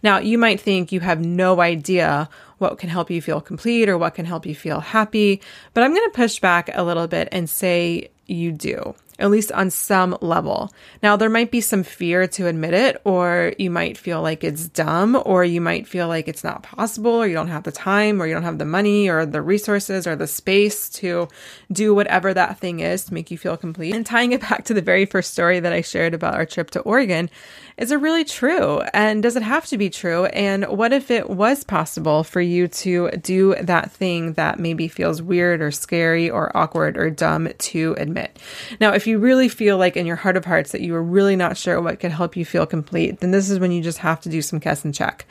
Now, 0.04 0.20
you 0.20 0.38
might 0.38 0.60
think 0.60 0.92
you 0.92 1.00
have 1.00 1.24
no 1.24 1.62
idea 1.62 2.30
what 2.58 2.78
can 2.78 2.90
help 2.90 3.10
you 3.10 3.22
feel 3.22 3.42
complete 3.42 3.90
or 3.90 3.98
what 3.98 4.14
can 4.14 4.26
help 4.26 4.46
you 4.46 4.54
feel 4.54 4.80
happy. 4.80 5.42
But 5.74 5.84
I'm 5.84 5.96
going 5.96 6.10
to 6.10 6.16
push 6.16 6.40
back 6.40 6.70
a 6.74 6.84
little 6.84 7.08
bit 7.08 7.30
and 7.32 7.50
say 7.50 8.12
you 8.28 8.52
do 8.52 8.96
at 9.22 9.32
least 9.32 9.51
on 9.51 9.69
some 9.69 10.17
level. 10.19 10.74
Now, 11.01 11.15
there 11.15 11.30
might 11.30 11.51
be 11.51 11.61
some 11.61 11.84
fear 11.84 12.28
to 12.28 12.47
admit 12.47 12.74
it, 12.74 12.99
or 13.05 13.53
you 13.57 13.69
might 13.69 13.97
feel 13.97 14.22
like 14.22 14.43
it's 14.43 14.67
dumb, 14.67 15.22
or 15.26 15.45
you 15.45 15.61
might 15.61 15.88
feel 15.88 16.07
like 16.07 16.28
it's 16.28 16.43
not 16.43 16.63
possible, 16.63 17.11
or 17.11 17.28
you 17.28 17.36
don't 17.36 17.47
have 17.47 17.63
the 17.63 17.72
time, 17.72 18.22
or 18.22 18.28
you 18.28 18.34
don't 18.34 18.43
have 18.43 18.57
the 18.57 18.65
money, 18.65 19.07
or 19.07 19.26
the 19.26 19.41
resources, 19.41 20.07
or 20.07 20.15
the 20.15 20.28
space 20.28 20.89
to 20.89 21.28
do 21.72 21.93
whatever 21.93 22.34
that 22.34 22.59
thing 22.59 22.80
is 22.80 23.05
to 23.05 23.13
make 23.13 23.32
you 23.32 23.38
feel 23.38 23.55
complete. 23.55 23.95
And 23.95 24.05
tying 24.05 24.32
it 24.32 24.41
back 24.41 24.65
to 24.65 24.74
the 24.74 24.82
very 24.82 25.05
first 25.05 25.32
story 25.32 25.59
that 25.59 25.72
I 25.72 25.82
shared 25.82 26.13
about 26.13 26.34
our 26.34 26.45
trip 26.45 26.72
to 26.72 26.82
Oregon, 26.82 27.30
is 27.78 27.91
it 27.91 27.95
really 27.95 28.26
true? 28.26 28.82
And 28.93 29.24
does 29.24 29.36
it 29.36 29.43
have 29.43 29.65
to 29.67 29.78
be 29.78 29.89
true? 29.89 30.26
And 30.26 30.65
what 30.65 30.93
if 30.93 31.09
it 31.09 31.30
was 31.30 31.63
possible 31.63 32.24
for 32.24 32.41
you 32.41 32.67
to 32.67 33.11
do 33.11 33.55
that 33.61 33.91
thing 33.91 34.34
that 34.34 34.59
maybe 34.59 34.88
feels 34.88 35.22
weird 35.22 35.61
or 35.61 35.72
scary 35.72 36.30
or 36.30 36.55
awkward 36.55 36.97
or 36.97 37.09
dumb 37.09 37.49
to 37.57 37.95
admit? 37.97 38.39
Now, 38.80 38.93
if 38.93 39.07
you 39.12 39.20
really 39.20 39.49
feel 39.49 39.78
like 39.78 39.95
in 39.95 40.05
your 40.05 40.16
heart 40.16 40.38
of 40.38 40.45
hearts 40.45 40.72
that 40.72 40.82
you 40.82 40.95
are 40.95 41.03
really 41.03 41.36
not 41.36 41.57
sure 41.57 41.80
what 41.82 41.99
could 41.99 42.12
help 42.12 42.36
you 42.36 42.45
feel 42.45 42.66
complete, 42.66 43.20
then 43.20 43.32
this 43.32 43.49
is 43.49 43.59
when 43.59 43.72
you 43.72 43.84
just 43.84 43.99
have 43.99 44.22
to 44.22 44.30
do 44.30 44.41
some 44.41 44.59
guess 44.59 44.84
and 44.84 44.95
check. 44.95 45.26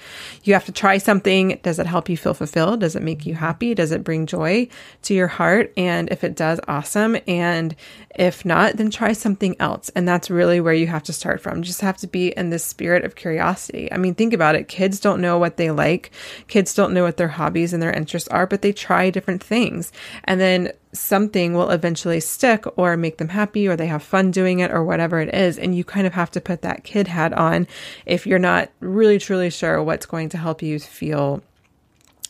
You 0.44 0.52
have 0.54 0.66
to 0.66 0.72
try 0.72 0.98
something. 0.98 1.58
Does 1.62 1.78
it 1.78 1.86
help 1.86 2.08
you 2.08 2.16
feel 2.16 2.34
fulfilled? 2.34 2.80
Does 2.80 2.94
it 2.94 3.02
make 3.02 3.26
you 3.26 3.34
happy? 3.34 3.74
Does 3.74 3.90
it 3.90 4.04
bring 4.04 4.26
joy 4.26 4.68
to 5.02 5.14
your 5.14 5.26
heart? 5.26 5.72
And 5.76 6.10
if 6.10 6.22
it 6.22 6.36
does, 6.36 6.60
awesome. 6.68 7.16
And 7.26 7.74
if 8.14 8.44
not, 8.44 8.76
then 8.76 8.90
try 8.90 9.12
something 9.12 9.56
else. 9.58 9.88
And 9.96 10.06
that's 10.06 10.30
really 10.30 10.60
where 10.60 10.74
you 10.74 10.86
have 10.88 11.04
to 11.04 11.12
start 11.12 11.40
from. 11.40 11.58
You 11.58 11.64
just 11.64 11.80
have 11.80 11.96
to 11.98 12.06
be 12.06 12.28
in 12.28 12.50
this 12.50 12.64
spirit 12.64 13.04
of 13.04 13.14
curiosity. 13.14 13.90
I 13.90 13.96
mean, 13.96 14.14
think 14.14 14.34
about 14.34 14.54
it. 14.54 14.68
Kids 14.68 15.00
don't 15.00 15.20
know 15.20 15.38
what 15.38 15.56
they 15.56 15.70
like. 15.70 16.10
Kids 16.48 16.74
don't 16.74 16.92
know 16.92 17.04
what 17.04 17.16
their 17.16 17.28
hobbies 17.28 17.72
and 17.72 17.82
their 17.82 17.92
interests 17.92 18.28
are, 18.28 18.46
but 18.46 18.62
they 18.62 18.72
try 18.72 19.10
different 19.10 19.42
things. 19.42 19.92
And 20.24 20.40
then 20.40 20.72
something 20.92 21.54
will 21.54 21.70
eventually 21.70 22.20
stick 22.20 22.64
or 22.76 22.96
make 22.96 23.18
them 23.18 23.28
happy 23.28 23.68
or 23.68 23.76
they 23.76 23.86
have 23.86 24.02
fun 24.02 24.30
doing 24.30 24.58
it 24.58 24.70
or 24.70 24.84
whatever 24.84 25.20
it 25.20 25.32
is. 25.34 25.58
And 25.58 25.74
you 25.74 25.84
kind 25.84 26.06
of 26.06 26.14
have 26.14 26.30
to 26.32 26.40
put 26.40 26.62
that 26.62 26.84
kid 26.84 27.06
hat 27.06 27.32
on 27.32 27.66
if 28.06 28.26
you're 28.26 28.38
not 28.38 28.70
really 28.80 29.18
truly 29.18 29.50
sure 29.50 29.82
what's 29.82 30.06
going 30.06 30.28
to 30.30 30.38
help 30.38 30.62
you 30.62 30.78
feel 30.78 31.42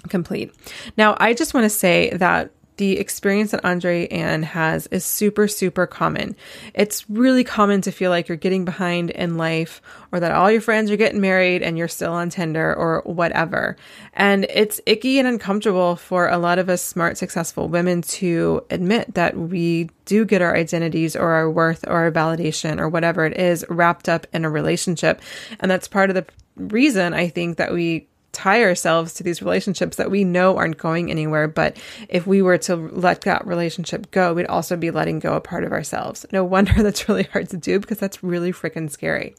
complete. 0.08 0.52
Now, 0.96 1.16
I 1.18 1.34
just 1.34 1.54
want 1.54 1.64
to 1.64 1.70
say 1.70 2.10
that 2.10 2.50
the 2.80 2.98
experience 2.98 3.50
that 3.50 3.62
Andree-Anne 3.62 4.42
has 4.42 4.86
is 4.86 5.04
super, 5.04 5.46
super 5.46 5.86
common. 5.86 6.34
It's 6.72 7.08
really 7.10 7.44
common 7.44 7.82
to 7.82 7.92
feel 7.92 8.10
like 8.10 8.26
you're 8.26 8.38
getting 8.38 8.64
behind 8.64 9.10
in 9.10 9.36
life 9.36 9.82
or 10.12 10.20
that 10.20 10.32
all 10.32 10.50
your 10.50 10.62
friends 10.62 10.90
are 10.90 10.96
getting 10.96 11.20
married 11.20 11.62
and 11.62 11.76
you're 11.76 11.88
still 11.88 12.14
on 12.14 12.30
Tinder 12.30 12.74
or 12.74 13.02
whatever. 13.04 13.76
And 14.14 14.46
it's 14.48 14.80
icky 14.86 15.18
and 15.18 15.28
uncomfortable 15.28 15.94
for 15.94 16.30
a 16.30 16.38
lot 16.38 16.58
of 16.58 16.70
us 16.70 16.80
smart, 16.80 17.18
successful 17.18 17.68
women 17.68 18.00
to 18.00 18.64
admit 18.70 19.12
that 19.12 19.36
we 19.36 19.90
do 20.06 20.24
get 20.24 20.40
our 20.40 20.56
identities 20.56 21.14
or 21.14 21.32
our 21.32 21.50
worth 21.50 21.86
or 21.86 22.04
our 22.04 22.10
validation 22.10 22.80
or 22.80 22.88
whatever 22.88 23.26
it 23.26 23.36
is 23.36 23.62
wrapped 23.68 24.08
up 24.08 24.26
in 24.32 24.46
a 24.46 24.50
relationship. 24.50 25.20
And 25.60 25.70
that's 25.70 25.86
part 25.86 26.08
of 26.08 26.14
the 26.14 26.24
reason 26.56 27.12
I 27.12 27.28
think 27.28 27.58
that 27.58 27.74
we 27.74 28.06
tie 28.32 28.62
ourselves 28.62 29.14
to 29.14 29.22
these 29.22 29.42
relationships 29.42 29.96
that 29.96 30.10
we 30.10 30.24
know 30.24 30.56
aren't 30.56 30.78
going 30.78 31.10
anywhere. 31.10 31.48
But 31.48 31.76
if 32.08 32.26
we 32.26 32.42
were 32.42 32.58
to 32.58 32.76
let 32.76 33.22
that 33.22 33.46
relationship 33.46 34.10
go, 34.10 34.34
we'd 34.34 34.46
also 34.46 34.76
be 34.76 34.90
letting 34.90 35.18
go 35.18 35.34
a 35.34 35.40
part 35.40 35.64
of 35.64 35.72
ourselves. 35.72 36.26
No 36.32 36.44
wonder 36.44 36.72
that's 36.82 37.08
really 37.08 37.24
hard 37.24 37.48
to 37.50 37.56
do 37.56 37.80
because 37.80 37.98
that's 37.98 38.22
really 38.22 38.52
freaking 38.52 38.90
scary. 38.90 39.34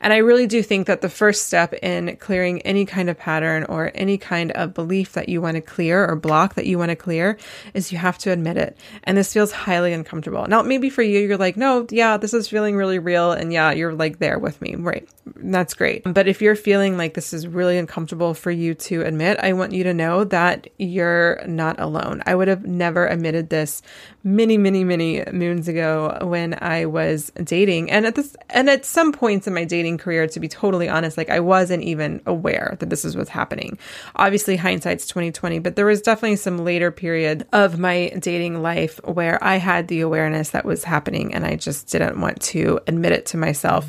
And 0.00 0.12
I 0.12 0.18
really 0.18 0.46
do 0.46 0.62
think 0.62 0.86
that 0.86 1.00
the 1.00 1.08
first 1.08 1.46
step 1.46 1.72
in 1.74 2.16
clearing 2.16 2.62
any 2.62 2.84
kind 2.86 3.10
of 3.10 3.18
pattern 3.18 3.64
or 3.64 3.90
any 3.94 4.18
kind 4.18 4.52
of 4.52 4.74
belief 4.74 5.12
that 5.12 5.28
you 5.28 5.40
want 5.40 5.56
to 5.56 5.60
clear 5.60 6.06
or 6.06 6.16
block 6.16 6.54
that 6.54 6.66
you 6.66 6.78
want 6.78 6.90
to 6.90 6.96
clear 6.96 7.38
is 7.74 7.92
you 7.92 7.98
have 7.98 8.18
to 8.18 8.30
admit 8.30 8.56
it. 8.56 8.76
And 9.04 9.16
this 9.16 9.32
feels 9.32 9.52
highly 9.52 9.92
uncomfortable. 9.92 10.46
Now, 10.46 10.62
maybe 10.62 10.90
for 10.90 11.02
you, 11.02 11.20
you're 11.20 11.36
like, 11.36 11.56
no, 11.56 11.86
yeah, 11.90 12.16
this 12.16 12.34
is 12.34 12.48
feeling 12.48 12.76
really 12.76 12.98
real. 12.98 13.32
And 13.32 13.52
yeah, 13.52 13.72
you're 13.72 13.94
like 13.94 14.18
there 14.18 14.38
with 14.38 14.60
me. 14.60 14.74
Right. 14.76 15.08
That's 15.36 15.74
great. 15.74 16.02
But 16.04 16.28
if 16.28 16.42
you're 16.42 16.56
feeling 16.56 16.96
like 16.96 17.14
this 17.14 17.32
is 17.32 17.46
really 17.46 17.78
uncomfortable, 17.78 18.34
for 18.34 18.50
you 18.50 18.74
to 18.74 19.02
admit, 19.02 19.38
I 19.40 19.52
want 19.52 19.72
you 19.72 19.84
to 19.84 19.94
know 19.94 20.24
that 20.24 20.68
you're 20.78 21.40
not 21.46 21.78
alone. 21.78 22.22
I 22.26 22.34
would 22.34 22.48
have 22.48 22.64
never 22.66 23.06
admitted 23.06 23.50
this 23.50 23.82
many, 24.24 24.58
many, 24.58 24.84
many 24.84 25.24
moons 25.32 25.68
ago 25.68 26.18
when 26.22 26.58
I 26.60 26.86
was 26.86 27.30
dating. 27.42 27.90
And 27.90 28.06
at 28.06 28.14
this, 28.14 28.36
and 28.48 28.68
at 28.68 28.84
some 28.84 29.12
points 29.12 29.39
points 29.40 29.46
in 29.46 29.54
my 29.54 29.64
dating 29.64 29.96
career, 29.96 30.26
to 30.26 30.40
be 30.40 30.48
totally 30.48 30.86
honest, 30.86 31.16
like 31.16 31.30
I 31.30 31.40
wasn't 31.40 31.82
even 31.82 32.20
aware 32.26 32.76
that 32.78 32.90
this 32.90 33.06
is 33.06 33.16
what's 33.16 33.30
happening. 33.30 33.78
Obviously, 34.16 34.56
hindsight's 34.56 35.06
2020, 35.06 35.60
but 35.60 35.76
there 35.76 35.86
was 35.86 36.02
definitely 36.02 36.36
some 36.36 36.58
later 36.58 36.90
period 36.90 37.46
of 37.52 37.78
my 37.78 38.10
dating 38.18 38.60
life 38.60 39.00
where 39.04 39.42
I 39.42 39.56
had 39.56 39.88
the 39.88 40.02
awareness 40.02 40.50
that 40.50 40.66
was 40.66 40.84
happening 40.84 41.32
and 41.32 41.46
I 41.46 41.56
just 41.56 41.88
didn't 41.88 42.20
want 42.20 42.42
to 42.52 42.80
admit 42.86 43.12
it 43.12 43.24
to 43.26 43.38
myself 43.38 43.88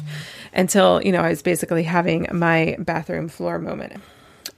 until, 0.53 1.01
you 1.01 1.11
know, 1.11 1.21
I 1.21 1.29
was 1.29 1.41
basically 1.41 1.83
having 1.83 2.27
my 2.31 2.77
bathroom 2.79 3.27
floor 3.27 3.59
moment. 3.59 4.01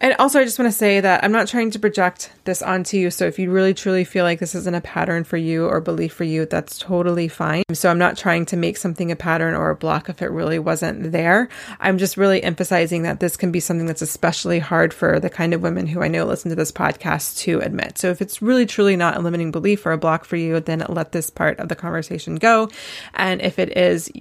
And 0.03 0.13
also, 0.19 0.41
I 0.41 0.43
just 0.43 0.59
want 0.59 0.69
to 0.69 0.77
say 0.77 0.99
that 0.99 1.23
I'm 1.23 1.31
not 1.31 1.47
trying 1.47 1.71
to 1.71 1.79
project 1.79 2.29
this 2.43 2.61
onto 2.61 2.97
you. 2.97 3.09
So, 3.09 3.25
if 3.25 3.39
you 3.39 3.49
really 3.49 3.73
truly 3.73 4.03
feel 4.03 4.25
like 4.25 4.39
this 4.39 4.53
isn't 4.53 4.75
a 4.75 4.81
pattern 4.81 5.23
for 5.23 5.37
you 5.37 5.65
or 5.65 5.79
belief 5.79 6.11
for 6.11 6.25
you, 6.25 6.45
that's 6.45 6.77
totally 6.77 7.29
fine. 7.29 7.63
So, 7.71 7.89
I'm 7.89 7.97
not 7.97 8.17
trying 8.17 8.45
to 8.47 8.57
make 8.57 8.75
something 8.75 9.13
a 9.13 9.15
pattern 9.15 9.55
or 9.55 9.69
a 9.69 9.77
block 9.77 10.09
if 10.09 10.21
it 10.21 10.29
really 10.29 10.59
wasn't 10.59 11.13
there. 11.13 11.47
I'm 11.79 11.97
just 11.97 12.17
really 12.17 12.43
emphasizing 12.43 13.03
that 13.03 13.21
this 13.21 13.37
can 13.37 13.49
be 13.49 13.61
something 13.61 13.85
that's 13.85 14.01
especially 14.01 14.59
hard 14.59 14.93
for 14.93 15.21
the 15.21 15.29
kind 15.29 15.53
of 15.53 15.61
women 15.61 15.87
who 15.87 16.03
I 16.03 16.09
know 16.09 16.25
listen 16.25 16.49
to 16.49 16.55
this 16.55 16.73
podcast 16.73 17.37
to 17.43 17.61
admit. 17.61 17.97
So, 17.97 18.09
if 18.09 18.21
it's 18.21 18.41
really 18.41 18.65
truly 18.65 18.97
not 18.97 19.15
a 19.15 19.21
limiting 19.21 19.51
belief 19.51 19.85
or 19.85 19.93
a 19.93 19.97
block 19.97 20.25
for 20.25 20.35
you, 20.35 20.59
then 20.59 20.85
let 20.89 21.13
this 21.13 21.29
part 21.29 21.59
of 21.59 21.69
the 21.69 21.77
conversation 21.77 22.35
go. 22.35 22.69
And 23.13 23.41
if 23.41 23.57
it 23.57 23.77
is, 23.77 24.11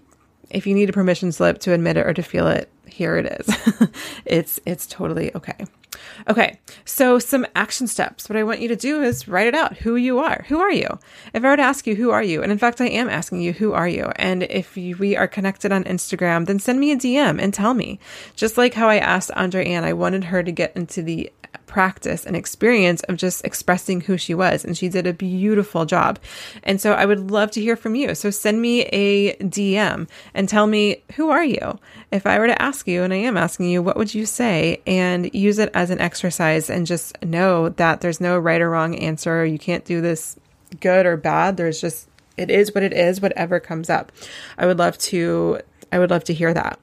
if 0.48 0.64
you 0.64 0.76
need 0.76 0.90
a 0.90 0.92
permission 0.92 1.32
slip 1.32 1.58
to 1.62 1.72
admit 1.72 1.96
it 1.96 2.06
or 2.06 2.14
to 2.14 2.22
feel 2.22 2.46
it, 2.46 2.71
here 2.86 3.16
it 3.16 3.26
is. 3.40 3.88
it's 4.24 4.60
it's 4.66 4.86
totally 4.86 5.34
okay. 5.34 5.66
Okay, 6.28 6.58
so 6.84 7.18
some 7.18 7.46
action 7.54 7.86
steps. 7.86 8.28
What 8.28 8.36
I 8.36 8.44
want 8.44 8.60
you 8.60 8.68
to 8.68 8.76
do 8.76 9.02
is 9.02 9.28
write 9.28 9.46
it 9.46 9.54
out 9.54 9.76
who 9.78 9.96
you 9.96 10.18
are. 10.18 10.44
Who 10.48 10.60
are 10.60 10.70
you? 10.70 10.98
If 11.34 11.44
I 11.44 11.48
were 11.48 11.56
to 11.56 11.62
ask 11.62 11.86
you, 11.86 11.96
who 11.96 12.10
are 12.10 12.22
you? 12.22 12.42
And 12.42 12.50
in 12.50 12.58
fact, 12.58 12.80
I 12.80 12.88
am 12.88 13.08
asking 13.08 13.42
you, 13.42 13.52
who 13.52 13.72
are 13.72 13.88
you? 13.88 14.10
And 14.16 14.44
if 14.44 14.74
we 14.74 15.16
are 15.16 15.28
connected 15.28 15.72
on 15.72 15.84
Instagram, 15.84 16.46
then 16.46 16.58
send 16.58 16.80
me 16.80 16.92
a 16.92 16.96
DM 16.96 17.40
and 17.40 17.52
tell 17.52 17.74
me. 17.74 17.98
Just 18.36 18.56
like 18.56 18.74
how 18.74 18.88
I 18.88 18.98
asked 18.98 19.30
Andree-Anne, 19.36 19.84
I 19.84 19.92
wanted 19.92 20.24
her 20.24 20.42
to 20.42 20.52
get 20.52 20.76
into 20.76 21.02
the 21.02 21.30
practice 21.66 22.26
and 22.26 22.36
experience 22.36 23.02
of 23.04 23.16
just 23.16 23.44
expressing 23.44 24.02
who 24.02 24.18
she 24.18 24.34
was. 24.34 24.64
And 24.64 24.76
she 24.76 24.88
did 24.88 25.06
a 25.06 25.12
beautiful 25.12 25.86
job. 25.86 26.18
And 26.62 26.80
so 26.80 26.92
I 26.92 27.06
would 27.06 27.30
love 27.30 27.50
to 27.52 27.60
hear 27.60 27.76
from 27.76 27.94
you. 27.94 28.14
So 28.14 28.30
send 28.30 28.60
me 28.60 28.82
a 28.82 29.34
DM 29.36 30.08
and 30.34 30.48
tell 30.48 30.66
me, 30.66 31.02
who 31.16 31.30
are 31.30 31.44
you? 31.44 31.78
If 32.12 32.26
I 32.26 32.38
were 32.38 32.46
to 32.46 32.62
ask 32.62 32.86
you, 32.86 33.02
and 33.02 33.12
I 33.12 33.16
am 33.16 33.38
asking 33.38 33.70
you, 33.70 33.82
what 33.82 33.96
would 33.96 34.14
you 34.14 34.26
say? 34.26 34.82
And 34.86 35.34
use 35.34 35.58
it 35.58 35.70
as 35.72 35.88
an 35.88 35.98
exercise 35.98 36.68
and 36.68 36.86
just 36.86 37.20
know 37.24 37.70
that 37.70 38.02
there's 38.02 38.20
no 38.20 38.38
right 38.38 38.60
or 38.60 38.68
wrong 38.68 38.94
answer. 38.94 39.46
You 39.46 39.58
can't 39.58 39.84
do 39.86 40.02
this 40.02 40.36
good 40.80 41.06
or 41.06 41.16
bad. 41.16 41.56
There's 41.56 41.80
just, 41.80 42.08
it 42.36 42.50
is 42.50 42.74
what 42.74 42.84
it 42.84 42.92
is, 42.92 43.22
whatever 43.22 43.58
comes 43.60 43.88
up. 43.88 44.12
I 44.58 44.66
would 44.66 44.78
love 44.78 44.98
to, 44.98 45.60
I 45.90 45.98
would 45.98 46.10
love 46.10 46.24
to 46.24 46.34
hear 46.34 46.52
that. 46.52 46.78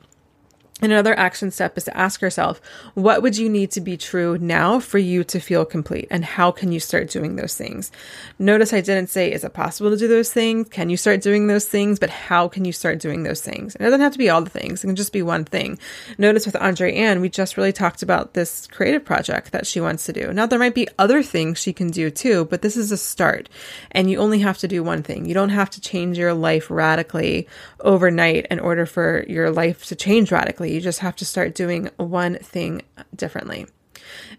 And 0.81 0.93
another 0.93 1.17
action 1.17 1.51
step 1.51 1.77
is 1.77 1.83
to 1.85 1.97
ask 1.97 2.21
yourself, 2.21 2.61
what 2.93 3.21
would 3.21 3.37
you 3.37 3.49
need 3.49 3.71
to 3.71 3.81
be 3.81 3.97
true 3.97 4.37
now 4.39 4.79
for 4.79 4.97
you 4.97 5.25
to 5.25 5.39
feel 5.39 5.65
complete? 5.65 6.07
And 6.09 6.23
how 6.23 6.51
can 6.51 6.71
you 6.71 6.79
start 6.79 7.09
doing 7.09 7.35
those 7.35 7.55
things? 7.55 7.91
Notice 8.37 8.71
I 8.71 8.79
didn't 8.79 9.09
say, 9.09 9.31
is 9.31 9.43
it 9.43 9.53
possible 9.53 9.89
to 9.89 9.97
do 9.97 10.07
those 10.07 10.31
things? 10.31 10.69
Can 10.69 10.89
you 10.89 10.95
start 10.95 11.21
doing 11.21 11.47
those 11.47 11.65
things? 11.65 11.99
But 11.99 12.09
how 12.09 12.47
can 12.47 12.63
you 12.63 12.71
start 12.71 12.99
doing 12.99 13.23
those 13.23 13.41
things? 13.41 13.75
it 13.75 13.79
doesn't 13.79 13.99
have 13.99 14.13
to 14.13 14.17
be 14.17 14.29
all 14.29 14.41
the 14.41 14.49
things. 14.49 14.83
It 14.83 14.87
can 14.87 14.95
just 14.95 15.11
be 15.11 15.21
one 15.21 15.43
thing. 15.43 15.77
Notice 16.17 16.45
with 16.45 16.55
Andree-Anne, 16.55 17.19
we 17.19 17.29
just 17.29 17.57
really 17.57 17.73
talked 17.73 18.01
about 18.01 18.33
this 18.33 18.67
creative 18.67 19.03
project 19.03 19.51
that 19.51 19.67
she 19.67 19.81
wants 19.81 20.05
to 20.05 20.13
do. 20.13 20.31
Now, 20.31 20.45
there 20.45 20.59
might 20.59 20.75
be 20.75 20.87
other 20.97 21.21
things 21.23 21.59
she 21.59 21.73
can 21.73 21.89
do 21.91 22.09
too, 22.09 22.45
but 22.45 22.61
this 22.61 22.77
is 22.77 22.91
a 22.91 22.97
start. 22.97 23.49
And 23.91 24.09
you 24.09 24.17
only 24.19 24.39
have 24.39 24.57
to 24.59 24.67
do 24.67 24.81
one 24.83 25.03
thing. 25.03 25.25
You 25.25 25.33
don't 25.33 25.49
have 25.49 25.69
to 25.71 25.81
change 25.81 26.17
your 26.17 26.33
life 26.33 26.69
radically 26.69 27.47
overnight 27.81 28.47
in 28.49 28.59
order 28.59 28.85
for 28.85 29.25
your 29.27 29.51
life 29.51 29.85
to 29.87 29.95
change 29.95 30.31
radically 30.31 30.68
you 30.69 30.81
just 30.81 30.99
have 30.99 31.15
to 31.17 31.25
start 31.25 31.55
doing 31.55 31.89
one 31.97 32.37
thing 32.37 32.81
differently. 33.15 33.67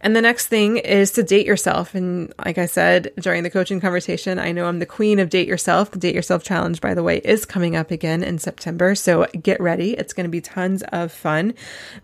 And 0.00 0.16
the 0.16 0.22
next 0.22 0.46
thing 0.46 0.78
is 0.78 1.12
to 1.12 1.22
date 1.22 1.46
yourself. 1.46 1.94
And 1.94 2.32
like 2.44 2.58
I 2.58 2.66
said 2.66 3.12
during 3.18 3.42
the 3.42 3.50
coaching 3.50 3.80
conversation, 3.80 4.38
I 4.38 4.52
know 4.52 4.66
I'm 4.66 4.78
the 4.78 4.86
queen 4.86 5.18
of 5.18 5.30
date 5.30 5.48
yourself. 5.48 5.90
The 5.90 5.98
date 5.98 6.14
yourself 6.14 6.42
challenge, 6.42 6.80
by 6.80 6.94
the 6.94 7.02
way, 7.02 7.18
is 7.18 7.44
coming 7.44 7.76
up 7.76 7.90
again 7.90 8.22
in 8.22 8.38
September. 8.38 8.94
So 8.94 9.26
get 9.42 9.60
ready. 9.60 9.92
It's 9.92 10.12
going 10.12 10.24
to 10.24 10.30
be 10.30 10.40
tons 10.40 10.82
of 10.84 11.12
fun. 11.12 11.54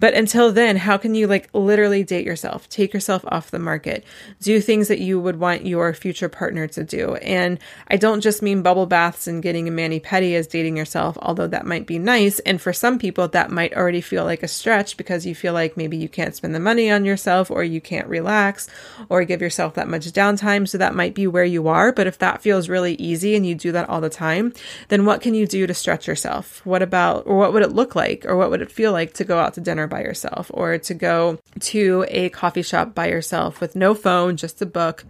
But 0.00 0.14
until 0.14 0.52
then, 0.52 0.76
how 0.76 0.96
can 0.96 1.14
you 1.14 1.26
like 1.26 1.48
literally 1.52 2.04
date 2.04 2.26
yourself? 2.26 2.68
Take 2.68 2.92
yourself 2.92 3.24
off 3.28 3.50
the 3.50 3.58
market. 3.58 4.04
Do 4.40 4.60
things 4.60 4.88
that 4.88 5.00
you 5.00 5.20
would 5.20 5.40
want 5.40 5.66
your 5.66 5.94
future 5.94 6.28
partner 6.28 6.66
to 6.68 6.84
do. 6.84 7.14
And 7.16 7.58
I 7.88 7.96
don't 7.96 8.20
just 8.20 8.42
mean 8.42 8.62
bubble 8.62 8.86
baths 8.86 9.26
and 9.26 9.42
getting 9.42 9.68
a 9.68 9.70
mani 9.70 10.00
pedi 10.00 10.34
as 10.34 10.46
dating 10.46 10.76
yourself, 10.76 11.16
although 11.22 11.46
that 11.48 11.66
might 11.66 11.86
be 11.86 11.98
nice. 11.98 12.38
And 12.40 12.60
for 12.60 12.72
some 12.72 12.98
people, 12.98 13.28
that 13.28 13.50
might 13.50 13.74
already 13.74 14.00
feel 14.00 14.24
like 14.24 14.42
a 14.42 14.48
stretch 14.48 14.96
because 14.96 15.26
you 15.26 15.34
feel 15.34 15.52
like 15.52 15.76
maybe 15.76 15.96
you 15.96 16.08
can't 16.08 16.34
spend 16.34 16.54
the 16.54 16.60
money 16.60 16.90
on 16.90 17.04
yourself 17.04 17.50
or 17.57 17.64
you 17.64 17.80
can't 17.80 18.07
relax 18.09 18.68
or 19.09 19.24
give 19.24 19.40
yourself 19.40 19.74
that 19.74 19.88
much 19.88 20.07
downtime. 20.12 20.68
So 20.68 20.78
that 20.78 20.94
might 20.94 21.14
be 21.14 21.26
where 21.26 21.44
you 21.44 21.68
are. 21.68 21.92
But 21.92 22.07
if 22.07 22.18
that 22.18 22.42
feels 22.42 22.68
really 22.68 22.94
easy 22.94 23.34
and 23.34 23.46
you 23.46 23.54
do 23.54 23.72
that 23.72 23.88
all 23.88 24.00
the 24.00 24.11
time, 24.11 24.52
then 24.88 25.07
what 25.07 25.20
can 25.20 25.34
you 25.34 25.46
do 25.46 25.66
to 25.66 25.74
stretch 25.74 26.07
yourself? 26.07 26.64
What 26.64 26.82
about, 26.82 27.26
or 27.26 27.38
what 27.38 27.52
would 27.52 27.62
it 27.62 27.72
look 27.72 27.94
like, 27.94 28.24
or 28.26 28.36
what 28.36 28.50
would 28.50 28.62
it 28.62 28.70
feel 28.70 28.92
like 28.92 29.14
to 29.14 29.24
go 29.24 29.38
out 29.38 29.54
to 29.54 29.61
dinner 29.61 29.86
by 29.86 30.02
yourself 30.02 30.50
or 30.52 30.78
to 30.78 30.94
go 30.94 31.38
to 31.61 32.04
a 32.09 32.28
coffee 32.30 32.62
shop 32.62 32.94
by 32.94 33.09
yourself 33.09 33.61
with 33.61 33.74
no 33.74 33.94
phone, 33.94 34.36
just 34.36 34.61
a 34.62 34.66
book? 34.66 35.04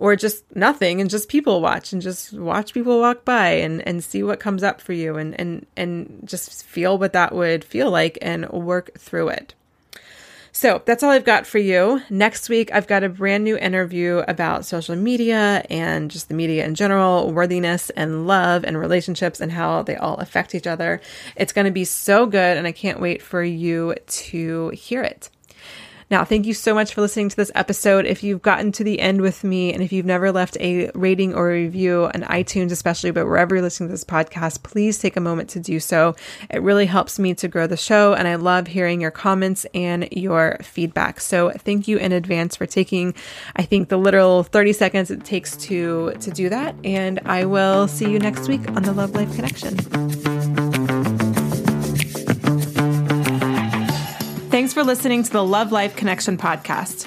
or 0.00 0.16
just 0.16 0.44
nothing 0.56 1.00
and 1.00 1.10
just 1.10 1.28
people 1.28 1.60
watch 1.60 1.92
and 1.92 2.00
just 2.00 2.32
watch 2.32 2.72
people 2.72 2.98
walk 2.98 3.22
by 3.24 3.50
and, 3.50 3.86
and 3.86 4.02
see 4.02 4.22
what 4.22 4.40
comes 4.40 4.62
up 4.62 4.80
for 4.80 4.94
you 4.94 5.16
and, 5.16 5.38
and, 5.38 5.66
and 5.76 6.22
just 6.24 6.64
feel 6.64 6.96
what 6.96 7.12
that 7.12 7.34
would 7.34 7.62
feel 7.62 7.90
like 7.90 8.16
and 8.22 8.48
work 8.48 8.90
through 8.98 9.28
it. 9.28 9.54
So 10.52 10.82
that's 10.84 11.02
all 11.02 11.10
I've 11.10 11.24
got 11.24 11.46
for 11.46 11.58
you. 11.58 12.02
Next 12.10 12.48
week, 12.48 12.72
I've 12.72 12.86
got 12.86 13.04
a 13.04 13.08
brand 13.08 13.44
new 13.44 13.56
interview 13.56 14.22
about 14.26 14.64
social 14.64 14.96
media 14.96 15.64
and 15.70 16.10
just 16.10 16.28
the 16.28 16.34
media 16.34 16.64
in 16.64 16.74
general, 16.74 17.32
worthiness 17.32 17.90
and 17.90 18.26
love 18.26 18.64
and 18.64 18.78
relationships 18.78 19.40
and 19.40 19.52
how 19.52 19.82
they 19.82 19.96
all 19.96 20.16
affect 20.16 20.54
each 20.54 20.66
other. 20.66 21.00
It's 21.36 21.52
going 21.52 21.66
to 21.66 21.70
be 21.70 21.84
so 21.84 22.26
good, 22.26 22.56
and 22.56 22.66
I 22.66 22.72
can't 22.72 23.00
wait 23.00 23.22
for 23.22 23.42
you 23.42 23.94
to 24.06 24.70
hear 24.70 25.02
it. 25.02 25.30
Now, 26.10 26.24
thank 26.24 26.44
you 26.44 26.54
so 26.54 26.74
much 26.74 26.92
for 26.92 27.02
listening 27.02 27.28
to 27.28 27.36
this 27.36 27.52
episode. 27.54 28.04
If 28.04 28.24
you've 28.24 28.42
gotten 28.42 28.72
to 28.72 28.82
the 28.82 28.98
end 28.98 29.20
with 29.20 29.44
me 29.44 29.72
and 29.72 29.80
if 29.80 29.92
you've 29.92 30.06
never 30.06 30.32
left 30.32 30.56
a 30.58 30.90
rating 30.92 31.34
or 31.34 31.50
a 31.50 31.62
review 31.62 32.06
on 32.12 32.22
iTunes, 32.22 32.72
especially, 32.72 33.12
but 33.12 33.26
wherever 33.26 33.54
you're 33.54 33.62
listening 33.62 33.90
to 33.90 33.92
this 33.92 34.02
podcast, 34.02 34.64
please 34.64 34.98
take 34.98 35.16
a 35.16 35.20
moment 35.20 35.50
to 35.50 35.60
do 35.60 35.78
so. 35.78 36.16
It 36.50 36.62
really 36.62 36.86
helps 36.86 37.20
me 37.20 37.34
to 37.34 37.46
grow 37.46 37.68
the 37.68 37.76
show, 37.76 38.14
and 38.14 38.26
I 38.26 38.34
love 38.34 38.66
hearing 38.66 39.00
your 39.00 39.12
comments 39.12 39.66
and 39.72 40.08
your 40.10 40.58
feedback. 40.62 41.20
So, 41.20 41.50
thank 41.50 41.86
you 41.86 41.98
in 41.98 42.10
advance 42.10 42.56
for 42.56 42.66
taking, 42.66 43.14
I 43.54 43.62
think, 43.62 43.88
the 43.88 43.96
literal 43.96 44.42
30 44.42 44.72
seconds 44.72 45.10
it 45.12 45.24
takes 45.24 45.56
to 45.58 46.12
to 46.20 46.30
do 46.32 46.48
that. 46.48 46.74
And 46.82 47.20
I 47.24 47.44
will 47.44 47.86
see 47.86 48.10
you 48.10 48.18
next 48.18 48.48
week 48.48 48.68
on 48.70 48.82
the 48.82 48.92
Love 48.92 49.14
Life 49.14 49.32
Connection. 49.36 50.39
For 54.80 54.86
listening 54.86 55.22
to 55.22 55.30
the 55.30 55.44
Love 55.44 55.72
Life 55.72 55.94
Connection 55.94 56.38
podcast. 56.38 57.06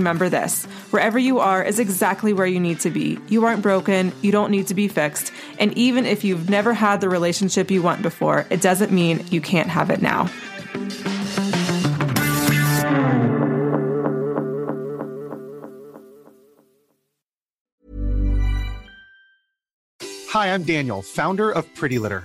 remember 0.00 0.28
this 0.28 0.64
wherever 0.90 1.18
you 1.18 1.38
are 1.38 1.62
is 1.62 1.78
exactly 1.78 2.32
where 2.32 2.46
you 2.46 2.58
need 2.58 2.80
to 2.80 2.90
be. 2.90 3.18
You 3.28 3.44
aren't 3.44 3.62
broken, 3.62 4.12
you 4.22 4.32
don't 4.32 4.50
need 4.50 4.66
to 4.68 4.74
be 4.74 4.88
fixed. 4.88 5.32
And 5.58 5.76
even 5.76 6.06
if 6.06 6.24
you've 6.24 6.48
never 6.48 6.72
had 6.72 7.00
the 7.00 7.08
relationship 7.08 7.70
you 7.70 7.82
want 7.82 8.02
before, 8.02 8.46
it 8.50 8.60
doesn't 8.60 8.90
mean 8.90 9.24
you 9.30 9.40
can't 9.40 9.68
have 9.68 9.90
it 9.90 10.02
now. 10.02 10.28
Hi, 20.30 20.54
I'm 20.54 20.62
Daniel, 20.62 21.02
founder 21.02 21.50
of 21.50 21.72
Pretty 21.74 21.98
Litter. 21.98 22.24